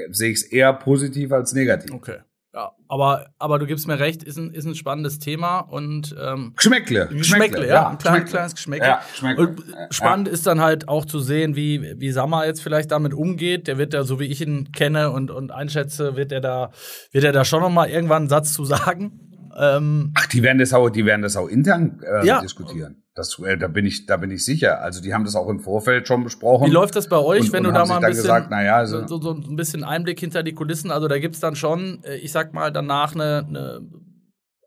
sehe 0.09 0.31
ich 0.31 0.39
es 0.39 0.43
eher 0.45 0.73
positiv 0.73 1.33
als 1.33 1.53
negativ. 1.53 1.93
Okay. 1.93 2.21
Ja, 2.53 2.73
aber, 2.89 3.27
aber 3.39 3.61
du 3.61 3.67
gibst 3.67 3.87
mir 3.87 4.01
recht, 4.01 4.25
ist 4.25 4.37
ein, 4.37 4.51
ist 4.51 4.65
ein 4.65 4.75
spannendes 4.75 5.21
Thema 5.21 5.61
und 5.61 6.17
ähm, 6.21 6.53
Geschmäckle. 6.57 7.07
Geschmäckle, 7.07 7.19
Geschmäckle 7.19 7.69
ja, 7.69 7.91
ein 7.91 7.99
klein, 7.99 8.25
kleines 8.25 8.57
Geschmäckle. 8.57 8.89
Ja, 8.89 9.03
Geschmäckle. 9.13 9.47
Und 9.47 9.63
spannend 9.91 10.27
ja. 10.27 10.35
ist 10.35 10.49
dann 10.49 10.61
halt 10.61 10.89
auch 10.89 11.05
zu 11.05 11.21
sehen, 11.21 11.55
wie, 11.55 11.95
wie 12.01 12.11
Sammer 12.11 12.47
jetzt 12.47 12.61
vielleicht 12.61 12.91
damit 12.91 13.15
umgeht. 13.15 13.69
Der 13.69 13.79
wird 13.79 13.95
ja, 13.95 14.03
so 14.03 14.19
wie 14.19 14.25
ich 14.25 14.41
ihn 14.41 14.73
kenne 14.73 15.13
und, 15.13 15.31
und 15.31 15.53
einschätze, 15.53 16.17
wird 16.17 16.33
er 16.33 16.41
da, 16.41 16.73
wird 17.13 17.23
er 17.23 17.33
da 17.33 17.45
schon 17.45 17.61
noch 17.61 17.71
mal 17.71 17.89
irgendwann 17.89 18.23
einen 18.23 18.29
Satz 18.29 18.53
zu 18.53 18.65
sagen. 18.65 19.30
Ähm, 19.61 20.13
Ach, 20.15 20.27
die 20.27 20.43
werden 20.43 20.59
das 20.59 20.73
auch, 20.73 20.89
die 20.89 21.05
werden 21.05 21.21
das 21.21 21.37
auch 21.37 21.47
intern 21.47 22.01
äh, 22.03 22.27
ja. 22.27 22.41
diskutieren. 22.41 23.03
Das, 23.15 23.39
äh, 23.41 23.59
da 23.59 23.69
bin 23.69 23.85
ich, 23.85 24.07
da 24.07 24.17
bin 24.17 24.31
ich 24.31 24.43
sicher. 24.43 24.81
Also 24.81 25.03
die 25.03 25.13
haben 25.13 25.25
das 25.25 25.37
auch 25.37 25.49
im 25.49 25.61
Vorfeld 25.61 26.09
schon 26.09 26.25
besprochen. 26.25 26.67
Wie 26.67 26.73
läuft 26.73 26.97
das 26.97 27.09
bei 27.09 27.19
euch, 27.19 27.43
und, 27.43 27.53
wenn 27.53 27.67
und 27.67 27.75
du 27.75 27.79
da 27.79 27.85
mal 27.85 27.97
ein 27.97 28.01
bisschen, 28.01 28.23
gesagt, 28.23 28.51
naja, 28.51 28.77
also 28.77 29.07
so, 29.07 29.21
so, 29.21 29.33
ein 29.35 29.57
bisschen 29.57 29.85
Einblick 29.85 30.19
hinter 30.19 30.43
die 30.43 30.55
Kulissen? 30.55 30.91
Also 30.91 31.09
da 31.09 31.19
gibt's 31.19 31.41
dann 31.41 31.57
schon, 31.57 32.03
äh, 32.05 32.17
ich 32.17 32.33
sag 32.33 32.55
mal, 32.55 32.73
danach 32.73 33.15
eine, 33.15 33.45
eine 33.47 33.81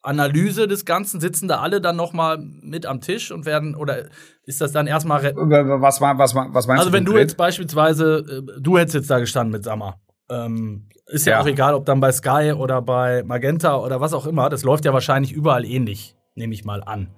Analyse 0.03 0.67
des 0.67 0.85
Ganzen? 0.85 1.19
Sitzen 1.19 1.47
da 1.47 1.59
alle 1.59 1.81
dann 1.81 1.95
noch 1.95 2.13
mal 2.13 2.37
mit 2.37 2.85
am 2.85 3.01
Tisch 3.01 3.31
und 3.31 3.45
werden 3.45 3.73
oder 3.73 4.05
ist 4.43 4.61
das 4.61 4.73
dann 4.73 4.85
erstmal 4.85 5.23
was 5.23 6.01
was 6.01 6.35
was 6.35 6.67
meinst 6.67 6.81
Also 6.81 6.93
wenn 6.93 7.05
du, 7.05 7.13
du 7.13 7.17
jetzt 7.17 7.37
beispielsweise 7.37 8.43
äh, 8.47 8.61
du 8.61 8.77
hättest 8.77 8.95
jetzt 8.95 9.09
da 9.09 9.19
gestanden 9.19 9.53
mit 9.53 9.63
Sammer. 9.63 10.02
Ähm, 10.29 10.89
ist 11.07 11.25
ja, 11.25 11.33
ja, 11.33 11.41
auch 11.41 11.47
egal, 11.47 11.73
ob 11.73 11.85
dann 11.85 11.99
bei 11.99 12.11
Sky 12.11 12.53
oder 12.57 12.81
bei 12.81 13.23
Magenta 13.23 13.77
oder 13.77 13.99
was 14.01 14.13
auch 14.13 14.25
immer. 14.25 14.49
Das 14.49 14.63
läuft 14.63 14.85
ja 14.85 14.93
wahrscheinlich 14.93 15.31
überall 15.31 15.65
ähnlich, 15.65 16.15
nehme 16.35 16.53
ich 16.53 16.65
mal 16.65 16.83
an. 16.83 17.09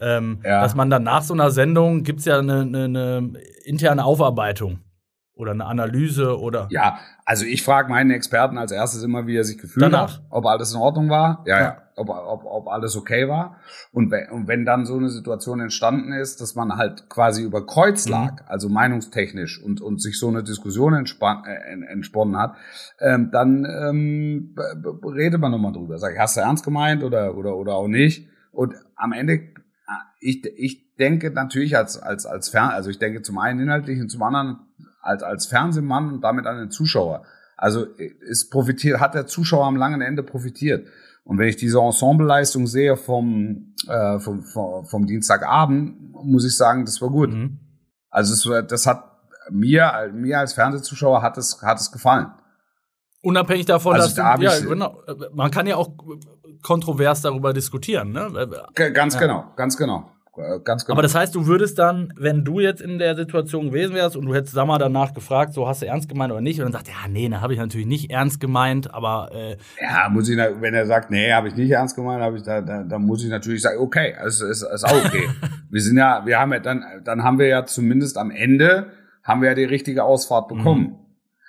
Ähm, 0.00 0.40
ja. 0.44 0.62
Dass 0.62 0.74
man 0.74 0.90
dann 0.90 1.02
nach 1.02 1.22
so 1.22 1.34
einer 1.34 1.50
Sendung 1.50 2.02
gibt 2.02 2.20
es 2.20 2.24
ja 2.24 2.38
eine, 2.38 2.62
eine, 2.62 2.84
eine 2.84 3.32
interne 3.64 4.04
Aufarbeitung 4.04 4.80
oder 5.40 5.52
eine 5.52 5.64
Analyse 5.64 6.38
oder. 6.38 6.68
Ja, 6.70 6.98
also 7.24 7.44
ich 7.44 7.62
frage 7.62 7.88
meinen 7.88 8.10
Experten 8.10 8.58
als 8.58 8.70
erstes 8.70 9.02
immer, 9.02 9.26
wie 9.26 9.36
er 9.36 9.44
sich 9.44 9.58
gefühlt 9.58 9.86
Danach. 9.86 10.18
hat, 10.18 10.22
ob 10.30 10.46
alles 10.46 10.72
in 10.72 10.78
Ordnung 10.78 11.08
war, 11.08 11.42
ja, 11.46 11.56
ja. 11.56 11.64
ja. 11.64 11.82
Ob, 11.96 12.08
ob, 12.08 12.44
ob 12.44 12.68
alles 12.68 12.96
okay 12.96 13.28
war. 13.28 13.56
Und 13.92 14.10
wenn, 14.10 14.30
und 14.30 14.48
wenn 14.48 14.64
dann 14.64 14.86
so 14.86 14.96
eine 14.96 15.10
Situation 15.10 15.60
entstanden 15.60 16.12
ist, 16.12 16.40
dass 16.40 16.54
man 16.54 16.76
halt 16.76 17.10
quasi 17.10 17.42
über 17.42 17.66
Kreuz 17.66 18.06
mhm. 18.06 18.12
lag, 18.12 18.32
mhm. 18.32 18.46
also 18.46 18.68
meinungstechnisch 18.68 19.62
und, 19.62 19.80
und 19.80 20.00
sich 20.00 20.18
so 20.18 20.28
eine 20.28 20.42
Diskussion 20.42 20.94
entspann, 20.94 21.44
äh, 21.44 21.92
entsponnen 21.92 22.38
hat, 22.38 22.54
ähm, 23.00 23.30
dann 23.32 23.66
ähm, 23.66 24.54
redet 25.04 25.40
man 25.40 25.50
nochmal 25.50 25.72
drüber. 25.72 25.98
Sag 25.98 26.14
ich, 26.14 26.18
hast 26.18 26.36
du 26.36 26.40
ernst 26.40 26.64
gemeint 26.64 27.02
oder, 27.02 27.36
oder, 27.36 27.56
oder 27.56 27.74
auch 27.74 27.88
nicht? 27.88 28.28
Und 28.52 28.74
am 28.96 29.12
Ende 29.12 29.40
ich, 30.20 30.44
ich 30.44 30.94
denke 30.96 31.30
natürlich 31.30 31.76
als, 31.76 31.98
als, 31.98 32.26
als 32.26 32.50
Fern, 32.50 32.70
also 32.70 32.90
ich 32.90 32.98
denke 32.98 33.22
zum 33.22 33.38
einen 33.38 33.60
inhaltlich 33.60 34.00
und 34.00 34.10
zum 34.10 34.22
anderen 34.22 34.60
als, 35.00 35.22
als 35.22 35.46
Fernsehmann 35.46 36.12
und 36.12 36.20
damit 36.22 36.46
an 36.46 36.58
den 36.58 36.70
Zuschauer. 36.70 37.24
Also 37.56 37.84
ist 37.84 38.50
profitiert, 38.50 39.00
hat 39.00 39.14
der 39.14 39.26
Zuschauer 39.26 39.66
am 39.66 39.76
langen 39.76 40.00
Ende 40.00 40.22
profitiert. 40.22 40.86
Und 41.24 41.38
wenn 41.38 41.48
ich 41.48 41.56
diese 41.56 41.78
Ensembleleistung 41.78 42.66
sehe 42.66 42.96
vom, 42.96 43.74
äh, 43.86 44.18
vom, 44.18 44.42
vom, 44.42 44.86
vom 44.86 45.06
Dienstagabend, 45.06 46.12
muss 46.24 46.46
ich 46.46 46.56
sagen, 46.56 46.84
das 46.84 47.00
war 47.02 47.10
gut. 47.10 47.30
Mhm. 47.30 47.58
Also 48.08 48.32
es, 48.32 48.66
das 48.66 48.86
hat 48.86 49.04
mir, 49.50 50.10
mir 50.12 50.38
als 50.38 50.54
Fernsehzuschauer 50.54 51.22
hat 51.22 51.38
es, 51.38 51.60
hat 51.62 51.78
es 51.78 51.92
gefallen. 51.92 52.32
Unabhängig 53.22 53.66
davon, 53.66 53.94
also 53.94 54.06
dass 54.06 54.14
da 54.14 54.36
du, 54.36 54.42
ja, 54.44 54.58
genau, 54.58 55.02
man 55.34 55.50
kann 55.50 55.66
ja 55.66 55.76
auch 55.76 55.90
kontrovers 56.62 57.20
darüber 57.20 57.52
diskutieren, 57.52 58.12
ne? 58.12 58.48
Ganz 58.74 59.14
ja. 59.14 59.20
genau, 59.20 59.52
ganz 59.56 59.76
genau. 59.76 60.10
Ganz 60.64 60.84
genau. 60.84 60.94
Aber 60.94 61.02
das 61.02 61.14
heißt, 61.14 61.34
du 61.34 61.46
würdest 61.46 61.78
dann, 61.78 62.12
wenn 62.16 62.44
du 62.44 62.60
jetzt 62.60 62.80
in 62.80 62.98
der 62.98 63.16
Situation 63.16 63.66
gewesen 63.66 63.94
wärst 63.94 64.16
und 64.16 64.26
du 64.26 64.34
hättest 64.34 64.54
Sammer 64.54 64.78
danach 64.78 65.12
gefragt, 65.12 65.54
so 65.54 65.66
hast 65.66 65.82
du 65.82 65.86
ernst 65.86 66.08
gemeint 66.08 66.32
oder 66.32 66.40
nicht, 66.40 66.60
und 66.60 66.66
dann 66.66 66.72
sagt, 66.72 66.88
ja, 66.88 67.08
nee, 67.08 67.28
da 67.28 67.40
habe 67.40 67.52
ich 67.52 67.58
natürlich 67.58 67.86
nicht 67.86 68.10
ernst 68.10 68.38
gemeint, 68.38 68.94
aber 68.94 69.30
äh, 69.32 69.56
ja, 69.80 70.08
muss 70.08 70.28
ich, 70.28 70.36
wenn 70.36 70.74
er 70.74 70.86
sagt, 70.86 71.10
nee, 71.10 71.32
habe 71.32 71.48
ich 71.48 71.56
nicht 71.56 71.70
ernst 71.70 71.96
gemeint, 71.96 72.22
habe 72.22 72.36
ich 72.36 72.44
da, 72.44 72.60
da, 72.60 72.84
da 72.84 72.98
muss 72.98 73.24
ich 73.24 73.30
natürlich 73.30 73.62
sagen, 73.62 73.78
okay, 73.80 74.14
es 74.24 74.40
ist, 74.40 74.62
ist 74.62 74.84
auch 74.84 75.04
okay. 75.04 75.28
wir 75.70 75.80
sind 75.80 75.96
ja, 75.96 76.24
wir 76.24 76.38
haben 76.38 76.52
ja 76.52 76.60
dann, 76.60 76.84
dann 77.04 77.24
haben 77.24 77.38
wir 77.38 77.48
ja 77.48 77.64
zumindest 77.64 78.16
am 78.16 78.30
Ende 78.30 78.92
haben 79.24 79.42
wir 79.42 79.50
ja 79.50 79.54
die 79.54 79.64
richtige 79.64 80.04
Ausfahrt 80.04 80.48
bekommen. 80.48 80.82
Mhm. 80.82 80.96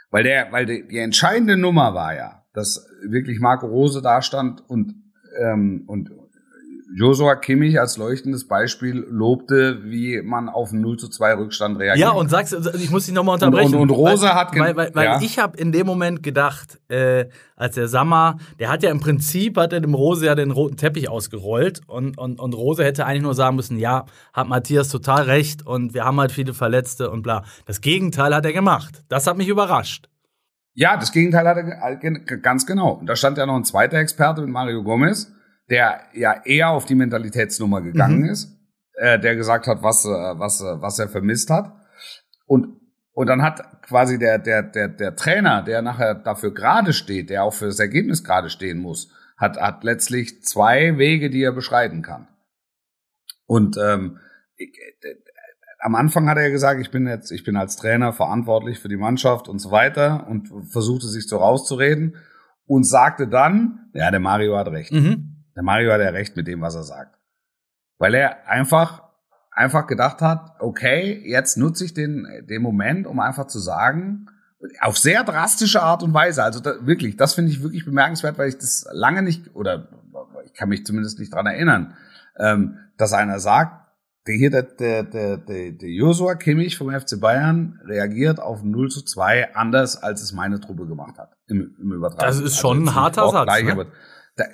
Weil 0.10 0.24
der, 0.24 0.52
weil 0.52 0.66
die, 0.66 0.88
die 0.88 0.98
entscheidende 0.98 1.56
Nummer 1.56 1.94
war 1.94 2.16
ja, 2.16 2.44
dass 2.54 2.88
wirklich 3.08 3.40
Marco 3.40 3.68
Rose 3.68 4.02
da 4.02 4.22
stand 4.22 4.68
und, 4.70 4.96
ähm, 5.40 5.84
und 5.88 6.10
Joshua 6.94 7.36
Kimmich 7.36 7.80
als 7.80 7.98
leuchtendes 7.98 8.48
Beispiel 8.48 9.06
lobte, 9.10 9.84
wie 9.84 10.22
man 10.22 10.50
auf 10.50 10.72
einen 10.72 10.82
0 10.82 10.98
zu 10.98 11.08
2 11.08 11.36
Rückstand 11.36 11.80
reagiert. 11.80 12.06
Ja, 12.06 12.12
und 12.12 12.30
sagst, 12.30 12.54
ich 12.76 12.90
muss 12.90 13.06
dich 13.06 13.14
nochmal 13.14 13.36
unterbrechen. 13.36 13.76
Und, 13.76 13.82
und, 13.82 13.92
und 13.92 13.98
Rose 13.98 14.24
weil, 14.24 14.34
hat 14.34 14.56
Weil, 14.58 14.76
weil, 14.76 14.92
weil 14.94 15.06
ja. 15.06 15.22
ich 15.22 15.40
habe 15.40 15.58
in 15.58 15.72
dem 15.72 15.88
Moment 15.88 16.22
gedacht, 16.22 16.80
äh, 16.90 17.26
als 17.56 17.76
der 17.76 17.88
Sammer, 17.88 18.38
der 18.60 18.70
hat 18.70 18.84
ja 18.84 18.92
im 18.92 19.00
Prinzip, 19.00 19.58
hat 19.58 19.72
er 19.72 19.80
dem 19.80 19.94
Rose 19.94 20.26
ja 20.26 20.36
den 20.36 20.52
roten 20.52 20.78
Teppich 20.78 21.10
ausgerollt 21.10 21.82
und, 21.88 22.18
und, 22.18 22.40
und 22.40 22.54
Rose 22.54 22.84
hätte 22.84 23.06
eigentlich 23.06 23.24
nur 23.24 23.36
sagen 23.36 23.56
müssen, 23.56 23.78
ja, 23.78 24.06
hat 24.34 24.48
Matthias 24.48 24.90
total 24.90 25.24
recht 25.24 25.66
und 25.66 25.94
wir 25.94 26.04
haben 26.04 26.20
halt 26.20 26.32
viele 26.32 26.54
Verletzte 26.54 27.10
und 27.10 27.22
bla. 27.22 27.44
Das 27.66 27.82
Gegenteil 27.82 28.36
hat 28.36 28.46
er 28.46 28.54
gemacht. 28.54 29.04
Das 29.08 29.28
hat 29.28 29.38
mich 29.38 29.48
überrascht. 29.48 30.10
Ja, 30.74 30.98
das 30.98 31.12
Gegenteil 31.12 31.48
hat 31.48 31.58
er 31.58 32.20
ganz 32.38 32.66
genau. 32.66 32.92
Und 32.94 33.08
da 33.08 33.16
stand 33.16 33.38
ja 33.38 33.46
noch 33.46 33.56
ein 33.56 33.66
zweiter 33.66 33.98
Experte 33.98 34.42
mit 34.42 34.50
Mario 34.50 34.84
Gomez, 34.84 35.34
der 35.72 36.02
ja 36.14 36.44
eher 36.44 36.70
auf 36.70 36.86
die 36.86 36.96
Mentalitätsnummer 36.96 37.82
gegangen 37.82 38.24
mhm. 38.24 38.30
ist, 38.30 38.56
äh, 38.96 39.18
der 39.18 39.36
gesagt 39.36 39.68
hat, 39.68 39.82
was, 39.82 40.06
äh, 40.06 40.10
was, 40.10 40.62
äh, 40.62 40.82
was 40.82 41.00
er 41.00 41.08
vermisst 41.08 41.50
hat. 41.50 41.74
Und, 42.46 42.78
und 43.14 43.28
dann 43.28 43.42
hat 43.42 43.82
quasi 43.82 44.20
der, 44.20 44.38
der, 44.38 44.64
der, 44.64 44.90
der 44.90 45.16
Trainer, 45.16 45.64
der 45.64 45.82
nachher 45.82 46.14
dafür 46.14 46.54
gerade 46.54 46.92
steht, 46.92 47.30
der 47.30 47.44
auch 47.44 47.54
für 47.54 47.66
das 47.66 47.80
Ergebnis 47.80 48.24
gerade 48.24 48.50
stehen 48.50 48.80
muss, 48.80 49.12
hat, 49.38 49.58
hat 49.60 49.84
letztlich 49.84 50.44
zwei 50.44 50.98
Wege, 50.98 51.30
die 51.30 51.42
er 51.42 51.54
beschreiten 51.54 52.02
kann. 52.02 52.28
Und 53.48 53.78
ähm, 53.78 54.20
am 55.80 55.96
Anfang 55.96 56.30
hat 56.30 56.38
er 56.38 56.52
gesagt, 56.52 56.80
ich 56.82 56.92
bin 56.92 57.08
jetzt, 57.08 57.32
ich 57.32 57.44
bin 57.44 57.56
als 57.56 57.78
Trainer 57.78 58.14
verantwortlich 58.14 58.80
für 58.80 58.90
die 58.90 58.98
Mannschaft 58.98 59.48
und 59.48 59.60
so 59.60 59.72
weiter 59.72 60.28
und 60.28 60.50
versuchte 60.70 61.08
sich 61.08 61.28
so 61.28 61.38
rauszureden. 61.38 62.18
und 62.68 62.86
sagte 62.86 63.28
dann, 63.28 63.90
ja, 63.94 64.12
der 64.12 64.20
Mario 64.20 64.56
hat 64.56 64.68
recht. 64.68 64.94
Mhm. 64.94 65.31
Der 65.56 65.64
Mario 65.64 65.92
hat 65.92 66.02
ja 66.02 66.10
recht 66.10 66.36
mit 66.36 66.48
dem, 66.48 66.62
was 66.62 66.76
er 66.76 66.84
sagt. 66.84 67.18
Weil 67.98 68.16
er 68.16 68.48
einfach, 68.48 69.04
einfach 69.52 69.88
gedacht 69.88 70.22
hat, 70.22 70.56
okay, 70.60 71.22
jetzt 71.26 71.58
nutze 71.58 71.86
ich 71.86 71.94
den, 71.94 72.28
den 72.50 72.62
Moment, 72.62 73.06
um 73.08 73.20
einfach 73.20 73.48
zu 73.48 73.60
sagen, 73.60 74.28
auf 74.80 74.98
sehr 74.98 75.24
drastische 75.24 75.82
Art 75.82 76.04
und 76.04 76.14
Weise, 76.14 76.44
also 76.44 76.60
da, 76.60 76.86
wirklich, 76.86 77.18
das 77.18 77.34
finde 77.34 77.52
ich 77.52 77.64
wirklich 77.64 77.86
bemerkenswert, 77.86 78.38
weil 78.38 78.50
ich 78.50 78.58
das 78.58 78.88
lange 78.92 79.24
nicht, 79.24 79.56
oder 79.56 79.88
ich 80.46 80.54
kann 80.54 80.70
mich 80.70 80.86
zumindest 80.86 81.20
nicht 81.20 81.34
dran 81.34 81.48
erinnern, 81.48 81.96
ähm, 82.38 82.78
dass 82.98 83.14
einer 83.14 83.40
sagt, 83.40 83.82
der 84.28 84.36
hier, 84.36 84.52
der, 84.52 84.64
der, 84.64 85.04
der, 85.04 85.38
der, 85.38 85.90
Joshua 85.90 86.36
Kimmich 86.36 86.78
vom 86.78 86.92
FC 86.92 87.20
Bayern 87.20 87.80
reagiert 87.86 88.40
auf 88.40 88.62
0 88.62 88.90
zu 88.90 89.04
2 89.04 89.56
anders, 89.56 90.02
als 90.02 90.22
es 90.22 90.32
meine 90.32 90.60
Truppe 90.60 90.86
gemacht 90.86 91.18
hat. 91.18 91.32
Im, 91.48 91.76
im 91.82 91.92
Übertragen. 91.94 92.28
Das 92.28 92.40
ist 92.40 92.58
schon 92.58 92.88
Also 92.88 92.92
ein 92.92 92.96
harter 92.96 93.30
Satz, 93.32 93.46
Gleich, 93.46 93.66
ne? 93.66 93.72
aber 93.72 93.86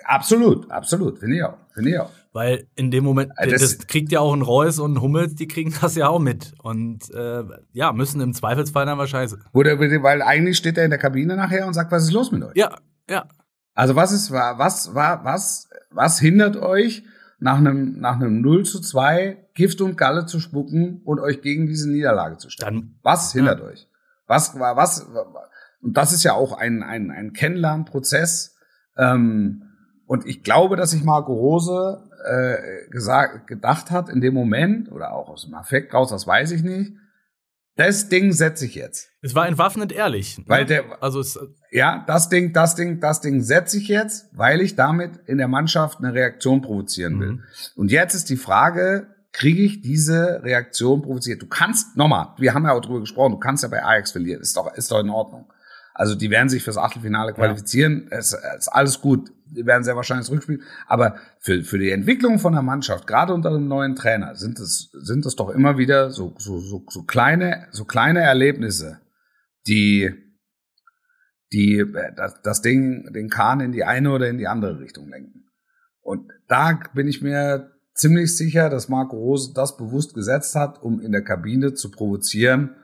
absolut, 0.06 0.70
absolut, 0.72 1.20
finde 1.20 1.36
ich 1.38 1.44
auch, 1.44 1.58
finde 1.74 1.90
ich 1.92 2.00
auch. 2.00 2.10
Weil 2.34 2.68
in 2.76 2.92
dem 2.92 3.04
Moment, 3.04 3.32
Also 3.36 3.52
das, 3.52 3.78
das- 3.78 3.88
kriegt 3.88 4.12
ja 4.12 4.20
auch 4.20 4.34
ein 4.34 4.42
Reus 4.44 4.78
und 4.80 4.94
ein 4.94 5.02
Hummels, 5.02 5.36
die 5.36 5.48
kriegen 5.48 5.74
das 5.82 5.96
ja 5.96 6.08
auch 6.08 6.20
mit. 6.20 6.54
Und 6.62 7.10
äh, 7.14 7.44
ja, 7.74 7.94
müssen 7.94 8.22
im 8.22 8.34
Zweifelsfall 8.34 8.86
dann 8.86 8.98
wahrscheinlich. 8.98 9.34
Oder, 9.54 9.80
weil 9.80 10.22
eigentlich 10.22 10.58
steht 10.58 10.78
er 10.78 10.84
in 10.86 10.92
der 10.92 11.00
Kabine 11.00 11.36
nachher 11.36 11.66
und 11.66 11.74
sagt, 11.74 11.92
was 11.92 12.04
ist 12.04 12.12
los 12.12 12.32
mit 12.32 12.44
euch? 12.44 12.56
Ja, 12.56 12.76
ja. 13.10 13.26
Also 13.74 13.96
was 13.96 14.12
ist, 14.12 14.32
was, 14.32 14.94
was, 14.94 15.24
was, 15.24 15.70
was 15.92 16.20
hindert 16.20 16.58
euch, 16.58 17.04
nach 17.40 17.58
einem, 17.58 18.00
nach 18.00 18.16
einem 18.16 18.42
0 18.42 18.66
zu 18.66 18.82
2 18.82 19.50
Gift 19.54 19.82
und 19.82 19.98
Galle 19.98 20.26
zu 20.26 20.40
spucken 20.40 21.02
und 21.06 21.20
euch 21.20 21.42
gegen 21.42 21.68
diese 21.68 21.90
Niederlage 21.90 22.38
zu 22.38 22.50
stellen? 22.50 22.74
Dann 22.76 22.96
Was 23.04 23.34
hindert 23.34 23.62
euch? 23.62 23.88
Was 24.26 24.60
war, 24.60 24.76
was, 24.76 25.08
und 25.82 25.96
das 25.96 26.12
ist 26.12 26.24
ja 26.24 26.34
auch 26.34 26.54
ein, 26.58 26.82
ein, 26.84 27.12
ein 27.12 27.34
Kennenlernprozess. 27.34 28.56
Ähm, 28.98 29.64
und 30.08 30.26
ich 30.26 30.42
glaube, 30.42 30.78
dass 30.78 30.92
sich 30.92 31.04
Marco 31.04 31.34
Rose 31.34 32.02
äh, 32.26 32.90
gesagt, 32.90 33.48
gedacht 33.48 33.92
hat 33.92 34.10
in 34.10 34.22
dem 34.22 34.34
Moment, 34.34 34.92
oder 34.92 35.12
auch 35.12 35.30
aus 35.30 35.46
dem 35.46 35.54
Affekt 35.54 35.94
raus, 35.94 36.10
das 36.10 36.26
weiß 36.26 36.52
ich 36.52 36.64
nicht, 36.64 36.94
das 37.76 38.10
Ding 38.10 38.32
setze 38.32 38.66
ich 38.66 38.74
jetzt. 38.74 39.12
es 39.22 39.36
war 39.36 39.48
entwaffnet 39.48 39.92
ehrlich. 39.92 40.40
ne? 40.40 40.46
Weil 40.48 40.66
der, 40.66 41.04
also 41.04 41.20
es, 41.20 41.38
ja, 41.70 42.04
das 42.08 42.30
Ding, 42.30 42.52
das 42.52 42.74
Ding, 42.74 43.00
das 43.00 43.22
Ding 43.22 43.42
setze 43.42 43.78
ich 43.78 43.88
jetzt, 43.88 44.30
weil 44.32 44.62
ich 44.62 44.76
damit 44.76 45.18
in 45.28 45.38
der 45.38 45.48
Mannschaft 45.48 46.00
eine 46.00 46.14
Reaktion 46.14 46.62
provozieren 46.62 47.20
will. 47.20 47.32
Mhm. 47.34 47.44
Und 47.76 47.92
jetzt 47.92 48.16
ist 48.16 48.30
die 48.30 48.38
Frage, 48.38 49.08
kriege 49.32 49.62
ich 49.62 49.82
diese 49.82 50.42
Reaktion 50.42 51.04
provoziert? 51.04 51.42
Du 51.42 51.48
kannst, 51.48 51.96
nochmal, 51.98 52.30
wir 52.38 52.56
haben 52.56 52.64
ja 52.64 52.72
auch 52.72 52.82
drüber 52.82 53.02
gesprochen, 53.02 53.34
du 53.34 53.40
kannst 53.40 53.62
ja 53.62 53.70
bei 53.70 53.84
Ajax 53.84 54.12
verlieren, 54.12 54.42
ist 54.42 54.58
doch, 54.58 54.74
ist 54.74 54.90
doch 54.90 55.00
in 55.00 55.12
Ordnung. 55.12 55.46
Also 55.98 56.14
die 56.14 56.30
werden 56.30 56.48
sich 56.48 56.64
fürs 56.64 56.78
Achtelfinale 56.78 57.34
qualifizieren, 57.34 58.08
es 58.12 58.38
ist 58.58 58.68
alles 58.68 59.02
gut, 59.02 59.32
die 59.46 59.66
werden 59.66 59.84
sehr 59.84 59.96
wahrscheinlich 59.96 60.28
zurückspielen. 60.28 60.62
Aber 60.86 61.16
für, 61.40 61.64
für 61.64 61.80
die 61.80 61.90
Entwicklung 61.90 62.38
von 62.38 62.54
der 62.54 62.62
Mannschaft, 62.62 63.08
gerade 63.08 63.34
unter 63.34 63.50
einem 63.50 63.68
neuen 63.68 63.96
Trainer, 63.96 64.36
sind 64.36 64.60
es, 64.60 64.92
sind 64.94 65.26
es 65.26 65.36
doch 65.36 65.50
immer 65.50 65.80
wieder 65.80 66.12
so, 66.12 66.36
so, 66.38 66.60
so, 66.60 66.86
so 66.88 67.02
kleine, 67.02 67.68
so 67.72 67.86
kleine 67.86 68.20
Erlebnisse, 68.20 69.02
die, 69.66 70.14
die 71.52 71.80
äh, 71.80 72.14
das, 72.16 72.44
das 72.44 72.62
Ding, 72.62 73.12
den 73.12 73.30
Kahn 73.30 73.60
in 73.60 73.72
die 73.72 73.84
eine 73.84 74.12
oder 74.12 74.30
in 74.30 74.38
die 74.38 74.48
andere 74.48 74.80
Richtung 74.80 75.10
lenken. 75.10 75.46
Und 76.02 76.32
da 76.48 76.80
bin 76.94 77.08
ich 77.08 77.24
mir 77.24 77.72
ziemlich 77.96 78.38
sicher, 78.38 78.70
dass 78.70 78.88
Marco 78.88 79.18
Rose 79.18 79.52
das 79.56 79.78
bewusst 79.78 80.14
gesetzt 80.14 80.54
hat, 80.54 80.80
um 80.84 81.02
in 81.02 81.12
der 81.12 81.24
Kabine 81.24 81.74
zu 81.74 81.90
provozieren. 81.90 82.76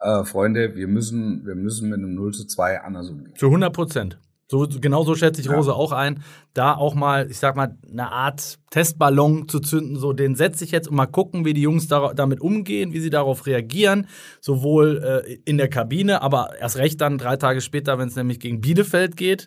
Äh, 0.00 0.24
Freunde, 0.24 0.74
wir 0.76 0.88
müssen, 0.88 1.46
wir 1.46 1.54
müssen 1.54 1.90
mit 1.90 1.98
einem 1.98 2.14
0 2.14 2.32
zu 2.32 2.46
2 2.46 2.80
anders 2.80 3.10
umgehen. 3.10 3.34
Zu 3.36 3.46
100 3.46 3.72
Prozent. 3.72 4.18
So, 4.50 4.66
genau 4.80 5.04
so 5.04 5.14
schätze 5.14 5.40
ich 5.40 5.46
Ja. 5.46 5.54
Rose 5.54 5.72
auch 5.72 5.92
ein. 5.92 6.24
Da 6.54 6.74
auch 6.74 6.94
mal, 6.96 7.30
ich 7.30 7.38
sag 7.38 7.54
mal, 7.54 7.76
eine 7.88 8.10
Art 8.10 8.58
Testballon 8.70 9.46
zu 9.46 9.60
zünden, 9.60 9.96
so 9.96 10.12
den 10.12 10.34
setze 10.34 10.64
ich 10.64 10.72
jetzt 10.72 10.88
und 10.88 10.96
mal 10.96 11.06
gucken, 11.06 11.44
wie 11.44 11.54
die 11.54 11.60
Jungs 11.62 11.86
da, 11.86 12.12
damit 12.14 12.40
umgehen, 12.40 12.92
wie 12.92 12.98
sie 12.98 13.10
darauf 13.10 13.46
reagieren. 13.46 14.08
Sowohl 14.40 15.24
äh, 15.24 15.34
in 15.44 15.56
der 15.56 15.68
Kabine, 15.68 16.22
aber 16.22 16.58
erst 16.58 16.78
recht 16.78 17.00
dann 17.00 17.16
drei 17.18 17.36
Tage 17.36 17.60
später, 17.60 17.98
wenn 17.98 18.08
es 18.08 18.16
nämlich 18.16 18.40
gegen 18.40 18.60
Bielefeld 18.60 19.16
geht. 19.16 19.46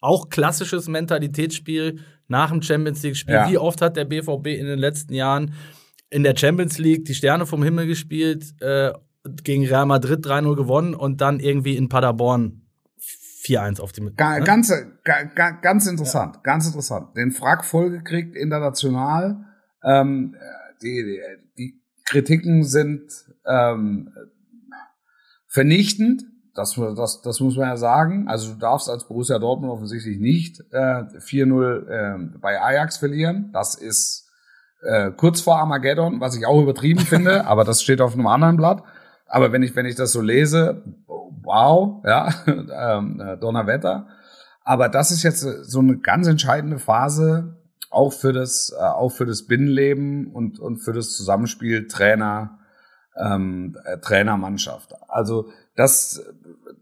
Auch 0.00 0.28
klassisches 0.28 0.88
Mentalitätsspiel 0.88 2.00
nach 2.26 2.50
dem 2.50 2.62
Champions 2.62 3.02
League-Spiel. 3.04 3.34
Ja. 3.34 3.48
Wie 3.48 3.58
oft 3.58 3.80
hat 3.80 3.96
der 3.96 4.06
BVB 4.06 4.48
in 4.48 4.66
den 4.66 4.78
letzten 4.78 5.14
Jahren 5.14 5.54
in 6.10 6.24
der 6.24 6.36
Champions 6.36 6.78
League 6.78 7.04
die 7.04 7.14
Sterne 7.14 7.46
vom 7.46 7.62
Himmel 7.62 7.86
gespielt, 7.86 8.60
äh, 8.60 8.90
gegen 9.24 9.66
Real 9.66 9.86
Madrid 9.86 10.24
3-0 10.24 10.56
gewonnen 10.56 10.94
und 10.94 11.20
dann 11.20 11.40
irgendwie 11.40 11.76
in 11.76 11.88
Paderborn 11.88 12.62
4-1 13.44 13.80
auf 13.80 13.92
die 13.92 14.02
Ga, 14.16 14.38
ne? 14.38 14.44
ganz, 14.44 14.72
ga, 15.04 15.24
ga, 15.24 15.50
ganz 15.50 15.86
interessant, 15.86 16.44
ganz 16.44 16.66
interessant. 16.66 17.16
Den 17.16 17.32
Frack 17.32 17.64
vollgekriegt 17.64 18.36
international. 18.36 19.44
Ähm, 19.84 20.36
die, 20.82 21.04
die, 21.04 21.20
die 21.58 21.82
Kritiken 22.04 22.64
sind 22.64 23.10
ähm, 23.46 24.12
vernichtend. 25.48 26.24
Das, 26.54 26.74
das, 26.74 27.22
das 27.22 27.40
muss 27.40 27.56
man 27.56 27.68
ja 27.68 27.76
sagen. 27.76 28.28
Also 28.28 28.52
du 28.52 28.58
darfst 28.58 28.88
als 28.88 29.08
Borussia 29.08 29.38
Dortmund 29.38 29.72
offensichtlich 29.72 30.18
nicht 30.18 30.60
äh, 30.70 31.04
4-0 31.18 31.86
äh, 31.88 32.38
bei 32.38 32.60
Ajax 32.60 32.98
verlieren. 32.98 33.50
Das 33.52 33.74
ist 33.74 34.28
äh, 34.82 35.10
kurz 35.12 35.40
vor 35.40 35.58
Armageddon, 35.58 36.20
was 36.20 36.36
ich 36.36 36.46
auch 36.46 36.60
übertrieben 36.60 37.00
finde, 37.06 37.46
aber 37.46 37.64
das 37.64 37.82
steht 37.82 38.00
auf 38.00 38.14
einem 38.14 38.26
anderen 38.26 38.56
Blatt. 38.56 38.82
Aber 39.32 39.50
wenn 39.50 39.62
ich, 39.62 39.74
wenn 39.74 39.86
ich 39.86 39.94
das 39.94 40.12
so 40.12 40.20
lese, 40.20 40.82
wow, 41.06 42.04
ja, 42.04 42.28
ähm, 42.46 43.18
äh, 43.18 43.38
Donnerwetter. 43.38 44.06
Aber 44.62 44.90
das 44.90 45.10
ist 45.10 45.22
jetzt 45.22 45.40
so 45.40 45.78
eine 45.78 45.96
ganz 45.98 46.26
entscheidende 46.28 46.78
Phase, 46.78 47.56
auch 47.90 48.12
für 48.12 48.34
das, 48.34 48.74
äh, 48.78 48.82
auch 48.82 49.08
für 49.08 49.24
das 49.24 49.46
Binnenleben 49.46 50.26
und, 50.32 50.60
und 50.60 50.78
für 50.78 50.92
das 50.92 51.16
Zusammenspiel 51.16 51.88
Trainer, 51.88 52.58
ähm, 53.16 53.74
äh, 53.84 53.96
Trainermannschaft. 53.98 54.92
Also 55.08 55.48
das, 55.76 56.22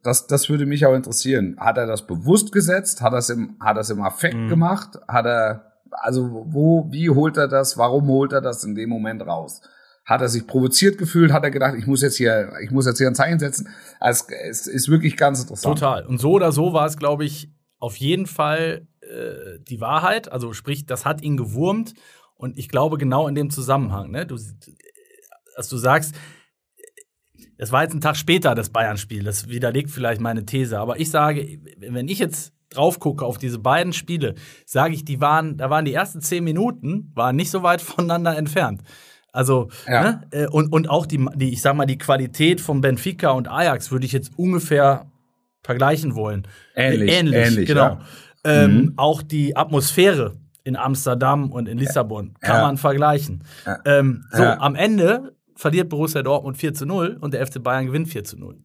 das, 0.03 0.27
das 0.27 0.49
würde 0.49 0.67
mich 0.67 0.85
auch 0.87 0.95
interessieren. 0.95 1.57
Hat 1.61 1.79
er 1.79 1.87
das 1.87 2.05
bewusst 2.05 2.51
gesetzt? 2.51 3.01
Hat 3.01 3.13
er 3.13 3.19
es 3.21 3.31
im, 3.31 3.57
hat 3.61 3.77
er 3.77 3.83
es 3.83 3.91
im 3.91 4.03
Affekt 4.03 4.35
Mhm. 4.35 4.49
gemacht? 4.49 4.99
Hat 5.07 5.27
er, 5.27 5.73
also 5.93 6.47
wo, 6.49 6.89
wie 6.91 7.11
holt 7.11 7.37
er 7.37 7.47
das? 7.47 7.79
Warum 7.79 8.09
holt 8.09 8.33
er 8.33 8.41
das 8.41 8.65
in 8.65 8.75
dem 8.75 8.91
Moment 8.91 9.25
raus? 9.25 9.61
Hat 10.11 10.23
er 10.23 10.29
sich 10.29 10.45
provoziert 10.45 10.99
gefühlt? 10.99 11.33
Hat 11.33 11.45
er 11.45 11.53
gedacht, 11.53 11.77
ich 11.79 11.87
muss 11.87 12.03
jetzt 12.03 12.17
hier, 12.17 12.53
ich 12.65 12.73
muss 12.73 12.85
jetzt 12.85 12.99
hier 12.99 13.07
ein 13.07 13.15
Zeichen 13.15 13.39
setzen? 13.39 13.69
Also 14.01 14.25
es 14.29 14.67
ist 14.67 14.89
wirklich 14.89 15.17
ganz 15.17 15.43
interessant. 15.43 15.79
Total. 15.79 16.05
Und 16.05 16.19
so 16.19 16.33
oder 16.33 16.51
so 16.51 16.73
war 16.73 16.87
es, 16.87 16.97
glaube 16.97 17.25
ich, 17.25 17.49
auf 17.79 17.95
jeden 17.95 18.27
Fall 18.27 18.89
äh, 19.03 19.61
die 19.61 19.81
Wahrheit. 19.81 20.33
Also 20.33 20.53
sprich, 20.53 20.85
das 20.85 21.05
hat 21.05 21.23
ihn 21.23 21.37
gewurmt. 21.37 21.95
Und 22.35 22.59
ich 22.59 22.69
glaube 22.69 22.99
genau 22.99 23.29
in 23.29 23.37
dem 23.37 23.51
Zusammenhang, 23.51 24.11
ne? 24.11 24.27
Du, 24.27 24.37
dass 25.55 25.69
du 25.69 25.77
sagst, 25.77 26.17
es 27.57 27.71
war 27.71 27.85
jetzt 27.85 27.95
ein 27.95 28.01
Tag 28.01 28.17
später 28.17 28.57
das 28.57 28.71
Bayern-Spiel. 28.71 29.23
Das 29.23 29.49
widerlegt 29.49 29.91
vielleicht 29.91 30.21
meine 30.21 30.45
These. 30.45 30.81
Aber 30.81 30.99
ich 30.99 31.11
sage, 31.11 31.61
wenn 31.79 32.09
ich 32.09 32.19
jetzt 32.19 32.53
drauf 32.71 32.99
gucke 32.99 33.25
auf 33.25 33.39
diese 33.39 33.61
beiden 33.61 33.93
Spiele, 33.93 34.35
sage 34.67 34.93
ich, 34.93 35.05
die 35.05 35.21
waren, 35.21 35.57
da 35.57 35.71
waren 35.71 35.85
die 35.85 35.95
ersten 35.95 36.21
zehn 36.21 36.43
Minuten, 36.43 37.13
waren 37.15 37.37
nicht 37.37 37.53
so 37.53 37.63
weit 37.63 37.81
voneinander 37.83 38.37
entfernt. 38.37 38.83
Also, 39.33 39.69
Ja. 39.87 40.03
ne? 40.03 40.21
Äh, 40.31 40.47
Und, 40.49 40.73
und 40.73 40.89
auch 40.91 41.07
die, 41.07 41.25
die, 41.37 41.53
ich 41.53 41.63
sag 41.63 41.75
mal, 41.77 41.87
die 41.87 41.99
Qualität 41.99 42.61
von 42.61 42.81
Benfica 42.81 43.31
und 43.31 43.49
Ajax 43.49 43.91
würde 43.91 44.07
ich 44.07 44.13
jetzt 44.13 44.33
ungefähr 44.39 45.07
vergleichen 45.63 46.15
wollen. 46.15 46.47
Ähnlich, 46.75 47.11
Äh, 47.11 47.19
ähnlich, 47.19 47.47
ähnlich, 47.47 47.67
genau. 47.69 47.81
ja. 47.83 48.01
Ähm, 48.45 48.77
Mhm. 48.77 48.93
Auch 48.97 49.23
die 49.23 49.57
Atmosphäre 49.57 50.37
in 50.65 50.77
Amsterdam 50.77 51.53
und 51.53 51.69
in 51.69 51.79
Lissabon 51.79 52.35
kann 52.41 52.57
Ja. 52.57 52.63
man 52.63 52.77
vergleichen. 52.77 53.45
Ähm, 53.85 54.25
so, 54.33 54.43
am 54.43 54.75
Ende 54.75 55.35
verliert 55.57 55.89
Borussia 55.91 56.23
Dortmund 56.23 56.57
4 56.57 56.73
zu 56.75 56.87
0 56.87 57.19
und 57.21 57.35
der 57.35 57.47
FC 57.47 57.63
Bayern 57.63 57.87
gewinnt 57.87 58.09
4 58.09 58.25
zu 58.25 58.39
0. 58.39 58.59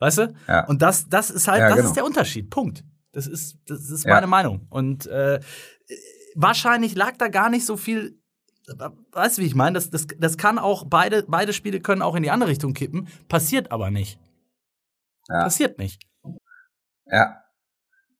Weißt 0.00 0.18
du? 0.18 0.34
Ja. 0.48 0.66
Und 0.66 0.82
das, 0.82 1.08
das 1.08 1.30
ist 1.30 1.46
halt, 1.48 1.62
das 1.62 1.76
genau. 1.76 1.86
ist 1.88 1.96
der 1.96 2.04
Unterschied. 2.04 2.50
Punkt. 2.50 2.84
Das 3.12 3.26
ist, 3.28 3.56
das 3.66 3.88
ist 3.90 4.06
meine 4.06 4.26
Meinung. 4.26 4.66
Und 4.70 5.06
äh, 5.06 5.38
wahrscheinlich 6.34 6.94
lag 6.96 7.12
da 7.18 7.28
gar 7.28 7.50
nicht 7.50 7.64
so 7.66 7.76
viel. 7.76 8.18
Weißt 9.12 9.38
du, 9.38 9.42
wie 9.42 9.46
ich 9.46 9.54
meine? 9.54 9.74
Das, 9.74 9.90
das, 9.90 10.06
das 10.18 10.38
kann 10.38 10.58
auch, 10.58 10.84
beide, 10.86 11.24
beide 11.28 11.52
Spiele 11.52 11.80
können 11.80 12.02
auch 12.02 12.14
in 12.14 12.22
die 12.22 12.30
andere 12.30 12.50
Richtung 12.50 12.72
kippen, 12.72 13.08
passiert 13.28 13.70
aber 13.72 13.90
nicht. 13.90 14.18
Ja. 15.28 15.44
Passiert 15.44 15.78
nicht. 15.78 16.02
Ja, 17.06 17.42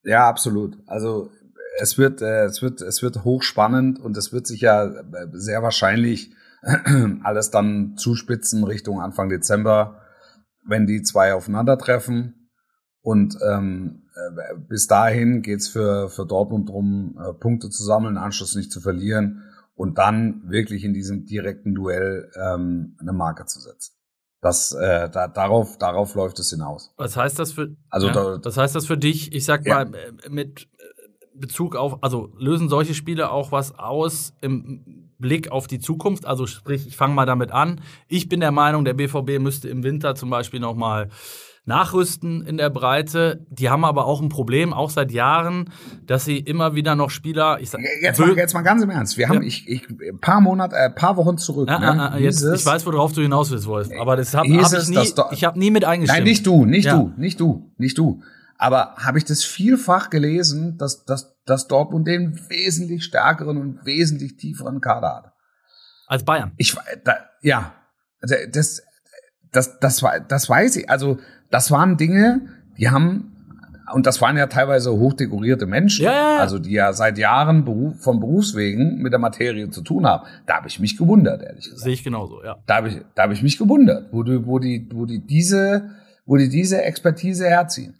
ja, 0.03 0.29
absolut. 0.29 0.77
Also 0.85 1.31
es 1.79 1.97
wird, 1.97 2.21
äh, 2.21 2.45
es 2.45 2.61
wird, 2.61 2.81
es 2.81 3.01
wird 3.01 3.23
hochspannend 3.23 3.99
und 3.99 4.15
es 4.17 4.31
wird 4.31 4.45
sich 4.45 4.61
ja 4.61 4.85
äh, 4.85 5.27
sehr 5.33 5.63
wahrscheinlich 5.63 6.31
alles 7.23 7.49
dann 7.49 7.97
zuspitzen 7.97 8.63
Richtung 8.63 9.01
Anfang 9.01 9.29
Dezember, 9.29 10.01
wenn 10.63 10.85
die 10.85 11.01
zwei 11.01 11.33
aufeinandertreffen. 11.33 12.51
Und 13.01 13.37
ähm, 13.47 14.03
äh, 14.15 14.55
bis 14.57 14.87
dahin 14.87 15.41
geht's 15.41 15.67
für, 15.67 16.09
für 16.09 16.25
Dortmund 16.25 16.69
drum, 16.69 17.19
äh, 17.19 17.33
Punkte 17.33 17.69
zu 17.69 17.83
sammeln, 17.83 18.17
Anschluss 18.17 18.55
nicht 18.55 18.71
zu 18.71 18.81
verlieren 18.81 19.43
und 19.75 19.97
dann 19.97 20.49
wirklich 20.49 20.83
in 20.83 20.93
diesem 20.93 21.25
direkten 21.25 21.75
Duell 21.75 22.31
ähm, 22.35 22.95
eine 22.99 23.13
Marke 23.13 23.45
zu 23.45 23.59
setzen. 23.59 23.93
Das, 24.41 24.71
äh, 24.73 25.09
da, 25.09 25.27
darauf, 25.27 25.77
darauf 25.77 26.13
läuft 26.15 26.39
es 26.39 26.49
hinaus. 26.51 26.93
Was 26.97 27.17
heißt 27.17 27.39
das 27.39 27.51
für, 27.53 27.75
Also 27.89 28.07
ja, 28.07 28.13
da- 28.13 28.39
was 28.43 28.57
heißt 28.57 28.75
das 28.75 28.85
für 28.85 28.97
dich? 28.97 29.33
Ich 29.33 29.43
sag 29.45 29.65
Ja. 29.65 29.85
mal, 29.85 29.95
äh, 29.95 30.29
mit 30.29 30.67
äh, 30.77 30.83
Bezug 31.33 31.75
auf, 31.75 32.01
also 32.03 32.31
lösen 32.37 32.69
solche 32.69 32.93
Spiele 32.93 33.31
auch 33.31 33.51
was 33.51 33.77
aus 33.77 34.33
im 34.41 35.11
Blick 35.17 35.51
auf 35.51 35.67
die 35.67 35.79
Zukunft? 35.79 36.25
Also 36.25 36.45
sprich, 36.45 36.85
ich 36.87 36.95
fange 36.95 37.13
mal 37.15 37.25
damit 37.25 37.51
an. 37.51 37.81
Ich 38.07 38.29
bin 38.29 38.39
der 38.39 38.51
Meinung, 38.51 38.85
der 38.85 38.93
BVB 38.93 39.39
müsste 39.39 39.67
im 39.69 39.83
Winter 39.83 40.15
zum 40.15 40.29
Beispiel 40.29 40.59
noch 40.59 40.75
mal 40.75 41.09
nachrüsten 41.65 42.45
in 42.45 42.57
der 42.57 42.69
Breite. 42.69 43.45
Die 43.49 43.69
haben 43.69 43.83
aber 43.85 44.05
auch 44.05 44.21
ein 44.21 44.29
Problem, 44.29 44.71
auch 44.73 44.89
seit 44.89 45.11
Jahren, 45.11 45.71
dass 46.05 46.25
sie 46.25 46.37
immer 46.37 46.75
wieder 46.75 46.95
noch 46.95 47.09
Spieler, 47.09 47.59
ich 47.59 47.71
sag, 47.71 47.81
Jetzt 48.01 48.19
mal, 48.19 48.35
jetzt 48.37 48.53
mal 48.53 48.61
ganz 48.61 48.83
im 48.83 48.89
Ernst. 48.91 49.17
Wir 49.17 49.27
haben, 49.29 49.41
Ja. 49.41 49.47
ich, 49.47 49.67
ich, 49.67 49.89
ein 49.89 50.19
paar 50.19 50.41
Monate, 50.41 50.75
äh, 50.75 50.89
paar 50.91 51.17
Wochen 51.17 51.37
zurück. 51.37 51.67
Ja, 51.67 51.79
ne, 51.79 51.85
ja, 51.97 52.17
jetzt, 52.17 52.43
ich 52.43 52.65
weiß, 52.65 52.85
worauf 52.85 53.13
du 53.13 53.21
hinaus 53.21 53.49
willst, 53.51 53.65
Wolf. 53.67 53.89
Aber 53.99 54.15
das 54.15 54.33
habe 54.35 54.47
hab 54.47 54.73
ich 54.73 54.87
nie, 54.89 55.13
ich 55.31 55.43
habe 55.43 55.59
nie 55.59 55.71
mit 55.71 55.85
eingestimmt. 55.85 56.19
Nein, 56.19 56.23
nicht 56.23 56.45
du, 56.45 56.65
nicht 56.65 56.85
Ja. 56.85 56.97
du, 56.97 57.13
nicht 57.17 57.39
du, 57.39 57.71
nicht 57.77 57.97
du. 57.97 58.21
Aber 58.57 58.95
habe 58.97 59.17
ich 59.17 59.25
das 59.25 59.43
vielfach 59.43 60.09
gelesen, 60.09 60.77
dass, 60.77 61.03
dass, 61.03 61.35
dass 61.45 61.67
Dortmund 61.67 62.07
den 62.07 62.39
wesentlich 62.49 63.03
stärkeren 63.03 63.57
und 63.57 63.85
wesentlich 63.85 64.37
tieferen 64.37 64.79
Kader 64.81 65.15
hat. 65.15 65.33
Als 66.07 66.23
Bayern. 66.23 66.53
Ich, 66.57 66.75
da, 67.03 67.15
ja, 67.41 67.73
Also, 68.21 68.35
das, 68.51 68.81
das, 69.51 69.79
das, 69.79 70.03
das 70.29 70.49
weiß 70.49 70.75
ich. 70.77 70.89
Also, 70.89 71.17
das 71.49 71.71
waren 71.71 71.97
Dinge, 71.97 72.41
die 72.77 72.89
haben, 72.89 73.31
und 73.93 74.05
das 74.05 74.21
waren 74.21 74.37
ja 74.37 74.47
teilweise 74.47 74.91
hochdekorierte 74.91 75.65
Menschen, 75.65 76.05
ja. 76.05 76.37
also 76.37 76.59
die 76.59 76.71
ja 76.71 76.93
seit 76.93 77.17
Jahren 77.17 77.65
Beruf, 77.65 78.01
von 78.01 78.19
Berufswegen 78.19 79.01
mit 79.01 79.13
der 79.13 79.19
Materie 79.19 79.69
zu 79.69 79.81
tun 79.81 80.05
haben. 80.05 80.25
Da 80.45 80.57
habe 80.57 80.67
ich 80.67 80.79
mich 80.79 80.97
gewundert, 80.97 81.41
ehrlich 81.43 81.65
gesagt. 81.65 81.81
Sehe 81.81 81.93
ich 81.93 82.03
genauso, 82.03 82.43
ja. 82.43 82.57
Da 82.65 82.77
habe 82.77 82.89
ich, 82.89 83.01
da 83.15 83.23
habe 83.23 83.33
ich 83.33 83.43
mich 83.43 83.57
gewundert, 83.57 84.11
wo 84.11 84.23
die, 84.23 84.45
wo 84.45 84.59
die, 84.59 84.89
wo 84.93 85.05
die 85.05 85.19
diese, 85.19 85.91
wo 86.25 86.37
die 86.37 86.49
diese 86.49 86.81
Expertise 86.81 87.47
herziehen. 87.47 87.95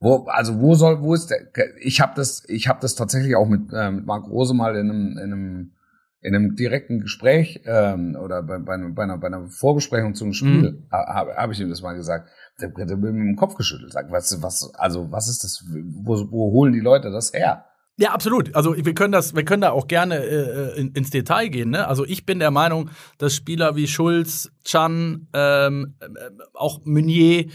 Wo, 0.00 0.26
also 0.26 0.60
wo 0.60 0.74
soll, 0.74 1.02
wo 1.02 1.14
ist 1.14 1.30
der? 1.30 1.48
Ich 1.80 2.00
habe 2.00 2.12
das, 2.14 2.44
ich 2.48 2.68
habe 2.68 2.78
das 2.80 2.94
tatsächlich 2.94 3.34
auch 3.34 3.48
mit, 3.48 3.72
äh, 3.72 3.90
mit 3.90 4.06
Marc 4.06 4.28
Rose 4.28 4.54
mal 4.54 4.76
in 4.76 4.90
einem, 4.90 5.18
in 5.18 5.32
einem, 5.32 5.72
in 6.20 6.34
einem 6.34 6.56
direkten 6.56 7.00
Gespräch 7.00 7.60
ähm, 7.64 8.16
oder 8.20 8.42
bei, 8.42 8.58
bei, 8.58 8.74
einer- 8.74 8.90
bei, 8.90 9.04
einer, 9.04 9.18
bei 9.18 9.28
einer 9.28 9.46
Vorbesprechung 9.48 10.14
zum 10.14 10.32
Spiel 10.32 10.72
Mhm. 10.72 10.86
habe 10.90 11.34
hab 11.36 11.50
ich 11.52 11.60
ihm 11.60 11.68
das 11.68 11.80
mal 11.82 11.94
gesagt. 11.94 12.28
Der, 12.60 12.68
hat 12.70 12.76
mir 12.76 12.96
mit 13.12 13.28
dem 13.28 13.36
Kopf 13.36 13.54
geschüttelt, 13.54 13.92
sagt, 13.92 14.10
was, 14.10 14.42
was, 14.42 14.72
also 14.74 15.12
was 15.12 15.28
ist 15.28 15.44
das? 15.44 15.64
Wo, 16.04 16.26
wo 16.30 16.50
holen 16.52 16.72
die 16.72 16.80
Leute 16.80 17.10
das 17.10 17.32
her? 17.32 17.64
Ja, 18.00 18.12
absolut. 18.12 18.54
Also 18.54 18.76
wir 18.76 18.94
können 18.94 19.12
das, 19.12 19.34
wir 19.34 19.44
können 19.44 19.62
da 19.62 19.70
auch 19.70 19.88
gerne 19.88 20.18
äh, 20.18 20.80
in, 20.80 20.92
ins 20.92 21.10
Detail 21.10 21.48
gehen. 21.48 21.70
Ne? 21.70 21.86
Also 21.86 22.04
ich 22.04 22.24
bin 22.26 22.38
der 22.38 22.52
Meinung, 22.52 22.90
dass 23.18 23.34
Spieler 23.34 23.74
wie 23.76 23.88
Schulz, 23.88 24.50
Chan, 24.64 25.28
ähm, 25.32 25.94
äh, 26.00 26.06
auch 26.54 26.80
Meunier, 26.84 27.46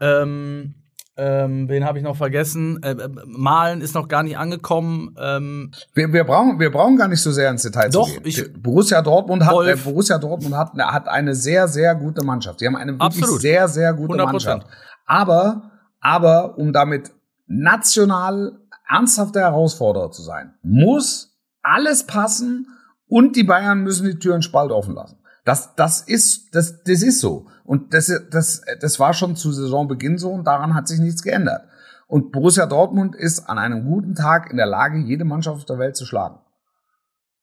ähm, 0.00 0.74
ähm, 1.16 1.68
wen 1.68 1.84
habe 1.84 1.98
ich 1.98 2.04
noch 2.04 2.16
vergessen? 2.16 2.82
Äh, 2.82 2.92
äh, 2.92 3.08
Malen 3.26 3.80
ist 3.82 3.94
noch 3.94 4.08
gar 4.08 4.22
nicht 4.22 4.38
angekommen. 4.38 5.14
Ähm, 5.20 5.70
Wir, 5.94 6.12
wir, 6.12 6.24
brauchen, 6.24 6.58
wir 6.58 6.70
brauchen 6.72 6.96
gar 6.96 7.08
nicht 7.08 7.20
so 7.20 7.30
sehr 7.32 7.50
ins 7.50 7.62
Detail 7.62 7.90
Doch, 7.90 8.08
zu 8.08 8.20
gehen. 8.20 8.22
ich- 8.24 8.52
Borussia 8.62 9.02
Dortmund 9.02 9.44
hat, 9.44 9.54
äh, 9.66 9.76
Borussia 9.76 10.16
Dortmund 10.18 10.56
hat, 10.56 10.72
hat 10.74 11.08
eine 11.08 11.34
sehr, 11.34 11.68
sehr 11.68 11.94
gute 11.94 12.24
Mannschaft. 12.24 12.60
Die 12.60 12.66
haben 12.66 12.76
eine 12.76 12.92
wirklich 12.92 13.22
Absolut. 13.22 13.40
sehr, 13.42 13.68
sehr 13.68 13.92
gute 13.94 14.14
100%. 14.14 14.24
Mannschaft. 14.32 14.66
Aber, 15.06 15.70
aber, 16.00 16.56
um 16.58 16.72
damit 16.72 17.10
national 17.46 18.58
ernsthafter 18.88 19.40
Herausforderer 19.40 20.10
zu 20.10 20.22
sein, 20.22 20.54
muss 20.62 21.36
alles 21.62 22.06
passen 22.06 22.66
und 23.06 23.36
die 23.36 23.44
Bayern 23.44 23.82
müssen 23.82 24.06
die 24.06 24.18
Türen 24.18 24.42
spalt 24.42 24.70
offen 24.72 24.94
lassen. 24.94 25.18
Das, 25.44 25.74
das 25.74 26.02
ist, 26.02 26.54
das, 26.54 26.82
das 26.84 27.02
ist 27.02 27.20
so. 27.20 27.48
Und 27.64 27.94
das, 27.94 28.12
das, 28.30 28.62
das 28.80 29.00
war 29.00 29.12
schon 29.12 29.34
zu 29.36 29.52
Saisonbeginn 29.52 30.18
so 30.18 30.30
und 30.30 30.46
daran 30.46 30.74
hat 30.74 30.88
sich 30.88 31.00
nichts 31.00 31.22
geändert. 31.22 31.68
Und 32.06 32.30
Borussia 32.30 32.66
Dortmund 32.66 33.16
ist 33.16 33.48
an 33.48 33.58
einem 33.58 33.84
guten 33.84 34.14
Tag 34.14 34.50
in 34.50 34.56
der 34.56 34.66
Lage, 34.66 34.98
jede 34.98 35.24
Mannschaft 35.24 35.56
auf 35.56 35.64
der 35.64 35.78
Welt 35.78 35.96
zu 35.96 36.04
schlagen. 36.04 36.38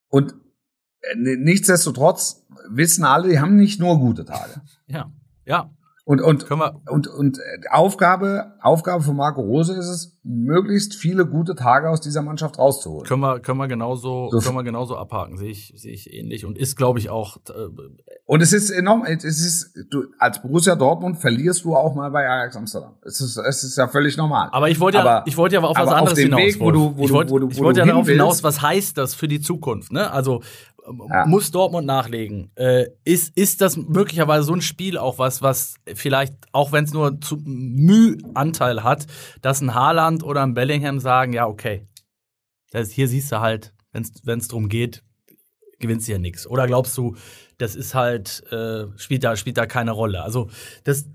Und 0.10 0.34
äh, 1.02 1.16
nichtsdestotrotz 1.16 2.46
wissen 2.70 3.04
alle, 3.04 3.30
die 3.30 3.40
haben 3.40 3.56
nicht 3.56 3.80
nur 3.80 4.00
gute 4.00 4.26
Tage. 4.26 4.62
ja, 4.86 5.12
ja, 5.46 5.72
Und, 6.10 6.22
und, 6.22 6.50
wir. 6.50 6.82
und, 6.90 7.06
und 7.08 7.38
äh, 7.38 7.42
Aufgabe, 7.70 8.54
Aufgabe 8.64 9.04
von 9.04 9.16
Marco 9.16 9.42
Rose 9.42 9.74
ist 9.76 9.88
es, 9.88 10.18
möglichst 10.24 10.96
viele 10.96 11.28
gute 11.28 11.54
Tage 11.54 11.88
aus 11.88 12.02
dieser 12.02 12.24
Mannschaft 12.24 12.58
rauszuholen. 12.58 13.06
Können 13.08 13.22
wir, 13.22 13.40
können 13.42 13.60
wir 13.60 13.68
genauso, 13.68 14.28
So. 14.32 14.40
können 14.40 14.56
wir 14.56 14.64
genauso 14.64 14.98
abhaken, 14.98 15.38
sehe 15.38 15.52
ich, 15.52 15.72
sehe 15.76 15.94
ich 15.94 16.12
ähnlich 16.12 16.46
und 16.48 16.58
ist, 16.58 16.76
glaube 16.78 16.98
ich, 16.98 17.12
auch 17.12 17.38
äh, 17.50 17.52
Und 18.26 18.42
es 18.42 18.54
ist 18.54 18.72
enorm, 18.72 19.04
es 19.06 19.24
ist, 19.24 19.72
du, 19.92 20.06
als 20.18 20.42
Borussia 20.42 20.76
Dortmund 20.76 21.20
verlierst 21.20 21.64
du 21.64 21.76
auch 21.76 21.94
mal 21.94 22.10
bei 22.10 22.28
Ajax 22.28 22.56
Amsterdam. 22.56 22.94
Es 23.04 23.22
ist, 23.22 23.38
es 23.38 23.64
ist 23.64 23.78
ja 23.78 23.88
völlig 23.88 24.18
normal. 24.18 24.50
Aber 24.52 24.68
ich 24.68 24.80
wollte 24.80 24.98
ja, 24.98 25.04
Aber- 25.04 25.28
ich 25.28 25.38
wollte 25.38 25.54
ja 25.56 25.60
aber 25.60 25.70
auf 25.70 25.76
was 25.78 25.82
aber 25.84 25.92
auf 25.92 25.98
anderes 26.00 26.16
dem 26.18 26.24
hinaus. 26.36 26.40
Weg, 26.42 26.60
wo 26.60 26.72
du- 26.72 26.98
wo 26.98 27.02
ich 27.04 27.08
du- 27.10 27.14
wollte, 27.14 27.32
wo 27.32 27.38
du- 27.40 27.50
ich 27.50 27.60
wo 27.60 27.66
wollte 27.66 27.82
du 27.82 27.86
ja 27.86 27.92
darauf 27.94 28.08
hin 28.08 28.16
hinaus, 28.18 28.44
was 28.44 28.64
heißt 28.64 28.98
das 28.98 29.14
für 29.14 29.28
die 29.28 29.42
Zukunft? 29.42 29.92
Ne? 29.92 30.10
Also 30.12 30.42
Ja. 31.10 31.26
muss 31.26 31.52
Dortmund 31.52 31.86
nachlegen? 31.88 32.52
Äh, 32.56 32.88
ist 33.04 33.36
ist 33.38 33.62
das 33.62 33.78
möglicherweise 33.78 34.44
so 34.44 34.54
ein 34.54 34.62
Spiel 34.62 34.98
auch 34.98 35.20
was, 35.20 35.42
was 35.42 35.76
vielleicht 35.94 36.34
auch 36.52 36.72
wenn 36.72 36.84
es 36.86 36.94
nur 36.94 37.20
zu 37.22 37.38
Mühe-Anteil 37.44 38.84
hat, 38.84 39.06
dass 39.42 39.62
ein 39.62 39.74
Haaland 39.74 40.24
oder 40.24 40.44
ein 40.44 40.54
Bellingham 40.54 41.00
sagen, 41.00 41.34
ja 41.34 41.46
okay, 41.48 41.86
das, 42.72 42.92
hier 42.92 43.08
siehst 43.08 43.32
du 43.32 43.40
halt, 43.40 43.74
wenn 43.92 44.40
es 44.40 44.48
drum 44.48 44.70
geht, 44.70 45.04
gewinnst 45.80 46.08
du 46.08 46.12
ja 46.12 46.20
nichts. 46.20 46.46
Oder 46.46 46.68
glaubst 46.68 46.98
du, 46.98 47.16
das 47.58 47.76
ist 47.76 47.96
halt, 47.96 48.44
äh, 48.52 48.86
spielt, 48.98 49.24
da, 49.24 49.36
spielt 49.36 49.58
da 49.58 49.66
keine 49.66 49.92
Rolle? 49.92 50.22
Also, 50.24 50.50
das, 50.84 51.08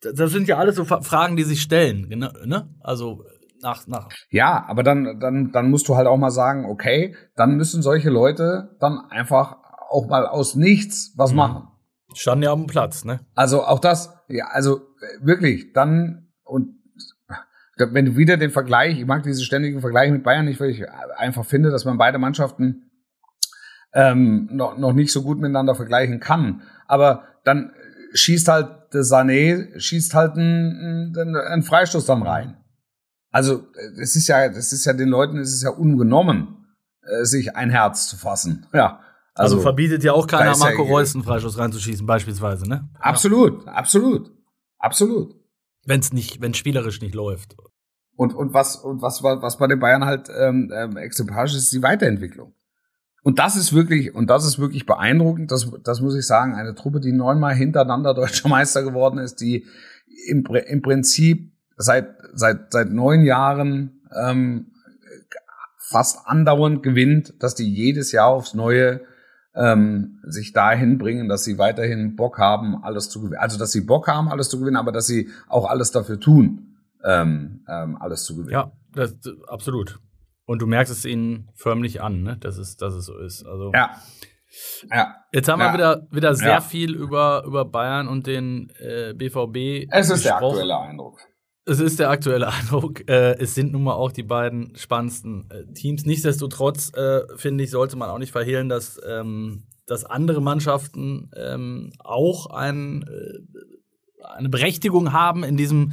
das 0.00 0.30
sind 0.32 0.48
ja 0.48 0.56
alles 0.58 0.76
so 0.76 0.84
Fra- 0.84 1.02
Fragen, 1.02 1.36
die 1.36 1.44
sich 1.44 1.62
stellen. 1.62 2.08
Ne? 2.08 2.68
Also, 2.80 3.24
nach, 3.66 3.86
nach. 3.86 4.08
Ja, 4.30 4.64
aber 4.68 4.82
dann, 4.82 5.18
dann, 5.20 5.50
dann 5.52 5.70
musst 5.70 5.88
du 5.88 5.96
halt 5.96 6.06
auch 6.06 6.16
mal 6.16 6.30
sagen, 6.30 6.64
okay, 6.66 7.14
dann 7.34 7.56
müssen 7.56 7.82
solche 7.82 8.10
Leute 8.10 8.76
dann 8.80 9.00
einfach 9.10 9.56
auch 9.90 10.06
mal 10.08 10.26
aus 10.26 10.54
nichts 10.54 11.12
was 11.16 11.32
Mhm. 11.32 11.36
machen. 11.36 11.68
Standen 12.14 12.44
ja 12.44 12.52
auf 12.52 12.58
dem 12.58 12.66
Platz, 12.66 13.04
ne? 13.04 13.20
Also 13.34 13.64
auch 13.64 13.78
das, 13.80 14.14
ja, 14.28 14.46
also 14.46 14.76
äh, 14.76 15.26
wirklich, 15.26 15.72
dann 15.72 16.28
und 16.44 16.76
wenn 17.78 18.06
du 18.06 18.16
wieder 18.16 18.36
den 18.38 18.50
Vergleich, 18.50 18.98
ich 18.98 19.04
mag 19.06 19.22
diese 19.22 19.44
ständigen 19.44 19.80
Vergleiche 19.80 20.12
mit 20.12 20.22
Bayern 20.22 20.46
nicht, 20.46 20.60
weil 20.60 20.70
ich 20.70 20.82
einfach 21.18 21.44
finde, 21.44 21.70
dass 21.70 21.84
man 21.84 21.98
beide 21.98 22.18
Mannschaften 22.18 22.90
ähm, 23.92 24.48
noch, 24.50 24.78
noch 24.78 24.92
nicht 24.94 25.12
so 25.12 25.22
gut 25.22 25.38
miteinander 25.38 25.74
vergleichen 25.74 26.18
kann. 26.20 26.62
Aber 26.86 27.24
dann 27.44 27.72
schießt 28.14 28.48
halt 28.48 28.68
der 28.94 29.02
Sané, 29.02 29.78
schießt 29.78 30.14
halt 30.14 30.36
einen, 30.36 31.14
einen, 31.18 31.36
einen 31.36 31.62
Freistoß 31.62 32.06
dann 32.06 32.22
rein. 32.22 32.56
Also 33.36 33.66
es 34.00 34.16
ist 34.16 34.28
ja, 34.28 34.48
das 34.48 34.72
ist 34.72 34.86
ja 34.86 34.94
den 34.94 35.10
Leuten, 35.10 35.36
es 35.36 35.52
ist 35.52 35.62
ja 35.62 35.68
ungenommen, 35.68 36.56
äh, 37.02 37.26
sich 37.26 37.54
ein 37.54 37.68
Herz 37.68 38.08
zu 38.08 38.16
fassen. 38.16 38.66
Ja. 38.72 39.00
Also, 39.34 39.60
verbietet 39.60 40.02
ja 40.02 40.14
auch 40.14 40.26
keiner 40.26 40.52
ist 40.52 40.60
ja- 40.60 40.70
Marco 40.70 40.84
Reus 40.84 41.14
einen 41.14 41.22
Freistoß 41.22 41.58
reinzuschießen, 41.58 42.06
beispielsweise, 42.06 42.66
ne? 42.66 42.88
Absolut, 42.98 43.68
absolut, 43.68 44.30
absolut. 44.78 45.34
Wenn 45.84 46.00
es 46.00 46.14
nicht, 46.14 46.40
wenn 46.40 46.54
spielerisch 46.54 47.02
nicht 47.02 47.14
läuft. 47.14 47.56
Und, 48.16 48.32
und 48.32 48.54
was, 48.54 48.76
und 48.76 49.02
was, 49.02 49.22
was 49.22 49.58
bei 49.58 49.66
den 49.66 49.80
Bayern 49.80 50.06
halt 50.06 50.30
ähm, 50.34 50.72
ähm, 50.74 50.96
exemplarisch 50.96 51.52
ist, 51.52 51.64
ist 51.64 51.74
die 51.74 51.82
Weiterentwicklung. 51.82 52.54
Und 53.22 53.38
das 53.38 53.54
ist 53.56 53.74
wirklich, 53.74 54.14
und 54.14 54.30
das 54.30 54.46
ist 54.46 54.58
wirklich 54.58 54.86
beeindruckend, 54.86 55.50
das, 55.52 55.70
das 55.84 56.00
muss 56.00 56.16
ich 56.16 56.26
sagen, 56.26 56.54
eine 56.54 56.74
Truppe, 56.74 57.00
die 57.00 57.12
neunmal 57.12 57.54
hintereinander 57.54 58.14
deutscher 58.14 58.48
Meister 58.48 58.82
geworden 58.82 59.18
ist, 59.18 59.42
die 59.42 59.66
im, 60.26 60.46
im 60.46 60.80
Prinzip 60.80 61.52
seit, 61.76 62.15
seit, 62.34 62.72
seit 62.72 62.90
neun 62.90 63.24
Jahren 63.24 64.00
ähm, 64.16 64.72
fast 65.78 66.26
andauernd 66.26 66.82
gewinnt, 66.82 67.34
dass 67.42 67.54
die 67.54 67.72
jedes 67.72 68.12
Jahr 68.12 68.28
aufs 68.28 68.54
Neue 68.54 69.02
ähm, 69.54 70.20
sich 70.26 70.52
dahin 70.52 70.98
bringen, 70.98 71.28
dass 71.28 71.44
sie 71.44 71.58
weiterhin 71.58 72.16
Bock 72.16 72.38
haben, 72.38 72.82
alles 72.82 73.08
zu 73.08 73.20
gewinnen. 73.20 73.40
Also 73.40 73.58
dass 73.58 73.72
sie 73.72 73.82
Bock 73.82 74.08
haben, 74.08 74.28
alles 74.28 74.48
zu 74.48 74.58
gewinnen, 74.58 74.76
aber 74.76 74.92
dass 74.92 75.06
sie 75.06 75.30
auch 75.48 75.68
alles 75.68 75.92
dafür 75.92 76.20
tun, 76.20 76.76
ähm, 77.04 77.64
ähm, 77.68 77.96
alles 78.00 78.24
zu 78.24 78.34
gewinnen. 78.36 78.52
Ja, 78.52 78.72
das, 78.92 79.14
absolut. 79.48 79.98
Und 80.44 80.60
du 80.60 80.66
merkst 80.66 80.92
es 80.92 81.04
ihnen 81.04 81.48
förmlich 81.54 82.02
an, 82.02 82.22
ne? 82.22 82.36
Dass 82.38 82.58
es, 82.58 82.76
dass 82.76 82.94
es 82.94 83.06
so 83.06 83.16
ist. 83.18 83.44
Also. 83.46 83.72
Ja. 83.74 83.96
Ja. 84.90 85.16
Jetzt 85.32 85.48
haben 85.48 85.60
Ja. 85.60 85.68
wir 85.70 85.74
wieder, 85.74 86.06
wieder 86.10 86.34
sehr 86.34 86.48
Ja. 86.48 86.60
viel 86.60 86.94
über, 86.94 87.42
über 87.46 87.64
Bayern 87.64 88.08
und 88.08 88.26
den 88.26 88.70
äh, 88.78 89.12
BVB. 89.14 89.88
Es 89.90 90.10
ist 90.10 90.24
der 90.24 90.32
gesprochen. 90.32 90.52
aktuelle 90.52 90.78
Eindruck. 90.78 91.18
Es 91.68 91.80
ist 91.80 91.98
der 91.98 92.10
aktuelle 92.10 92.48
Eindruck. 92.52 93.08
Äh, 93.10 93.38
es 93.38 93.54
sind 93.54 93.72
nun 93.72 93.82
mal 93.82 93.94
auch 93.94 94.12
die 94.12 94.22
beiden 94.22 94.74
spannendsten 94.76 95.50
äh, 95.50 95.72
Teams. 95.74 96.06
Nichtsdestotrotz, 96.06 96.92
äh, 96.94 97.22
finde 97.36 97.64
ich, 97.64 97.70
sollte 97.70 97.96
man 97.96 98.08
auch 98.08 98.18
nicht 98.18 98.32
verhehlen, 98.32 98.68
dass, 98.68 99.00
ähm, 99.06 99.64
dass 99.84 100.04
andere 100.04 100.40
Mannschaften 100.40 101.30
ähm, 101.36 101.92
auch 101.98 102.46
ein, 102.46 103.02
äh, 103.02 104.24
eine 104.24 104.48
Berechtigung 104.48 105.12
haben 105.12 105.42
in 105.42 105.56
diesem 105.56 105.92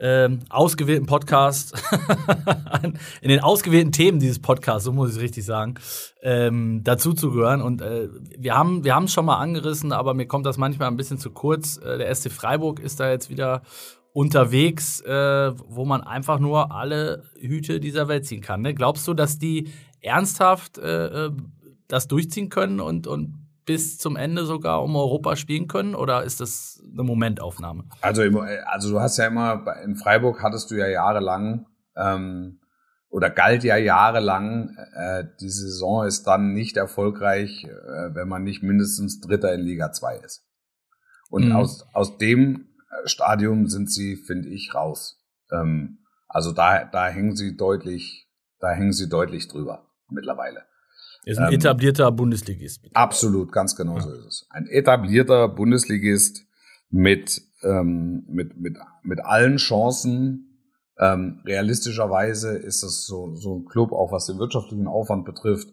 ähm, 0.00 0.40
ausgewählten 0.50 1.06
Podcast, 1.06 1.80
in 3.20 3.28
den 3.28 3.38
ausgewählten 3.38 3.92
Themen 3.92 4.18
dieses 4.18 4.40
Podcasts, 4.40 4.84
so 4.84 4.92
muss 4.92 5.10
ich 5.10 5.16
es 5.16 5.22
richtig 5.22 5.44
sagen, 5.44 5.76
ähm, 6.22 6.80
dazu 6.82 7.12
zu 7.12 7.30
gehören. 7.30 7.62
Und 7.62 7.82
äh, 7.82 8.08
wir 8.36 8.56
haben 8.56 8.82
wir 8.82 8.96
haben 8.96 9.04
es 9.04 9.12
schon 9.12 9.24
mal 9.24 9.38
angerissen, 9.38 9.92
aber 9.92 10.14
mir 10.14 10.26
kommt 10.26 10.46
das 10.46 10.58
manchmal 10.58 10.88
ein 10.88 10.96
bisschen 10.96 11.18
zu 11.18 11.30
kurz. 11.30 11.76
Äh, 11.76 11.98
der 11.98 12.12
SC 12.12 12.32
Freiburg 12.32 12.80
ist 12.80 12.98
da 12.98 13.10
jetzt 13.10 13.30
wieder 13.30 13.62
unterwegs, 14.12 15.00
äh, 15.00 15.52
wo 15.56 15.84
man 15.84 16.02
einfach 16.02 16.38
nur 16.38 16.72
alle 16.72 17.24
Hüte 17.38 17.80
dieser 17.80 18.08
Welt 18.08 18.26
ziehen 18.26 18.42
kann. 18.42 18.60
Ne? 18.60 18.74
Glaubst 18.74 19.08
du, 19.08 19.14
dass 19.14 19.38
die 19.38 19.72
ernsthaft 20.00 20.78
äh, 20.78 21.26
äh 21.26 21.30
das 21.88 22.08
durchziehen 22.08 22.48
können 22.48 22.80
und, 22.80 23.06
und 23.06 23.42
bis 23.66 23.98
zum 23.98 24.16
Ende 24.16 24.46
sogar 24.46 24.82
um 24.82 24.96
Europa 24.96 25.36
spielen 25.36 25.68
können 25.68 25.94
oder 25.94 26.24
ist 26.24 26.40
das 26.40 26.82
eine 26.90 27.02
Momentaufnahme? 27.02 27.84
Also, 28.00 28.22
also 28.66 28.90
du 28.90 29.00
hast 29.00 29.18
ja 29.18 29.26
immer, 29.26 29.64
in 29.84 29.96
Freiburg 29.96 30.42
hattest 30.42 30.70
du 30.70 30.76
ja 30.76 30.86
jahrelang 30.86 31.66
ähm, 31.94 32.60
oder 33.10 33.28
galt 33.28 33.62
ja 33.62 33.76
jahrelang, 33.76 34.74
äh, 34.94 35.24
die 35.40 35.50
Saison 35.50 36.06
ist 36.06 36.24
dann 36.24 36.54
nicht 36.54 36.78
erfolgreich, 36.78 37.64
äh, 37.64 38.14
wenn 38.14 38.26
man 38.26 38.42
nicht 38.42 38.62
mindestens 38.62 39.20
Dritter 39.20 39.52
in 39.52 39.60
Liga 39.60 39.92
2 39.92 40.16
ist. 40.16 40.46
Und 41.28 41.48
mhm. 41.48 41.52
aus, 41.52 41.86
aus 41.92 42.16
dem 42.16 42.71
Stadium 43.04 43.66
sind 43.68 43.90
sie, 43.90 44.16
finde 44.16 44.48
ich, 44.48 44.74
raus. 44.74 45.20
Ähm, 45.50 45.98
also 46.28 46.52
da, 46.52 46.84
da 46.84 47.08
hängen 47.08 47.36
sie 47.36 47.56
deutlich, 47.56 48.28
da 48.58 48.70
hängen 48.70 48.92
sie 48.92 49.08
deutlich 49.08 49.48
drüber 49.48 49.86
mittlerweile. 50.08 50.64
Ist 51.24 51.38
ein 51.38 51.48
ähm, 51.48 51.58
etablierter 51.58 52.10
Bundesligist. 52.10 52.84
Absolut, 52.94 53.52
ganz 53.52 53.76
genau 53.76 53.96
ja. 53.96 54.02
so 54.02 54.12
ist 54.12 54.26
es. 54.26 54.46
Ein 54.50 54.66
etablierter 54.66 55.48
Bundesligist 55.48 56.44
mit, 56.90 57.42
ähm, 57.62 58.24
mit, 58.28 58.56
mit, 58.58 58.76
mit 59.02 59.20
allen 59.20 59.56
Chancen. 59.56 60.58
Ähm, 60.98 61.40
realistischerweise 61.44 62.56
ist 62.56 62.82
es 62.82 63.06
so, 63.06 63.34
so 63.34 63.58
ein 63.58 63.64
Club, 63.66 63.92
auch 63.92 64.12
was 64.12 64.26
den 64.26 64.38
wirtschaftlichen 64.38 64.86
Aufwand 64.86 65.24
betrifft, 65.24 65.68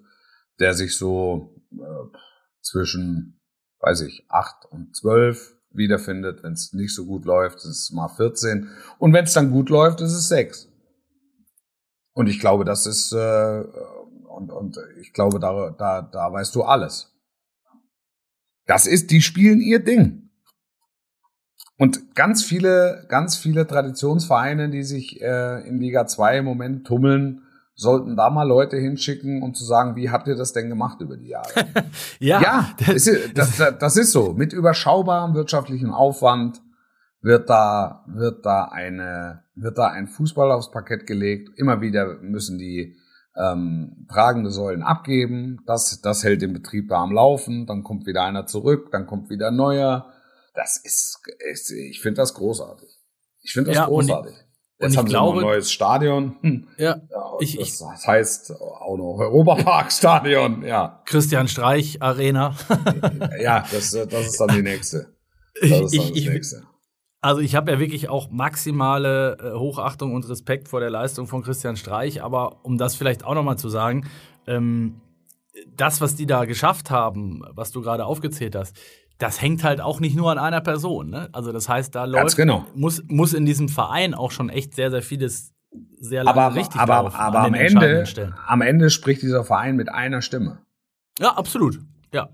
der 0.59 0.73
sich 0.73 0.97
so 0.97 1.55
äh, 1.71 2.17
zwischen, 2.61 3.41
weiß 3.79 4.01
ich, 4.01 4.25
acht 4.29 4.65
und 4.69 4.95
zwölf 4.95 5.58
wiederfindet. 5.71 6.43
Wenn 6.43 6.53
es 6.53 6.73
nicht 6.73 6.93
so 6.93 7.05
gut 7.05 7.25
läuft, 7.25 7.57
ist 7.57 7.65
es 7.65 7.91
mal 7.91 8.09
14. 8.09 8.69
Und 8.97 9.13
wenn 9.13 9.25
es 9.25 9.33
dann 9.33 9.51
gut 9.51 9.69
läuft, 9.69 10.01
ist 10.01 10.13
es 10.13 10.27
sechs. 10.27 10.67
Und 12.13 12.27
ich 12.27 12.39
glaube, 12.39 12.65
das 12.65 12.85
ist 12.85 13.13
äh, 13.13 13.63
und, 14.39 14.51
und 14.51 14.77
ich 15.01 15.11
glaube, 15.11 15.39
da, 15.39 15.71
da, 15.71 16.01
da 16.01 16.31
weißt 16.31 16.55
du 16.55 16.63
alles. 16.63 17.13
Das 18.65 18.87
ist, 18.87 19.11
die 19.11 19.21
spielen 19.21 19.59
ihr 19.59 19.83
Ding. 19.83 20.29
Und 21.77 22.15
ganz 22.15 22.43
viele, 22.43 23.05
ganz 23.09 23.37
viele 23.37 23.67
Traditionsvereine, 23.67 24.69
die 24.69 24.83
sich 24.83 25.21
äh, 25.21 25.67
in 25.67 25.79
Liga 25.79 26.07
2 26.07 26.39
im 26.39 26.45
Moment 26.45 26.87
tummeln, 26.87 27.41
sollten 27.79 28.17
da 28.17 28.29
mal 28.29 28.47
Leute 28.47 28.77
hinschicken, 28.77 29.41
um 29.41 29.53
zu 29.53 29.63
sagen, 29.63 29.95
wie 29.95 30.09
habt 30.09 30.27
ihr 30.27 30.35
das 30.35 30.51
denn 30.51 30.67
gemacht 30.67 30.99
über 30.99 31.15
die 31.15 31.29
Jahre? 31.29 31.47
ja, 32.19 32.41
ja 32.41 32.69
das, 32.85 33.07
ist, 33.07 33.37
das, 33.37 33.57
das 33.79 33.97
ist 33.97 34.11
so. 34.11 34.33
Mit 34.33 34.51
überschaubarem 34.51 35.33
wirtschaftlichen 35.33 35.89
Aufwand 35.89 36.61
wird 37.21 37.49
da, 37.49 38.03
wird 38.07 38.45
da 38.45 38.65
eine, 38.65 39.43
wird 39.55 39.77
da 39.77 39.87
ein 39.87 40.07
Fußball 40.07 40.51
aufs 40.51 40.71
Parkett 40.71 41.07
gelegt. 41.07 41.57
Immer 41.57 41.79
wieder 41.79 42.17
müssen 42.21 42.57
die 42.57 42.97
ähm, 43.37 44.05
tragende 44.11 44.51
Säulen 44.51 44.83
abgeben. 44.83 45.59
Das, 45.65 46.01
das 46.01 46.25
hält 46.25 46.41
den 46.41 46.51
Betrieb 46.51 46.89
da 46.89 46.97
am 46.97 47.13
Laufen. 47.13 47.65
Dann 47.65 47.83
kommt 47.83 48.05
wieder 48.05 48.23
einer 48.23 48.45
zurück, 48.45 48.89
dann 48.91 49.07
kommt 49.07 49.29
wieder 49.29 49.47
ein 49.47 49.55
neuer. 49.55 50.11
Das 50.53 50.75
ist, 50.77 51.21
ich 51.49 52.01
finde 52.01 52.17
das 52.17 52.33
großartig. 52.33 52.89
Ich 53.41 53.53
finde 53.53 53.69
das 53.69 53.77
ja, 53.77 53.85
großartig. 53.85 54.35
Und 54.79 54.87
ich, 54.87 54.93
Jetzt 54.93 54.97
haben 54.97 55.07
sie 55.07 55.13
glaube, 55.13 55.39
ein 55.39 55.45
neues 55.45 55.71
Stadion. 55.71 56.37
Hm. 56.41 56.67
Ja, 56.77 57.01
ja 57.09 57.33
ich, 57.41 57.57
das, 57.57 57.79
das 57.79 58.07
heißt 58.07 58.53
auch 58.61 58.97
noch 58.97 59.17
Europapark-Stadion. 59.19 60.63
Ja. 60.63 61.01
Christian 61.05 61.49
Streich 61.49 62.01
Arena. 62.01 62.55
ja, 63.41 63.65
das, 63.71 63.91
das 63.91 64.27
ist 64.27 64.39
dann 64.39 64.49
die 64.49 64.63
nächste. 64.63 65.13
Das 65.61 65.71
ist 65.71 65.97
dann 65.97 66.13
ich, 66.13 66.25
das 66.25 66.33
nächste. 66.33 66.63
Also 67.19 67.41
ich 67.41 67.55
habe 67.55 67.71
ja 67.71 67.79
wirklich 67.79 68.07
auch 68.07 68.29
maximale 68.29 69.37
äh, 69.41 69.59
Hochachtung 69.59 70.13
und 70.13 70.29
Respekt 70.29 70.69
vor 70.69 70.79
der 70.79 70.89
Leistung 70.89 71.27
von 71.27 71.43
Christian 71.43 71.75
Streich, 71.75 72.23
aber 72.23 72.63
um 72.63 72.77
das 72.77 72.95
vielleicht 72.95 73.25
auch 73.25 73.33
nochmal 73.33 73.57
zu 73.57 73.67
sagen, 73.67 74.07
ähm, 74.47 75.01
das, 75.75 75.99
was 75.99 76.15
die 76.15 76.25
da 76.25 76.45
geschafft 76.45 76.91
haben, 76.91 77.41
was 77.51 77.71
du 77.71 77.81
gerade 77.81 78.05
aufgezählt 78.05 78.55
hast, 78.55 78.77
das 79.19 79.41
hängt 79.41 79.63
halt 79.63 79.81
auch 79.81 79.99
nicht 79.99 80.15
nur 80.15 80.31
an 80.31 80.37
einer 80.37 80.61
Person. 80.61 81.09
Ne? 81.09 81.29
Also 81.33 81.51
das 81.51 81.69
heißt, 81.69 81.93
da 81.93 82.05
läuft, 82.05 82.37
genau. 82.37 82.65
muss, 82.73 83.03
muss 83.07 83.33
in 83.33 83.45
diesem 83.45 83.69
Verein 83.69 84.13
auch 84.13 84.31
schon 84.31 84.49
echt 84.49 84.73
sehr, 84.73 84.89
sehr 84.89 85.03
vieles 85.03 85.53
sehr 85.99 86.23
lange 86.23 86.39
aber, 86.39 86.55
richtig 86.55 86.79
aber, 86.79 87.03
laufen. 87.03 87.15
Aber 87.15 87.39
am 87.41 87.53
Ende, 87.53 88.33
am 88.47 88.61
Ende 88.61 88.89
spricht 88.89 89.21
dieser 89.21 89.43
Verein 89.43 89.75
mit 89.75 89.89
einer 89.89 90.21
Stimme. 90.21 90.59
Ja, 91.19 91.35
absolut. 91.35 91.79
Ja. 92.13 92.29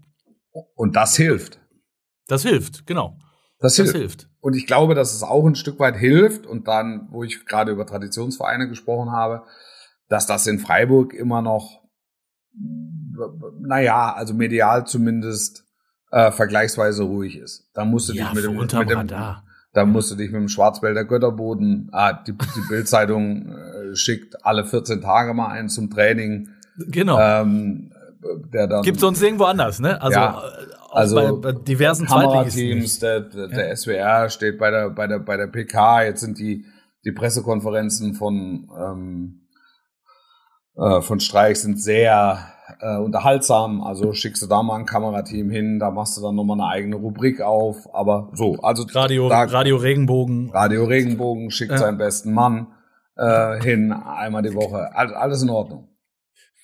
Und 0.75 0.95
das 0.95 1.17
hilft. 1.17 1.59
Das 2.27 2.43
hilft, 2.43 2.85
genau. 2.85 3.17
Das, 3.59 3.75
das 3.75 3.91
hilft. 3.91 3.97
hilft. 3.97 4.29
Und 4.39 4.55
ich 4.55 4.67
glaube, 4.67 4.93
dass 4.93 5.13
es 5.13 5.23
auch 5.23 5.45
ein 5.45 5.55
Stück 5.55 5.79
weit 5.79 5.97
hilft. 5.97 6.45
Und 6.45 6.67
dann, 6.67 7.07
wo 7.09 7.23
ich 7.23 7.45
gerade 7.45 7.71
über 7.71 7.87
Traditionsvereine 7.87 8.69
gesprochen 8.69 9.11
habe, 9.11 9.43
dass 10.07 10.27
das 10.27 10.45
in 10.45 10.59
Freiburg 10.59 11.13
immer 11.13 11.41
noch, 11.41 11.81
naja, 13.59 14.13
also 14.13 14.35
medial 14.35 14.85
zumindest 14.85 15.64
äh, 16.11 16.31
vergleichsweise 16.31 17.03
ruhig 17.03 17.37
ist. 17.37 17.69
Da 17.73 17.85
musst 17.85 18.09
du 18.09 18.13
ja, 18.13 18.25
dich 18.25 18.35
mit 18.35 18.43
dem, 18.45 18.55
mit 18.55 18.71
dem 18.71 19.07
da 19.75 19.85
musst 19.85 20.09
du 20.09 20.15
dich 20.15 20.31
mit 20.31 20.39
dem 20.39 20.47
Schwarzwälder 20.47 21.03
Götterboden, 21.03 21.89
ah, 21.91 22.13
die, 22.13 22.31
die 22.31 22.67
Bildzeitung 22.69 23.49
äh, 23.49 23.95
schickt 23.95 24.45
alle 24.45 24.63
14 24.63 25.01
Tage 25.01 25.33
mal 25.33 25.49
einen 25.49 25.67
zum 25.67 25.89
Training. 25.89 26.47
Genau. 26.77 27.19
Ähm, 27.19 27.91
der 28.53 28.67
dann, 28.67 28.83
Gibt 28.83 29.01
sonst 29.01 29.21
irgendwo 29.21 29.43
anders, 29.43 29.79
ne? 29.79 30.01
Also 30.01 30.17
ja, 30.17 30.41
äh, 30.41 30.65
also 30.91 31.15
bei, 31.15 31.51
bei 31.51 31.51
diversen 31.51 32.07
Kamerateams, 32.07 32.99
der, 32.99 33.19
der, 33.19 33.47
der 33.49 33.67
ja. 33.67 33.75
SWR 33.75 34.29
steht 34.29 34.57
bei 34.57 34.71
der, 34.71 34.89
bei 34.89 35.07
der, 35.07 35.19
bei 35.19 35.35
der 35.35 35.47
PK, 35.47 36.03
jetzt 36.03 36.21
sind 36.21 36.39
die, 36.39 36.65
die 37.03 37.11
Pressekonferenzen 37.11 38.13
von, 38.13 38.69
ähm, 38.79 39.41
äh, 40.77 41.01
von 41.01 41.19
Streich 41.19 41.59
sind 41.59 41.81
sehr 41.81 42.54
äh, 42.79 42.97
unterhaltsam. 42.97 43.81
Also 43.81 44.13
schickst 44.13 44.41
du 44.43 44.47
da 44.47 44.63
mal 44.63 44.75
ein 44.77 44.85
Kamerateam 44.85 45.49
hin, 45.49 45.79
da 45.79 45.91
machst 45.91 46.17
du 46.17 46.21
dann 46.21 46.35
nochmal 46.35 46.59
eine 46.59 46.69
eigene 46.69 46.95
Rubrik 46.95 47.41
auf. 47.41 47.93
Aber 47.93 48.29
so, 48.33 48.55
also 48.61 48.85
Radio, 48.93 49.29
da, 49.29 49.43
Radio 49.43 49.77
Regenbogen. 49.77 50.49
Radio 50.51 50.85
Regenbogen 50.85 51.51
schickt 51.51 51.71
ja. 51.71 51.77
seinen 51.77 51.97
besten 51.97 52.33
Mann 52.33 52.67
äh, 53.15 53.61
hin, 53.61 53.91
einmal 53.91 54.41
die 54.41 54.53
Woche. 54.53 54.95
Alles 54.95 55.41
in 55.41 55.49
Ordnung. 55.49 55.89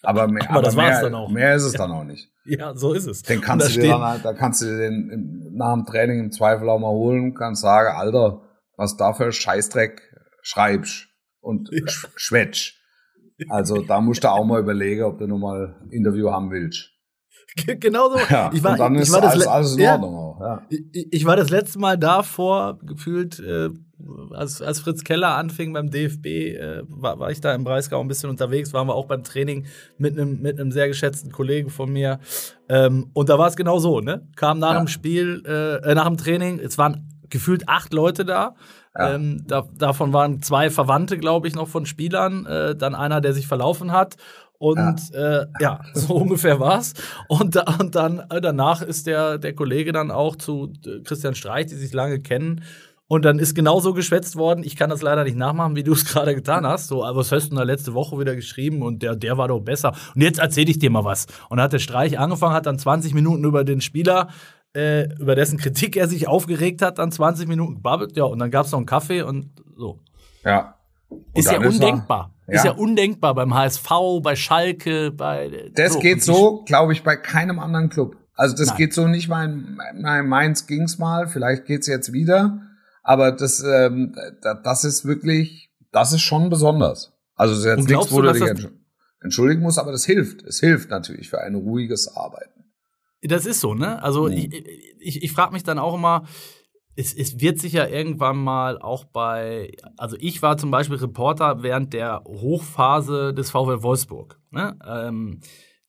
Aber 0.04 0.28
mehr, 0.28 0.50
aber 0.50 0.62
das 0.62 0.76
aber 0.76 0.88
mehr, 0.88 1.02
dann 1.02 1.16
auch. 1.16 1.30
mehr 1.30 1.56
ist 1.56 1.64
es 1.64 1.74
ja. 1.74 1.80
dann 1.80 1.92
auch 1.92 2.04
nicht. 2.04 2.30
Ja, 2.46 2.76
so 2.76 2.94
ist 2.94 3.06
es. 3.06 3.22
Den 3.22 3.40
kannst 3.40 3.76
du 3.76 3.82
dir 3.82 3.90
dann, 3.90 4.02
halt, 4.02 4.26
da 4.26 4.34
kannst 4.34 4.62
du 4.62 4.66
dir 4.66 4.78
den 4.78 5.52
nach 5.54 5.74
dem 5.74 5.86
Training 5.86 6.20
im 6.20 6.32
Zweifel 6.32 6.68
auch 6.70 6.80
mal 6.80 6.90
holen, 6.90 7.36
kannst 7.36 7.62
sagen, 7.62 7.96
Alter, 7.96 8.42
was 8.78 8.98
da 8.98 9.14
für 9.14 9.32
Scheißdreck 9.32 10.02
schreibst 10.42 11.08
und 11.40 11.70
ja. 11.72 11.84
schwätsch. 12.16 12.81
Also 13.50 13.82
da 13.82 14.02
musst 14.02 14.24
du 14.24 14.30
auch 14.30 14.46
mal 14.46 14.60
überlegen, 14.60 15.04
ob 15.04 15.18
du 15.18 15.28
nochmal 15.28 15.76
Interview 15.90 16.30
haben 16.32 16.52
willst. 16.52 16.92
Genau 17.66 18.10
so. 18.10 18.18
Ja, 18.30 18.50
ich 18.54 18.64
war, 18.64 18.74
und 18.74 18.80
dann 18.80 18.96
ist 18.96 19.12
war 19.12 19.24
alles, 19.24 19.46
alles 19.46 19.74
in 19.74 19.82
ja, 19.82 19.94
Ordnung 19.94 20.16
auch. 20.16 20.40
Ja. 20.40 20.62
Ich, 20.70 21.08
ich, 21.12 21.26
war 21.26 21.36
das 21.36 21.50
letzte 21.50 21.80
Mal 21.80 21.98
davor, 21.98 22.80
gefühlt, 22.82 23.40
äh, 23.40 23.70
als, 24.32 24.62
als 24.62 24.80
Fritz 24.80 25.04
Keller 25.04 25.36
anfing 25.36 25.74
beim 25.74 25.90
DFB, 25.90 26.26
äh, 26.26 26.84
war, 26.88 27.20
war 27.20 27.30
ich 27.30 27.42
da 27.42 27.54
im 27.54 27.64
Breisgau 27.64 28.00
ein 28.00 28.08
bisschen 28.08 28.30
unterwegs, 28.30 28.74
waren 28.74 28.88
wir 28.88 28.96
auch 28.96 29.06
beim 29.06 29.24
Training 29.24 29.66
mit 29.98 30.18
einem 30.18 30.42
mit 30.42 30.60
sehr 30.72 30.88
geschätzten 30.88 31.32
Kollegen 31.32 31.70
von 31.70 31.92
mir. 31.92 32.20
Ähm, 32.70 33.10
und 33.14 33.30
da 33.30 33.38
war 33.38 33.48
es 33.48 33.56
genau 33.56 33.80
so, 33.80 34.00
ne? 34.00 34.28
Kam 34.36 34.60
nach 34.60 34.74
ja. 34.74 34.80
dem 34.80 34.88
Spiel, 34.88 35.44
äh, 35.46 35.92
äh, 35.92 35.96
nach 35.96 36.08
dem 36.08 36.18
Training, 36.18 36.60
es 36.60 36.78
waren 36.78 37.10
gefühlt 37.30 37.68
acht 37.68 37.94
Leute 37.94 38.24
da. 38.24 38.56
Ja. 38.98 39.14
Ähm, 39.16 39.44
da, 39.48 39.64
davon 39.78 40.12
waren 40.12 40.42
zwei 40.42 40.70
Verwandte, 40.70 41.18
glaube 41.18 41.48
ich, 41.48 41.56
noch 41.56 41.68
von 41.68 41.86
Spielern, 41.86 42.46
äh, 42.46 42.76
dann 42.76 42.94
einer, 42.94 43.22
der 43.22 43.34
sich 43.34 43.48
verlaufen 43.48 43.92
hat 43.92 44.18
und 44.62 45.10
ja, 45.12 45.42
äh, 45.42 45.48
ja 45.60 45.82
so 45.96 46.14
ungefähr 46.14 46.60
war's. 46.60 46.94
Und, 47.28 47.56
da, 47.56 47.64
und 47.80 47.96
dann 47.96 48.20
äh, 48.30 48.40
danach 48.40 48.84
ist 48.84 49.08
der, 49.08 49.40
der 49.40 49.56
Kollege 49.56 49.92
dann 49.92 50.12
auch 50.12 50.36
zu 50.36 50.72
äh, 50.86 51.00
Christian 51.04 51.34
Streich, 51.34 51.66
die 51.66 51.76
sich 51.76 51.94
lange 51.94 52.20
kennen. 52.20 52.62
Und 53.08 53.26
dann 53.26 53.40
ist 53.40 53.56
genauso 53.56 53.94
geschwätzt 53.94 54.36
worden. 54.36 54.64
Ich 54.64 54.76
kann 54.76 54.90
das 54.92 55.02
leider 55.02 55.24
nicht 55.24 55.36
nachmachen, 55.36 55.76
wie 55.76 55.84
du 55.84 55.94
es 55.94 56.06
gerade 56.14 56.36
getan 56.36 56.68
hast. 56.68 56.90
So, 56.90 57.04
aber 57.04 57.18
was 57.18 57.32
hast 57.32 57.52
du 57.52 57.56
da 57.56 57.64
letzte 57.64 57.96
Woche 57.96 58.20
wieder 58.20 58.36
geschrieben 58.36 58.84
und 58.84 59.02
der, 59.02 59.16
der 59.16 59.36
war 59.38 59.48
doch 59.48 59.62
besser. 59.62 59.94
Und 60.14 60.22
jetzt 60.22 60.38
erzähle 60.38 60.70
ich 60.70 60.78
dir 60.78 60.92
mal 60.92 61.06
was. 61.06 61.26
Und 61.50 61.58
dann 61.58 61.64
hat 61.64 61.74
der 61.74 61.80
Streich 61.80 62.20
angefangen, 62.20 62.54
hat 62.54 62.68
dann 62.68 62.78
20 62.78 63.16
Minuten 63.16 63.44
über 63.44 63.64
den 63.64 63.82
Spieler, 63.82 64.28
äh, 64.76 65.14
über 65.20 65.36
dessen 65.36 65.58
Kritik 65.58 65.98
er 65.98 66.08
sich 66.08 66.28
aufgeregt 66.28 66.82
hat, 66.82 67.00
dann 67.00 67.12
20 67.12 67.48
Minuten 67.48 67.76
gebabbelt. 67.76 68.16
Ja, 68.16 68.26
und 68.26 68.40
dann 68.40 68.52
gab 68.52 68.66
es 68.66 68.72
noch 68.72 68.80
einen 68.80 68.86
Kaffee 68.86 69.22
und 69.22 69.52
so. 69.76 70.00
Ja. 70.44 70.76
Und 71.10 71.38
ist 71.38 71.52
ja 71.52 71.60
undenkbar. 71.60 72.34
Ja. 72.48 72.56
Ist 72.56 72.66
ja 72.66 72.72
undenkbar 72.72 73.36
beim 73.36 73.54
HSV, 73.54 73.90
bei 74.22 74.36
Schalke, 74.36 75.12
bei. 75.12 75.72
Das 75.76 75.94
so. 75.94 76.00
geht 76.00 76.24
so, 76.24 76.64
glaube 76.66 76.94
ich, 76.94 77.04
bei 77.04 77.16
keinem 77.16 77.60
anderen 77.60 77.90
Club. 77.90 78.16
Also 78.36 78.56
das 78.56 78.70
Nein. 78.70 78.78
geht 78.78 78.94
so 78.94 79.08
nicht 79.08 79.28
mal 79.28 79.46
in, 79.46 79.78
in 79.94 80.28
Mainz 80.28 80.66
ging's 80.68 80.98
mal, 80.98 81.28
vielleicht 81.28 81.66
geht's 81.66 81.88
jetzt 81.88 82.12
wieder. 82.14 82.62
aber 83.04 83.32
das, 83.32 83.64
ähm, 83.64 84.16
das 84.64 84.84
ist 84.84 85.06
wirklich, 85.06 85.70
das 85.92 86.14
ist 86.14 86.22
schon 86.22 86.50
besonders. 86.50 87.14
Also 87.36 87.54
es 87.54 87.60
ist 87.60 87.66
jetzt 87.66 87.90
nichts, 87.90 88.12
wo 88.12 88.22
du 88.22 88.34
dich 88.34 88.68
entschuldigen 89.22 89.62
musst, 89.62 89.80
aber 89.80 89.92
das 89.92 90.06
hilft. 90.06 90.44
Es 90.44 90.60
hilft 90.60 90.90
natürlich 90.90 91.30
für 91.30 91.42
ein 91.42 91.56
ruhiges 91.56 92.16
Arbeiten. 92.16 92.61
Das 93.22 93.46
ist 93.46 93.60
so, 93.60 93.74
ne? 93.74 94.02
Also 94.02 94.28
mhm. 94.28 94.34
ich, 94.34 94.66
ich, 95.00 95.24
ich 95.24 95.32
frage 95.32 95.54
mich 95.54 95.64
dann 95.64 95.80
auch 95.80 95.94
immer, 95.94 96.24
es, 96.96 97.14
es 97.14 97.40
wird 97.40 97.60
sich 97.60 97.74
ja 97.74 97.88
irgendwann 97.88 98.38
mal 98.38 98.80
auch 98.80 99.06
bei, 99.06 99.72
also 99.98 100.18
ich 100.20 100.42
war 100.42 100.58
zum 100.58 100.72
Beispiel 100.72 100.98
Reporter 100.98 101.64
während 101.64 101.94
der 101.94 102.24
Hochphase 102.26 103.34
des 103.34 103.52
VW 103.52 103.82
Wolfsburg. 103.82 104.40
Ne? 104.52 104.78
Ähm, 104.86 105.40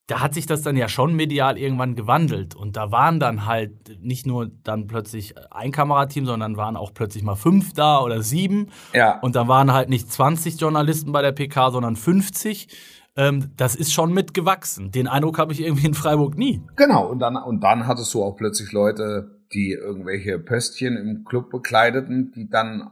da 0.07 0.21
hat 0.21 0.35
sich 0.35 0.47
das 0.47 0.63
dann 0.63 0.77
ja 0.77 0.89
schon 0.89 1.15
medial 1.15 1.57
irgendwann 1.57 1.95
gewandelt. 1.95 2.55
Und 2.55 2.77
da 2.77 2.91
waren 2.91 3.19
dann 3.19 3.47
halt 3.47 3.99
nicht 4.01 4.27
nur 4.27 4.51
dann 4.63 4.87
plötzlich 4.87 5.35
ein 5.51 5.73
Kamerateam, 5.73 6.27
sondern 6.27 6.57
waren 6.57 6.77
auch 6.77 6.93
plötzlich 6.93 7.23
mal 7.23 7.37
fünf 7.37 7.73
da 7.73 8.01
oder 8.01 8.23
sieben. 8.23 8.69
Ja. 8.93 9.21
Und 9.21 9.37
da 9.37 9.49
waren 9.49 9.73
halt 9.73 9.89
nicht 9.89 10.13
20 10.13 10.61
Journalisten 10.61 11.13
bei 11.13 11.23
der 11.23 11.33
PK, 11.33 11.71
sondern 11.71 11.97
50. 11.97 12.69
Ähm, 13.17 13.51
das 13.57 13.75
ist 13.75 13.93
schon 13.93 14.13
mitgewachsen. 14.13 14.91
Den 14.91 15.07
Eindruck 15.07 15.39
habe 15.39 15.53
ich 15.53 15.61
irgendwie 15.61 15.87
in 15.87 15.95
Freiburg 15.95 16.37
nie. 16.37 16.63
Genau. 16.77 17.07
Und 17.09 17.19
dann, 17.19 17.37
und 17.37 17.63
dann 17.63 17.87
hattest 17.87 18.13
du 18.15 18.23
auch 18.23 18.37
plötzlich 18.37 18.73
Leute, 18.73 19.43
die 19.53 19.73
irgendwelche 19.73 20.39
Pöstchen 20.39 20.97
im 20.97 21.25
Club 21.25 21.51
bekleideten, 21.51 22.33
die 22.35 22.49
dann 22.49 22.91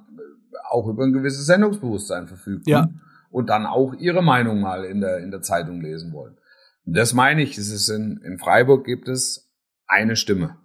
auch 0.69 0.87
über 0.87 1.05
ein 1.05 1.13
gewisses 1.13 1.47
Sendungsbewusstsein 1.47 2.29
verfügten. 2.29 2.71
Ja. 2.71 2.89
Und 3.31 3.49
dann 3.49 3.65
auch 3.65 3.95
ihre 3.95 4.23
Meinung 4.23 4.61
mal 4.61 4.85
in 4.85 5.01
der, 5.01 5.19
in 5.19 5.31
der 5.31 5.41
Zeitung 5.41 5.81
lesen 5.81 6.13
wollen. 6.13 6.37
Und 6.85 6.97
das 6.97 7.15
meine 7.15 7.43
ich, 7.43 7.57
es 7.57 7.71
ist 7.71 7.89
in, 7.89 8.21
in 8.25 8.39
Freiburg 8.39 8.85
gibt 8.85 9.09
es 9.09 9.51
eine 9.87 10.17
Stimme. 10.17 10.57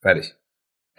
Fertig. 0.00 0.34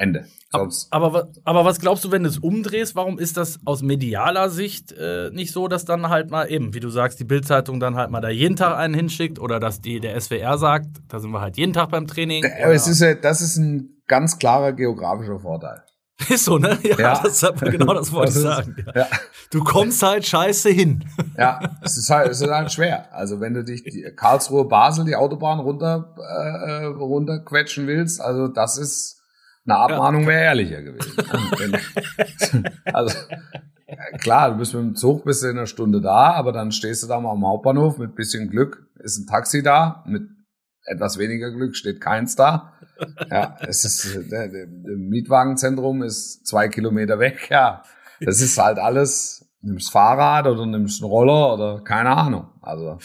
Ende. 0.02 0.26
Sonst 0.52 0.91
aber, 0.91 1.30
aber 1.45 1.64
was 1.64 1.80
glaubst 1.80 2.04
du, 2.04 2.12
wenn 2.12 2.24
du 2.24 2.30
es 2.30 2.38
umdrehst, 2.39 2.95
warum 2.95 3.20
ist 3.20 3.38
das 3.38 3.60
aus 3.64 3.82
medialer 3.84 4.49
Sicht 4.49 4.91
äh, 4.91 5.30
nicht 5.32 5.54
so, 5.54 5.68
dass 5.68 5.86
dann 5.86 6.10
halt 6.10 6.30
mal 6.30 6.52
eben, 6.52 6.74
wie 6.74 6.82
du 6.82 6.89
sagst, 6.89 7.20
die 7.20 7.24
Bildzeitung 7.24 7.80
dann 7.80 7.95
halt 7.95 8.12
mal 8.12 8.20
da 8.20 8.30
jeden 8.30 8.58
Tag 8.58 8.78
einen 8.78 8.93
hinschickt 8.93 9.39
oder 9.39 9.60
dass 9.60 9.80
die 9.80 9.99
der 10.02 10.20
SWR 10.20 10.58
sagt, 10.58 10.88
da 11.08 11.20
sind 11.20 11.32
wir 11.32 11.39
halt 11.39 11.58
jeden 11.58 11.72
Tag 11.72 11.89
beim 11.89 12.08
Training? 12.08 12.43
Aber 12.64 12.74
es 12.74 12.88
ist 12.88 12.99
ja, 12.99 13.14
das 13.14 13.41
ist 13.41 13.58
ein 13.58 14.02
ganz 14.08 14.39
klarer 14.39 14.74
geografischer 14.74 15.39
Vorteil. 15.39 15.84
Ist 16.30 16.45
so, 16.45 16.58
ne? 16.58 16.78
Ja, 16.84 16.99
ja. 16.99 17.22
Das, 17.24 17.41
genau 17.60 17.93
das 17.93 18.12
wollte 18.12 18.32
ich 18.32 18.38
sagen. 18.38 18.76
Ja. 18.86 19.02
ja. 19.02 19.08
Du 19.52 19.64
kommst 19.64 20.04
halt 20.04 20.26
scheiße 20.26 20.70
hin. 20.70 21.04
Ja, 21.38 21.60
es 21.82 21.97
ist 21.97 22.10
halt, 22.10 22.30
es 22.30 22.41
ist 22.41 22.52
halt 22.52 22.72
schwer. 22.72 23.12
Also 23.12 23.39
wenn 23.39 23.56
du 23.56 23.64
dich 23.64 23.84
die 23.84 24.06
Karlsruhe 24.16 24.66
Basel 24.66 25.06
die 25.06 25.16
Autobahn 25.16 25.60
runter 25.60 26.14
äh, 26.20 26.86
runterquetschen 26.86 27.88
willst, 27.88 28.22
also 28.22 28.47
das 28.47 28.78
ist 28.78 29.21
eine 29.66 29.78
Abmahnung 29.78 30.28
wäre 30.28 30.43
ehrlicher 30.43 30.82
gewesen. 30.82 31.16
also 32.93 33.16
klar, 34.20 34.51
du 34.51 34.57
bist 34.57 34.74
mit 34.74 34.84
dem 34.84 34.95
Zug 34.95 35.26
bist 35.26 35.43
du 35.43 35.47
in 35.47 35.57
einer 35.57 35.68
Stunde 35.68 36.01
da, 36.01 36.34
aber 36.34 36.51
dann 36.51 36.72
stehst 36.72 37.03
du 37.03 37.07
da 37.07 37.20
mal 37.20 37.32
am 37.32 37.45
Hauptbahnhof 37.45 37.97
mit 37.97 38.16
bisschen 38.16 38.49
Glück, 38.49 38.88
ist 38.99 39.18
ein 39.20 39.28
Taxi 39.28 39.62
da, 39.64 40.03
mit 40.07 40.24
etwas 40.86 41.18
weniger 41.18 41.51
Glück 41.51 41.76
steht 41.76 42.01
keins 42.01 42.36
da. 42.36 42.74
Ja, 43.30 43.57
es 43.62 43.84
ist 43.84 44.32
der, 44.32 44.47
der, 44.47 44.68
der 44.68 44.97
Mietwagenzentrum 44.97 46.03
ist 46.03 46.45
zwei 46.45 46.68
Kilometer 46.68 47.20
weg. 47.20 47.49
Ja, 47.49 47.84
das 48.20 48.41
ist 48.41 48.57
halt 48.57 48.78
alles. 48.78 49.47
Nimmst 49.62 49.91
Fahrrad 49.91 50.47
oder 50.47 50.66
nimmst 50.66 51.01
einen 51.01 51.12
Roller 51.12 51.53
oder 51.53 51.84
keine 51.84 52.09
Ahnung. 52.09 52.49
Also 52.62 52.97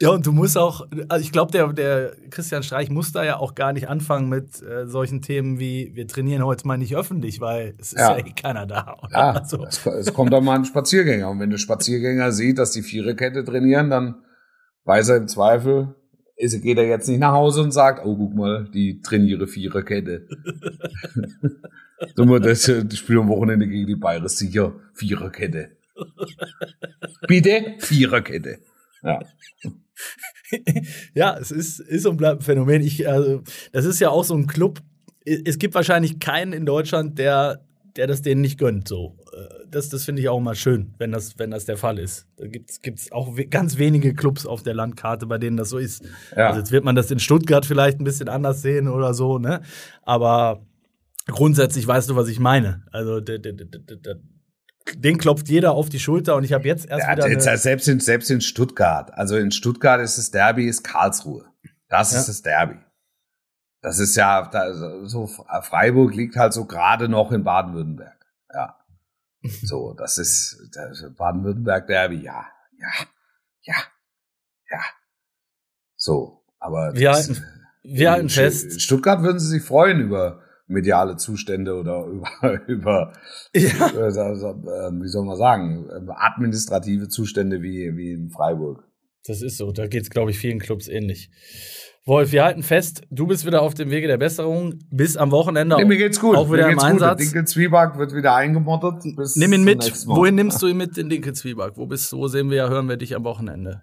ja, 0.00 0.10
und 0.10 0.26
du 0.26 0.32
musst 0.32 0.58
auch, 0.58 0.86
also 1.08 1.24
ich 1.24 1.30
glaube, 1.30 1.52
der, 1.52 1.72
der 1.72 2.16
Christian 2.30 2.64
Streich 2.64 2.90
muss 2.90 3.12
da 3.12 3.24
ja 3.24 3.36
auch 3.36 3.54
gar 3.54 3.72
nicht 3.72 3.88
anfangen 3.88 4.28
mit 4.28 4.60
äh, 4.60 4.86
solchen 4.86 5.22
Themen 5.22 5.60
wie, 5.60 5.92
wir 5.94 6.08
trainieren 6.08 6.44
heute 6.44 6.66
mal 6.66 6.76
nicht 6.76 6.96
öffentlich, 6.96 7.40
weil 7.40 7.74
es 7.78 7.92
ist 7.92 8.00
ja, 8.00 8.18
ja 8.18 8.26
eh 8.26 8.32
keiner 8.32 8.66
da. 8.66 8.96
Oder? 9.02 9.12
Ja, 9.12 9.30
also. 9.32 9.64
es, 9.64 9.86
es, 9.86 10.12
kommt 10.12 10.32
dann 10.32 10.44
mal 10.44 10.56
ein 10.56 10.64
Spaziergänger. 10.64 11.30
Und 11.30 11.38
wenn 11.38 11.50
der 11.50 11.58
Spaziergänger 11.58 12.32
sieht, 12.32 12.58
dass 12.58 12.72
die 12.72 12.82
Viererkette 12.82 13.44
trainieren, 13.44 13.88
dann 13.88 14.16
weiß 14.84 15.10
er 15.10 15.16
im 15.18 15.28
Zweifel, 15.28 15.94
ist, 16.36 16.60
geht 16.60 16.78
er 16.78 16.86
jetzt 16.86 17.08
nicht 17.08 17.20
nach 17.20 17.32
Hause 17.32 17.62
und 17.62 17.70
sagt, 17.70 18.04
oh, 18.04 18.16
guck 18.16 18.34
mal, 18.34 18.68
die 18.74 19.00
trainiere 19.00 19.46
Viererkette. 19.46 20.26
so, 22.16 22.38
das, 22.40 22.64
das 22.64 22.98
Spiel 22.98 23.20
am 23.20 23.28
Wochenende 23.28 23.68
gegen 23.68 23.86
die 23.86 23.94
Bayern 23.94 24.26
sicher 24.26 24.74
Viererkette. 24.94 25.76
Bitte 27.28 27.76
Viererkette. 27.78 28.58
Ja. 29.04 29.20
ja, 31.14 31.36
es 31.38 31.50
ist, 31.50 31.80
ist 31.80 32.06
und 32.06 32.16
bleibt 32.16 32.40
ein 32.40 32.44
Phänomen. 32.44 32.82
Ich, 32.82 33.08
also, 33.08 33.42
das 33.72 33.84
ist 33.84 34.00
ja 34.00 34.10
auch 34.10 34.24
so 34.24 34.34
ein 34.34 34.46
Club. 34.46 34.80
Es 35.24 35.58
gibt 35.58 35.74
wahrscheinlich 35.74 36.18
keinen 36.18 36.52
in 36.52 36.66
Deutschland, 36.66 37.18
der, 37.18 37.64
der 37.96 38.06
das 38.06 38.22
denen 38.22 38.40
nicht 38.40 38.58
gönnt. 38.58 38.88
So. 38.88 39.16
Äh, 39.32 39.66
das, 39.70 39.88
das 39.88 40.04
finde 40.04 40.22
ich 40.22 40.28
auch 40.28 40.40
mal 40.40 40.54
schön, 40.54 40.94
wenn 40.98 41.12
das, 41.12 41.38
wenn 41.38 41.50
das 41.50 41.64
der 41.64 41.76
Fall 41.76 41.98
ist. 41.98 42.26
Da 42.36 42.46
gibt 42.46 42.70
es 42.70 43.12
auch 43.12 43.34
ganz 43.50 43.78
wenige 43.78 44.14
Clubs 44.14 44.46
auf 44.46 44.62
der 44.62 44.74
Landkarte, 44.74 45.26
bei 45.26 45.38
denen 45.38 45.56
das 45.56 45.70
so 45.70 45.78
ist. 45.78 46.04
Ja. 46.36 46.48
Also 46.48 46.60
jetzt 46.60 46.72
wird 46.72 46.84
man 46.84 46.94
das 46.94 47.10
in 47.10 47.18
Stuttgart 47.18 47.66
vielleicht 47.66 48.00
ein 48.00 48.04
bisschen 48.04 48.28
anders 48.28 48.62
sehen 48.62 48.88
oder 48.88 49.14
so, 49.14 49.38
ne? 49.38 49.62
Aber 50.02 50.62
grundsätzlich 51.26 51.86
weißt 51.86 52.10
du, 52.10 52.16
was 52.16 52.28
ich 52.28 52.38
meine. 52.38 52.84
Also 52.92 53.20
den 54.92 55.18
klopft 55.18 55.48
jeder 55.48 55.72
auf 55.72 55.88
die 55.88 55.98
Schulter 55.98 56.36
und 56.36 56.44
ich 56.44 56.52
habe 56.52 56.66
jetzt 56.66 56.86
erst 56.86 57.06
ja, 57.06 57.16
wieder. 57.16 57.28
Jetzt, 57.28 57.62
selbst, 57.62 57.88
in, 57.88 58.00
selbst 58.00 58.30
in 58.30 58.40
Stuttgart. 58.40 59.12
Also 59.14 59.36
in 59.36 59.50
Stuttgart 59.50 60.00
ist 60.00 60.18
das 60.18 60.30
Derby, 60.30 60.66
ist 60.66 60.82
Karlsruhe. 60.82 61.46
Das 61.88 62.12
ja. 62.12 62.20
ist 62.20 62.28
das 62.28 62.42
Derby. 62.42 62.78
Das 63.80 63.98
ist 63.98 64.16
ja, 64.16 64.48
da, 64.48 64.72
so 65.06 65.26
Freiburg 65.26 66.14
liegt 66.14 66.36
halt 66.36 66.52
so 66.52 66.64
gerade 66.64 67.08
noch 67.08 67.32
in 67.32 67.44
Baden-Württemberg. 67.44 68.26
Ja. 68.52 68.78
So, 69.62 69.92
das 69.92 70.16
ist, 70.16 70.54
ist 70.74 71.16
Baden-Württemberg-Derby, 71.18 72.22
ja, 72.22 72.46
ja, 72.78 72.88
ja, 73.60 73.74
ja. 74.70 74.80
So, 75.96 76.42
aber 76.58 76.94
wir 76.94 77.12
halten, 77.12 77.44
wir 77.82 78.10
halten 78.10 78.30
fest. 78.30 78.72
In 78.72 78.80
Stuttgart 78.80 79.22
würden 79.22 79.38
sie 79.38 79.48
sich 79.48 79.62
freuen 79.62 80.00
über 80.00 80.40
mediale 80.66 81.16
Zustände 81.16 81.74
oder 81.74 82.06
über, 82.06 82.68
über, 82.68 83.12
ja. 83.54 83.90
über 83.90 84.08
ähm, 84.08 85.02
wie 85.02 85.08
soll 85.08 85.24
man 85.24 85.36
sagen, 85.36 85.88
ähm, 85.96 86.10
administrative 86.10 87.08
Zustände 87.08 87.62
wie, 87.62 87.96
wie 87.96 88.12
in 88.12 88.30
Freiburg. 88.30 88.84
Das 89.26 89.40
ist 89.40 89.56
so, 89.56 89.72
da 89.72 89.86
geht 89.86 90.02
es, 90.02 90.10
glaube 90.10 90.30
ich, 90.30 90.38
vielen 90.38 90.58
Clubs 90.58 90.86
ähnlich. 90.86 91.30
Wolf, 92.06 92.32
wir 92.32 92.44
halten 92.44 92.62
fest, 92.62 93.00
du 93.10 93.26
bist 93.26 93.46
wieder 93.46 93.62
auf 93.62 93.72
dem 93.72 93.90
Wege 93.90 94.06
der 94.06 94.18
Besserung. 94.18 94.74
Bis 94.90 95.16
am 95.16 95.30
Wochenende 95.30 95.76
nee, 95.76 95.86
mir 95.86 95.96
geht's 95.96 96.20
gut. 96.20 96.36
auch 96.36 96.52
wieder 96.52 96.66
mir 96.66 96.74
im 96.74 96.78
Einsatz. 96.78 97.18
Dinkel 97.18 97.46
Zwieback 97.46 97.96
wird 97.96 98.14
wieder 98.14 98.34
eingemottet. 98.34 99.02
Nimm 99.36 99.52
ihn 99.54 99.64
mit. 99.64 99.90
Wohin 100.06 100.34
nimmst 100.34 100.60
du 100.60 100.66
ihn 100.66 100.76
mit, 100.76 100.98
den 100.98 101.08
Dinkel 101.08 101.32
Zwieback? 101.32 101.72
Wo 101.76 101.86
bist 101.86 102.12
du, 102.12 102.18
wo 102.18 102.28
sehen 102.28 102.50
wir 102.50 102.58
ja, 102.58 102.68
hören 102.68 102.90
wir 102.90 102.98
dich 102.98 103.16
am 103.16 103.24
Wochenende? 103.24 103.80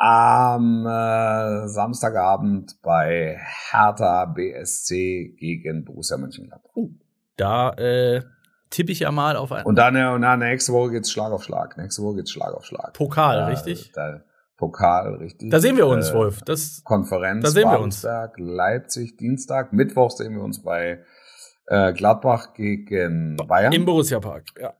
Am 0.00 0.86
äh, 0.86 1.68
Samstagabend 1.68 2.80
bei 2.80 3.38
Hertha 3.70 4.24
BSC 4.24 5.36
gegen 5.38 5.84
Borussia 5.84 6.16
Mönchengladbach. 6.16 6.70
Uh, 6.74 6.90
da 7.36 7.72
äh, 7.74 8.22
tippe 8.70 8.92
ich 8.92 9.00
ja 9.00 9.12
mal 9.12 9.36
auf 9.36 9.52
einen. 9.52 9.66
Und 9.66 9.76
dann, 9.76 9.96
äh, 9.96 10.06
und 10.06 10.22
dann 10.22 10.38
nächste 10.38 10.72
Woche 10.72 10.92
geht's 10.92 11.12
Schlag 11.12 11.32
auf 11.32 11.44
Schlag. 11.44 11.76
Nächste 11.76 12.02
Woche 12.02 12.16
geht's 12.16 12.30
Schlag 12.30 12.54
auf 12.54 12.64
Schlag. 12.64 12.94
Pokal, 12.94 13.36
da, 13.36 13.46
richtig? 13.48 13.92
Da, 13.92 14.22
Pokal, 14.56 15.16
richtig. 15.16 15.50
Da 15.50 15.60
sehen 15.60 15.76
wir 15.76 15.86
uns, 15.86 16.08
äh, 16.08 16.14
Wolf. 16.14 16.40
Das, 16.46 16.82
Konferenz. 16.82 17.44
Da 17.44 17.50
sehen 17.50 17.70
wir 17.70 17.80
uns. 17.80 18.06
Leipzig, 18.38 19.18
Dienstag, 19.18 19.74
Mittwoch 19.74 20.12
sehen 20.12 20.34
wir 20.34 20.42
uns 20.42 20.62
bei 20.62 21.04
äh, 21.66 21.92
Gladbach 21.92 22.54
gegen 22.54 23.36
Bayern. 23.36 23.74
Im 23.74 23.84
Borussia 23.84 24.18
Park, 24.18 24.46
ja. 24.58 24.72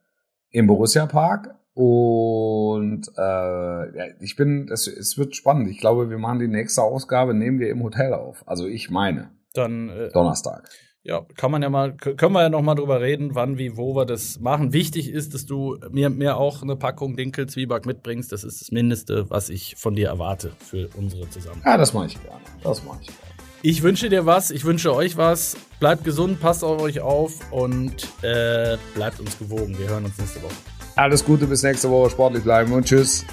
Im 0.48 0.66
Borussia 0.66 1.04
Park. 1.04 1.54
Und 1.80 3.08
äh, 3.16 3.22
ja, 3.96 4.04
ich 4.20 4.36
bin, 4.36 4.68
es, 4.70 4.86
es 4.86 5.16
wird 5.16 5.34
spannend. 5.34 5.70
Ich 5.70 5.78
glaube, 5.78 6.10
wir 6.10 6.18
machen 6.18 6.38
die 6.38 6.46
nächste 6.46 6.82
Ausgabe, 6.82 7.32
nehmen 7.32 7.58
wir 7.58 7.70
im 7.70 7.82
Hotel 7.82 8.12
auf. 8.12 8.44
Also 8.46 8.66
ich 8.66 8.90
meine. 8.90 9.30
Dann 9.54 9.88
äh, 9.88 10.10
Donnerstag. 10.10 10.68
Ja, 11.02 11.22
kann 11.36 11.50
man 11.50 11.62
ja 11.62 11.70
mal, 11.70 11.96
können 11.96 12.34
wir 12.34 12.42
ja 12.42 12.50
noch 12.50 12.60
mal 12.60 12.74
drüber 12.74 13.00
reden, 13.00 13.34
wann, 13.34 13.56
wie, 13.56 13.78
wo 13.78 13.96
wir 13.96 14.04
das 14.04 14.40
machen. 14.40 14.74
Wichtig 14.74 15.10
ist, 15.10 15.32
dass 15.32 15.46
du 15.46 15.78
mir, 15.90 16.10
mir 16.10 16.36
auch 16.36 16.60
eine 16.60 16.76
Packung 16.76 17.16
Dinkel 17.16 17.46
Zwieback 17.46 17.86
mitbringst. 17.86 18.30
Das 18.30 18.44
ist 18.44 18.60
das 18.60 18.70
Mindeste, 18.72 19.30
was 19.30 19.48
ich 19.48 19.76
von 19.78 19.94
dir 19.94 20.08
erwarte 20.08 20.52
für 20.58 20.90
unsere 20.98 21.30
Zusammenarbeit. 21.30 21.72
Ja, 21.72 21.78
das 21.78 21.94
mache 21.94 22.08
ich 22.08 22.22
gerne. 22.22 22.40
Das 22.62 22.84
mache 22.84 22.98
ich 23.00 23.06
gerne. 23.06 23.20
Ich 23.62 23.82
wünsche 23.82 24.10
dir 24.10 24.26
was, 24.26 24.50
ich 24.50 24.66
wünsche 24.66 24.94
euch 24.94 25.16
was. 25.16 25.56
Bleibt 25.80 26.04
gesund, 26.04 26.40
passt 26.40 26.62
auf 26.62 26.82
euch 26.82 27.00
auf 27.00 27.50
und 27.50 28.06
äh, 28.22 28.76
bleibt 28.94 29.18
uns 29.18 29.38
gewogen. 29.38 29.78
Wir 29.78 29.88
hören 29.88 30.04
uns 30.04 30.18
nächste 30.18 30.42
Woche. 30.42 30.79
Alles 30.96 31.24
Gute, 31.24 31.46
bis 31.46 31.62
nächste 31.62 31.90
Woche. 31.90 32.10
Sportlich 32.10 32.42
bleiben 32.42 32.72
und 32.72 32.84
tschüss. 32.86 33.24